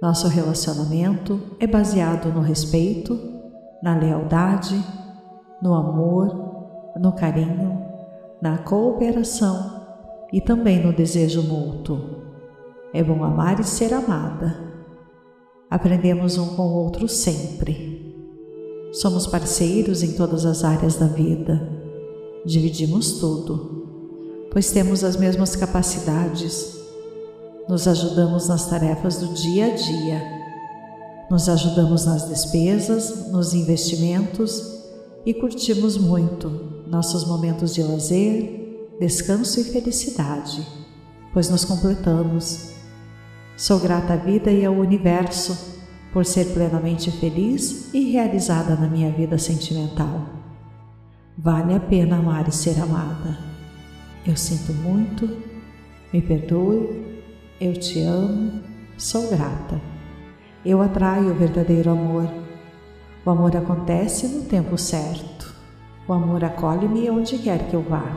Nosso 0.00 0.28
relacionamento 0.28 1.40
é 1.58 1.66
baseado 1.66 2.32
no 2.32 2.40
respeito, 2.40 3.18
na 3.82 3.96
lealdade, 3.96 4.78
no 5.62 5.74
amor, 5.74 6.92
no 7.00 7.12
carinho, 7.12 7.82
na 8.40 8.58
cooperação 8.58 9.82
e 10.32 10.40
também 10.40 10.84
no 10.84 10.92
desejo 10.92 11.42
mútuo. 11.42 12.21
É 12.94 13.02
bom 13.02 13.24
amar 13.24 13.58
e 13.58 13.64
ser 13.64 13.94
amada. 13.94 14.72
Aprendemos 15.70 16.36
um 16.36 16.54
com 16.54 16.62
o 16.62 16.84
outro 16.84 17.08
sempre. 17.08 18.14
Somos 18.92 19.26
parceiros 19.26 20.02
em 20.02 20.12
todas 20.12 20.44
as 20.44 20.62
áreas 20.62 20.96
da 20.96 21.06
vida. 21.06 21.66
Dividimos 22.44 23.12
tudo, 23.12 24.48
pois 24.52 24.70
temos 24.70 25.02
as 25.02 25.16
mesmas 25.16 25.56
capacidades. 25.56 26.76
Nos 27.66 27.88
ajudamos 27.88 28.48
nas 28.48 28.68
tarefas 28.68 29.16
do 29.16 29.32
dia 29.32 29.66
a 29.66 29.70
dia. 29.74 30.22
Nos 31.30 31.48
ajudamos 31.48 32.04
nas 32.04 32.28
despesas, 32.28 33.30
nos 33.30 33.54
investimentos 33.54 34.82
e 35.24 35.32
curtimos 35.32 35.96
muito 35.96 36.84
nossos 36.86 37.24
momentos 37.24 37.72
de 37.72 37.82
lazer, 37.82 38.90
descanso 39.00 39.58
e 39.60 39.64
felicidade, 39.64 40.66
pois 41.32 41.48
nos 41.48 41.64
completamos 41.64 42.71
Sou 43.62 43.78
grata 43.78 44.14
à 44.14 44.16
vida 44.16 44.50
e 44.50 44.64
ao 44.64 44.74
universo 44.74 45.78
por 46.12 46.26
ser 46.26 46.46
plenamente 46.46 47.12
feliz 47.12 47.94
e 47.94 48.10
realizada 48.10 48.74
na 48.74 48.88
minha 48.88 49.08
vida 49.12 49.38
sentimental. 49.38 50.26
Vale 51.38 51.72
a 51.72 51.78
pena 51.78 52.16
amar 52.16 52.48
e 52.48 52.52
ser 52.52 52.76
amada. 52.80 53.38
Eu 54.26 54.36
sinto 54.36 54.72
muito, 54.72 55.30
me 56.12 56.20
perdoe, 56.20 57.22
eu 57.60 57.74
te 57.74 58.00
amo, 58.00 58.64
sou 58.98 59.30
grata. 59.30 59.80
Eu 60.66 60.82
atraio 60.82 61.30
o 61.30 61.38
verdadeiro 61.38 61.92
amor. 61.92 62.28
O 63.24 63.30
amor 63.30 63.56
acontece 63.56 64.26
no 64.26 64.42
tempo 64.42 64.76
certo. 64.76 65.54
O 66.08 66.12
amor 66.12 66.42
acolhe-me 66.42 67.08
onde 67.08 67.38
quer 67.38 67.68
que 67.68 67.76
eu 67.76 67.82
vá. 67.82 68.16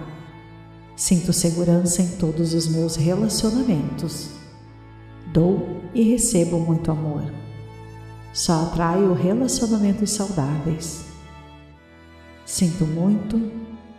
Sinto 0.96 1.32
segurança 1.32 2.02
em 2.02 2.18
todos 2.18 2.56
os 2.56 2.68
meus 2.68 2.96
relacionamentos. 2.96 4.44
Dou 5.36 5.82
e 5.94 6.02
recebo 6.02 6.58
muito 6.58 6.90
amor. 6.90 7.24
Só 8.32 8.54
atraio 8.54 9.12
relacionamentos 9.12 10.12
saudáveis. 10.12 11.12
Sinto 12.46 12.86
muito, 12.86 13.38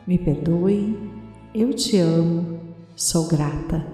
me 0.06 0.16
perdoe, 0.16 0.98
eu 1.54 1.74
te 1.74 1.98
amo, 1.98 2.58
sou 2.96 3.28
grata. 3.28 3.86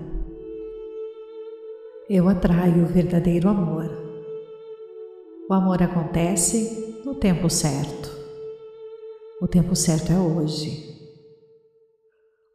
Eu 2.08 2.28
atraio 2.28 2.84
o 2.84 2.86
verdadeiro 2.86 3.48
amor. 3.48 3.90
O 5.50 5.52
amor 5.52 5.82
acontece 5.82 7.02
no 7.04 7.16
tempo 7.16 7.50
certo. 7.50 8.08
O 9.40 9.48
tempo 9.48 9.74
certo 9.74 10.12
é 10.12 10.16
hoje. 10.16 10.96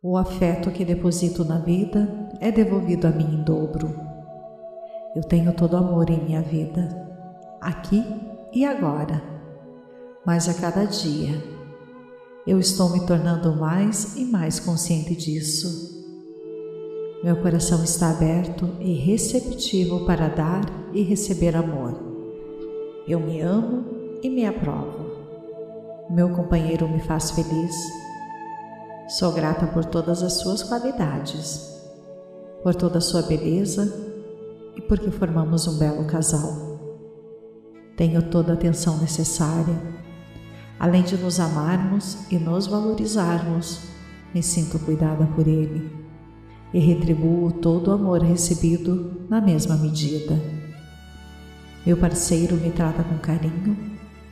O 0.02 0.16
afeto 0.16 0.72
que 0.72 0.86
deposito 0.86 1.44
na 1.44 1.60
vida 1.60 2.30
é 2.40 2.50
devolvido 2.54 3.06
a 3.06 3.10
mim 3.10 3.42
em 3.42 3.44
dobro. 3.44 4.07
Eu 5.16 5.24
tenho 5.24 5.54
todo 5.54 5.78
amor 5.78 6.10
em 6.10 6.24
minha 6.24 6.42
vida, 6.42 6.90
aqui 7.62 8.04
e 8.54 8.66
agora, 8.66 9.22
mas 10.26 10.48
a 10.48 10.54
cada 10.54 10.86
dia 10.86 11.42
eu 12.46 12.60
estou 12.60 12.90
me 12.90 13.06
tornando 13.06 13.56
mais 13.56 14.16
e 14.16 14.26
mais 14.26 14.60
consciente 14.60 15.16
disso. 15.16 15.98
Meu 17.24 17.42
coração 17.42 17.84
está 17.84 18.12
aberto 18.12 18.70
e 18.80 18.94
receptivo 18.94 20.06
para 20.06 20.28
dar 20.28 20.64
e 20.94 21.02
receber 21.02 21.56
amor. 21.56 21.96
Eu 23.08 23.20
me 23.20 23.42
amo 23.42 23.86
e 24.22 24.30
me 24.30 24.46
aprovo. 24.46 25.08
Meu 26.10 26.30
companheiro 26.30 26.88
me 26.88 27.00
faz 27.00 27.32
feliz. 27.32 27.76
Sou 29.08 29.32
grata 29.32 29.66
por 29.68 29.86
todas 29.86 30.22
as 30.22 30.34
suas 30.34 30.62
qualidades, 30.62 31.82
por 32.62 32.76
toda 32.76 33.00
a 33.00 33.02
sua 33.02 33.24
beleza 33.24 34.17
e 34.78 34.82
porque 34.82 35.10
formamos 35.10 35.68
um 35.68 35.80
belo 35.80 36.06
casal. 36.06 36.78
Tenho 37.98 38.22
toda 38.22 38.52
a 38.52 38.56
atenção 38.56 38.98
necessária. 39.00 39.76
Além 40.80 41.02
de 41.02 41.18
nos 41.18 41.40
amarmos 41.40 42.20
e 42.30 42.38
nos 42.38 42.68
valorizarmos, 42.68 43.90
me 44.34 44.44
sinto 44.44 44.78
cuidada 44.78 45.26
por 45.36 45.48
ele 45.48 45.92
e 46.72 46.80
retribuo 46.80 47.52
todo 47.52 47.88
o 47.88 47.94
amor 47.94 48.22
recebido 48.22 49.26
na 49.28 49.42
mesma 49.42 49.76
medida. 49.76 50.40
Meu 51.84 51.98
parceiro 51.98 52.56
me 52.58 52.70
trata 52.70 53.04
com 53.04 53.18
carinho, 53.18 53.76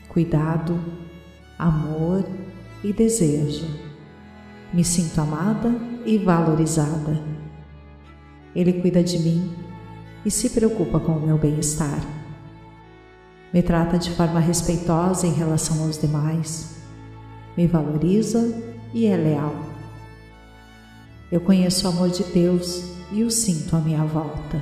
cuidado, 0.09 0.79
amor 1.57 2.23
e 2.83 2.93
desejo. 2.93 3.65
Me 4.71 4.83
sinto 4.83 5.19
amada 5.21 5.73
e 6.05 6.19
valorizada. 6.19 7.19
Ele 8.53 8.73
cuida 8.73 9.03
de 9.03 9.17
mim 9.17 9.64
e 10.25 10.31
se 10.31 10.49
preocupa 10.49 10.99
com 10.99 11.11
o 11.11 11.21
meu 11.21 11.37
bem-estar. 11.37 12.01
Me 13.53 13.61
trata 13.61 13.97
de 13.97 14.09
forma 14.11 14.39
respeitosa 14.39 15.27
em 15.27 15.31
relação 15.31 15.83
aos 15.83 15.97
demais, 15.97 16.75
me 17.55 17.67
valoriza 17.67 18.53
e 18.93 19.05
é 19.05 19.15
leal. 19.15 19.55
Eu 21.31 21.39
conheço 21.39 21.85
o 21.85 21.91
amor 21.91 22.09
de 22.09 22.23
Deus 22.23 22.83
e 23.11 23.23
o 23.23 23.29
sinto 23.29 23.75
à 23.75 23.79
minha 23.79 24.03
volta, 24.03 24.61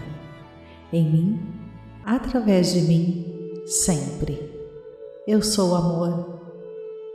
em 0.91 1.09
mim, 1.09 1.39
através 2.05 2.73
de 2.73 2.81
mim, 2.81 3.63
sempre. 3.65 4.51
Eu 5.25 5.41
sou 5.41 5.73
amor, 5.75 6.41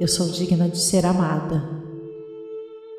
eu 0.00 0.08
sou 0.08 0.30
digna 0.30 0.68
de 0.68 0.78
ser 0.78 1.04
amada. 1.04 1.76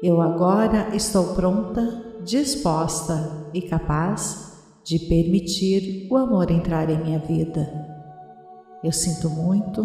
Eu 0.02 0.22
agora 0.22 0.96
estou 0.96 1.34
pronta, 1.34 2.22
disposta 2.24 3.50
e 3.54 3.62
capaz 3.62 4.49
de 4.84 5.00
permitir 5.00 6.08
o 6.10 6.18
amor 6.18 6.50
entrar 6.52 6.90
em 6.90 7.04
minha 7.04 7.20
vida. 7.20 7.70
Eu 8.84 8.92
sinto 8.92 9.30
muito, 9.30 9.84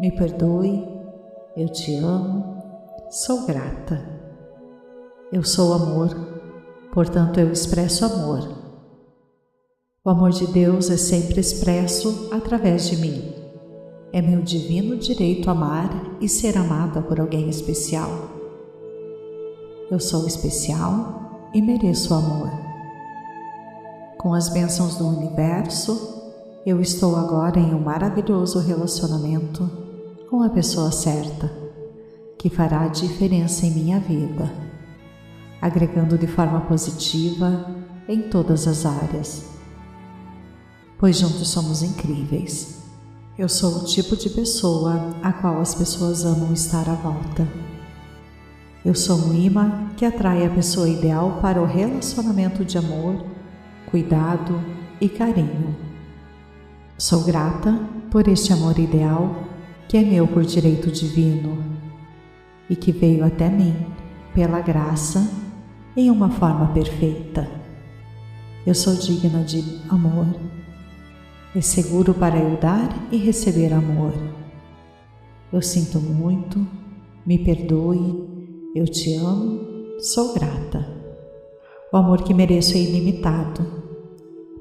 me 0.00 0.10
perdoe, 0.10 0.84
eu 1.56 1.68
te 1.68 1.94
amo, 1.94 2.56
sou 3.10 3.46
grata. 3.46 4.00
Eu 5.32 5.42
sou 5.44 5.72
amor, 5.72 6.10
portanto 6.92 7.38
eu 7.38 7.52
expresso 7.52 8.04
amor. 8.04 8.62
O 10.04 10.10
amor 10.10 10.30
de 10.30 10.46
Deus 10.48 10.90
é 10.90 10.96
sempre 10.96 11.40
expresso 11.40 12.28
através 12.32 12.90
de 12.90 12.96
mim. 12.96 13.32
É 14.12 14.20
meu 14.20 14.42
divino 14.42 14.96
direito 14.96 15.48
amar 15.48 16.18
e 16.20 16.28
ser 16.28 16.58
amada 16.58 17.00
por 17.00 17.20
alguém 17.20 17.48
especial. 17.48 18.10
Eu 19.90 20.00
sou 20.00 20.26
especial 20.26 21.50
e 21.54 21.62
mereço 21.62 22.12
amor. 22.12 22.71
Com 24.22 24.34
as 24.34 24.48
bênçãos 24.48 24.94
do 24.94 25.08
universo, 25.08 26.22
eu 26.64 26.80
estou 26.80 27.16
agora 27.16 27.58
em 27.58 27.74
um 27.74 27.80
maravilhoso 27.80 28.60
relacionamento 28.60 29.68
com 30.30 30.44
a 30.44 30.48
pessoa 30.48 30.92
certa, 30.92 31.50
que 32.38 32.48
fará 32.48 32.86
diferença 32.86 33.66
em 33.66 33.72
minha 33.72 33.98
vida, 33.98 34.48
agregando 35.60 36.16
de 36.16 36.28
forma 36.28 36.60
positiva 36.60 37.66
em 38.08 38.22
todas 38.22 38.68
as 38.68 38.86
áreas. 38.86 39.42
Pois 41.00 41.18
juntos 41.18 41.48
somos 41.48 41.82
incríveis. 41.82 42.80
Eu 43.36 43.48
sou 43.48 43.78
o 43.78 43.84
tipo 43.86 44.16
de 44.16 44.30
pessoa 44.30 45.16
a 45.20 45.32
qual 45.32 45.60
as 45.60 45.74
pessoas 45.74 46.24
amam 46.24 46.52
estar 46.52 46.88
à 46.88 46.94
volta. 46.94 47.48
Eu 48.84 48.94
sou 48.94 49.16
um 49.16 49.34
imã 49.34 49.88
que 49.96 50.04
atrai 50.04 50.46
a 50.46 50.50
pessoa 50.50 50.88
ideal 50.88 51.40
para 51.42 51.60
o 51.60 51.66
relacionamento 51.66 52.64
de 52.64 52.78
amor 52.78 53.41
cuidado 53.92 54.58
e 54.98 55.06
carinho. 55.06 55.76
Sou 56.96 57.24
grata 57.24 57.78
por 58.10 58.26
este 58.26 58.50
amor 58.50 58.78
ideal 58.78 59.44
que 59.86 59.98
é 59.98 60.00
meu 60.00 60.26
por 60.26 60.44
direito 60.44 60.90
divino 60.90 61.62
e 62.70 62.74
que 62.74 62.90
veio 62.90 63.22
até 63.22 63.50
mim 63.50 63.74
pela 64.34 64.62
graça 64.62 65.30
em 65.94 66.10
uma 66.10 66.30
forma 66.30 66.72
perfeita. 66.72 67.46
Eu 68.66 68.74
sou 68.74 68.94
digna 68.94 69.44
de 69.44 69.62
amor. 69.90 70.26
É 71.54 71.60
seguro 71.60 72.14
para 72.14 72.38
eu 72.38 72.56
dar 72.56 72.88
e 73.12 73.18
receber 73.18 73.74
amor. 73.74 74.14
Eu 75.52 75.60
sinto 75.60 76.00
muito, 76.00 76.66
me 77.26 77.38
perdoe, 77.44 78.70
eu 78.74 78.86
te 78.86 79.12
amo, 79.16 79.60
sou 80.00 80.32
grata. 80.32 80.88
O 81.92 81.96
amor 81.98 82.22
que 82.22 82.32
mereço 82.32 82.74
é 82.74 82.80
ilimitado 82.80 83.81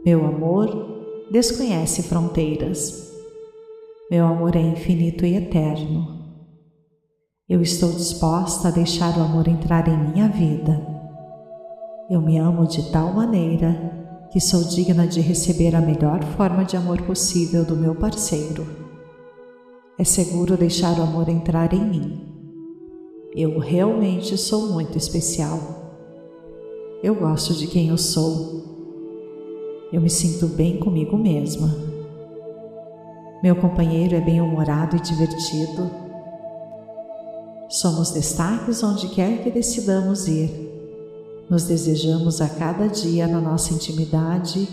meu 0.04 0.26
amor 0.26 1.28
desconhece 1.30 2.02
fronteiras. 2.02 3.12
Meu 4.10 4.26
amor 4.26 4.56
é 4.56 4.60
infinito 4.60 5.24
e 5.26 5.36
eterno. 5.36 6.20
Eu 7.48 7.62
estou 7.62 7.92
disposta 7.92 8.70
a 8.70 8.72
deixar 8.72 9.16
o 9.16 9.22
amor 9.22 9.48
entrar 9.48 9.88
em 9.88 10.12
minha 10.12 10.28
vida. 10.28 10.82
Eu 12.10 12.20
me 12.20 12.40
amo 12.40 12.66
de 12.66 12.92
tal 12.92 13.14
maneira 13.14 14.28
que 14.32 14.40
sou 14.40 14.64
digna 14.64 15.06
de 15.06 15.22
receber 15.22 15.76
a 15.76 15.82
melhor 15.82 16.24
forma 16.36 16.66
de 16.66 16.76
amor 16.76 17.04
possível 17.04 17.64
do 17.64 17.76
meu 17.76 17.94
parceiro. 17.94 18.66
É 20.00 20.04
seguro 20.04 20.58
deixar 20.58 20.98
o 20.98 21.04
amor 21.04 21.30
entrar 21.30 21.74
em 21.74 21.86
mim. 21.86 22.22
Eu 23.36 23.60
realmente 23.60 24.36
sou 24.36 24.72
muito 24.74 24.98
especial. 24.98 25.60
Eu 27.04 27.14
gosto 27.14 27.54
de 27.54 27.68
quem 27.68 27.90
eu 27.90 27.98
sou. 27.98 28.71
Eu 29.92 30.02
me 30.02 30.10
sinto 30.10 30.48
bem 30.48 30.78
comigo 30.78 31.18
mesma. 31.18 31.70
Meu 33.44 33.56
companheiro 33.56 34.16
é 34.16 34.22
bem-humorado 34.22 34.96
e 34.96 35.00
divertido 35.00 36.02
Somos 37.72 38.12
destaques 38.12 38.84
onde 38.84 39.08
quer 39.08 39.42
que 39.42 39.50
decidamos 39.50 40.28
ir. 40.28 40.52
Nos 41.50 41.64
desejamos 41.64 42.42
a 42.42 42.50
cada 42.50 42.86
dia 42.88 43.26
na 43.30 43.40
nossa 43.40 43.74
intimidade. 43.74 44.68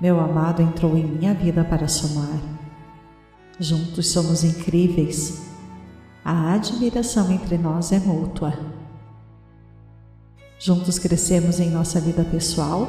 Meu 0.00 0.18
amado 0.18 0.60
entrou 0.60 0.96
em 0.96 1.06
minha 1.06 1.32
vida 1.32 1.62
para 1.62 1.86
somar. 1.86 2.40
Juntos 3.60 4.10
somos 4.10 4.42
incríveis. 4.42 5.42
A 6.24 6.54
admiração 6.54 7.30
entre 7.30 7.56
nós 7.56 7.92
é 7.92 8.00
mútua. 8.00 8.58
Juntos 10.58 10.98
crescemos 10.98 11.60
em 11.60 11.70
nossa 11.70 12.00
vida 12.00 12.24
pessoal, 12.24 12.88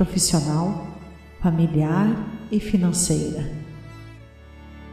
profissional, 0.00 0.86
familiar 1.42 2.16
e 2.50 2.58
financeira. 2.58 3.52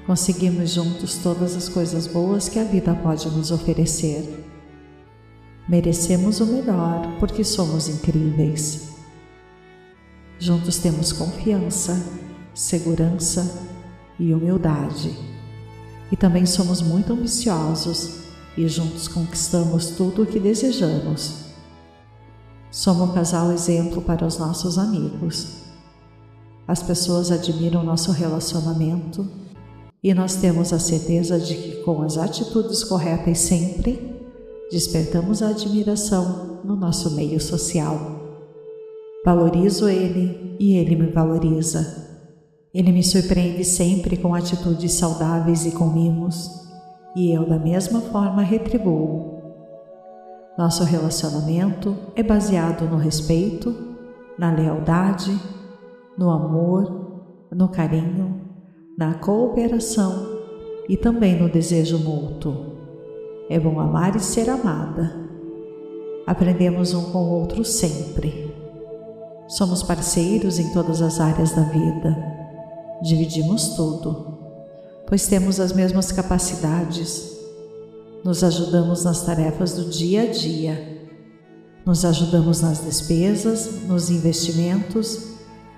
Conseguimos 0.05 0.71
juntos 0.71 1.15
todas 1.19 1.55
as 1.55 1.69
coisas 1.69 2.07
boas 2.07 2.49
que 2.49 2.59
a 2.59 2.65
vida 2.65 2.93
pode 2.93 3.25
nos 3.29 3.49
oferecer. 3.49 4.45
Merecemos 5.65 6.41
o 6.41 6.45
melhor 6.45 7.19
porque 7.21 7.45
somos 7.45 7.87
incríveis. 7.87 8.89
Juntos 10.39 10.77
temos 10.77 11.13
confiança, 11.13 12.05
segurança 12.53 13.65
e 14.19 14.33
humildade. 14.33 15.17
E 16.11 16.17
também 16.17 16.45
somos 16.45 16.81
muito 16.81 17.13
ambiciosos 17.13 18.23
e 18.57 18.67
juntos 18.67 19.07
conquistamos 19.07 19.91
tudo 19.91 20.23
o 20.23 20.25
que 20.25 20.37
desejamos. 20.37 21.46
Somos 22.77 23.09
um 23.09 23.11
casal 23.11 23.51
exemplo 23.51 24.03
para 24.03 24.23
os 24.23 24.37
nossos 24.37 24.77
amigos. 24.77 25.63
As 26.67 26.83
pessoas 26.83 27.31
admiram 27.31 27.83
nosso 27.83 28.11
relacionamento 28.11 29.27
e 30.03 30.13
nós 30.13 30.35
temos 30.35 30.71
a 30.71 30.77
certeza 30.77 31.39
de 31.39 31.55
que, 31.55 31.71
com 31.77 32.03
as 32.03 32.19
atitudes 32.19 32.83
corretas 32.83 33.39
sempre, 33.39 34.15
despertamos 34.69 35.41
a 35.41 35.49
admiração 35.49 36.59
no 36.63 36.75
nosso 36.75 37.15
meio 37.15 37.41
social. 37.41 37.99
Valorizo 39.25 39.89
ele 39.89 40.55
e 40.59 40.75
ele 40.75 40.95
me 40.95 41.07
valoriza. 41.07 42.07
Ele 42.71 42.91
me 42.91 43.03
surpreende 43.03 43.65
sempre 43.65 44.17
com 44.17 44.35
atitudes 44.35 44.93
saudáveis 44.93 45.65
e 45.65 45.71
com 45.71 45.87
mimos, 45.87 46.47
e 47.15 47.31
eu, 47.33 47.43
da 47.49 47.57
mesma 47.57 48.01
forma, 48.01 48.43
retribuo. 48.43 49.36
Nosso 50.57 50.83
relacionamento 50.83 51.95
é 52.15 52.23
baseado 52.23 52.89
no 52.89 52.97
respeito, 52.97 53.75
na 54.37 54.51
lealdade, 54.51 55.39
no 56.17 56.29
amor, 56.31 57.45
no 57.51 57.69
carinho 57.69 58.47
na 58.97 59.13
cooperação 59.13 60.39
e 60.89 60.97
também 60.97 61.39
no 61.39 61.47
desejo 61.47 61.99
mútuo. 61.99 62.75
É 63.47 63.59
bom 63.59 63.79
amar 63.79 64.15
e 64.15 64.19
ser 64.19 64.49
amada. 64.49 65.15
Aprendemos 66.25 66.95
um 66.95 67.11
com 67.11 67.19
o 67.19 67.31
outro 67.39 67.63
sempre. 67.63 68.51
Somos 69.47 69.83
parceiros 69.83 70.57
em 70.57 70.73
todas 70.73 71.01
as 71.01 71.19
áreas 71.19 71.51
da 71.51 71.61
vida. 71.61 72.17
Dividimos 73.03 73.75
tudo, 73.75 74.39
pois 75.05 75.27
temos 75.27 75.59
as 75.59 75.71
mesmas 75.71 76.11
capacidades. 76.11 77.36
Nos 78.27 78.43
ajudamos 78.43 79.05
nas 79.05 79.21
tarefas 79.21 79.71
do 79.71 79.85
dia 79.85 80.23
a 80.23 80.25
dia. 80.25 81.07
Nos 81.85 82.03
ajudamos 82.03 82.59
nas 82.59 82.79
despesas, 82.79 83.83
nos 83.87 84.09
investimentos 84.09 85.29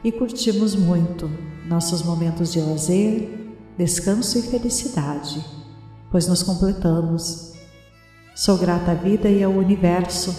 e 0.03 0.11
curtimos 0.11 0.73
muito 0.73 1.29
nossos 1.67 2.01
momentos 2.01 2.51
de 2.51 2.59
lazer, 2.59 3.53
descanso 3.77 4.39
e 4.39 4.41
felicidade, 4.41 5.45
pois 6.09 6.27
nos 6.27 6.41
completamos. 6.41 7.53
Sou 8.33 8.57
grata 8.57 8.93
à 8.93 8.95
vida 8.95 9.29
e 9.29 9.43
ao 9.43 9.51
universo 9.51 10.35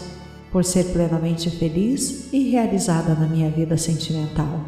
por 0.50 0.64
ser 0.64 0.86
plenamente 0.86 1.48
feliz 1.48 2.32
e 2.32 2.50
realizada 2.50 3.14
na 3.14 3.28
minha 3.28 3.52
vida 3.52 3.76
sentimental. 3.76 4.64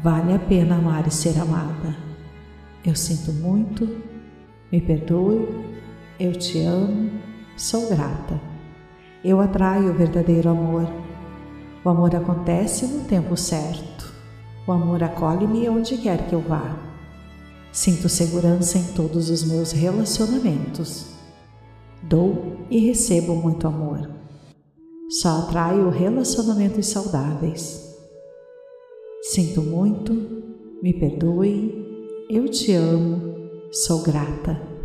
Vale 0.00 0.32
a 0.32 0.38
pena 0.38 0.76
amar 0.76 1.08
e 1.08 1.10
ser 1.10 1.36
amada. 1.40 1.96
Eu 2.86 2.94
sinto 2.94 3.32
muito, 3.32 4.00
me 4.70 4.80
perdoe, 4.80 5.79
eu 6.20 6.32
te 6.32 6.60
amo, 6.60 7.10
sou 7.56 7.88
grata. 7.88 8.38
Eu 9.24 9.40
atraio 9.40 9.90
o 9.90 9.94
verdadeiro 9.94 10.50
amor. 10.50 10.86
O 11.82 11.88
amor 11.88 12.14
acontece 12.14 12.86
no 12.86 13.04
tempo 13.04 13.34
certo. 13.38 14.12
O 14.66 14.72
amor 14.72 15.02
acolhe-me 15.02 15.66
onde 15.70 15.96
quer 15.96 16.28
que 16.28 16.34
eu 16.34 16.42
vá. 16.42 16.78
Sinto 17.72 18.06
segurança 18.10 18.76
em 18.76 18.84
todos 18.92 19.30
os 19.30 19.42
meus 19.44 19.72
relacionamentos. 19.72 21.06
Dou 22.02 22.58
e 22.68 22.78
recebo 22.80 23.34
muito 23.34 23.66
amor. 23.66 24.10
Só 25.08 25.38
atraio 25.38 25.88
relacionamentos 25.88 26.86
saudáveis. 26.86 27.96
Sinto 29.22 29.62
muito, 29.62 30.12
me 30.82 30.92
perdoe, 30.92 32.26
eu 32.28 32.46
te 32.48 32.72
amo, 32.74 33.34
sou 33.72 34.02
grata. 34.02 34.79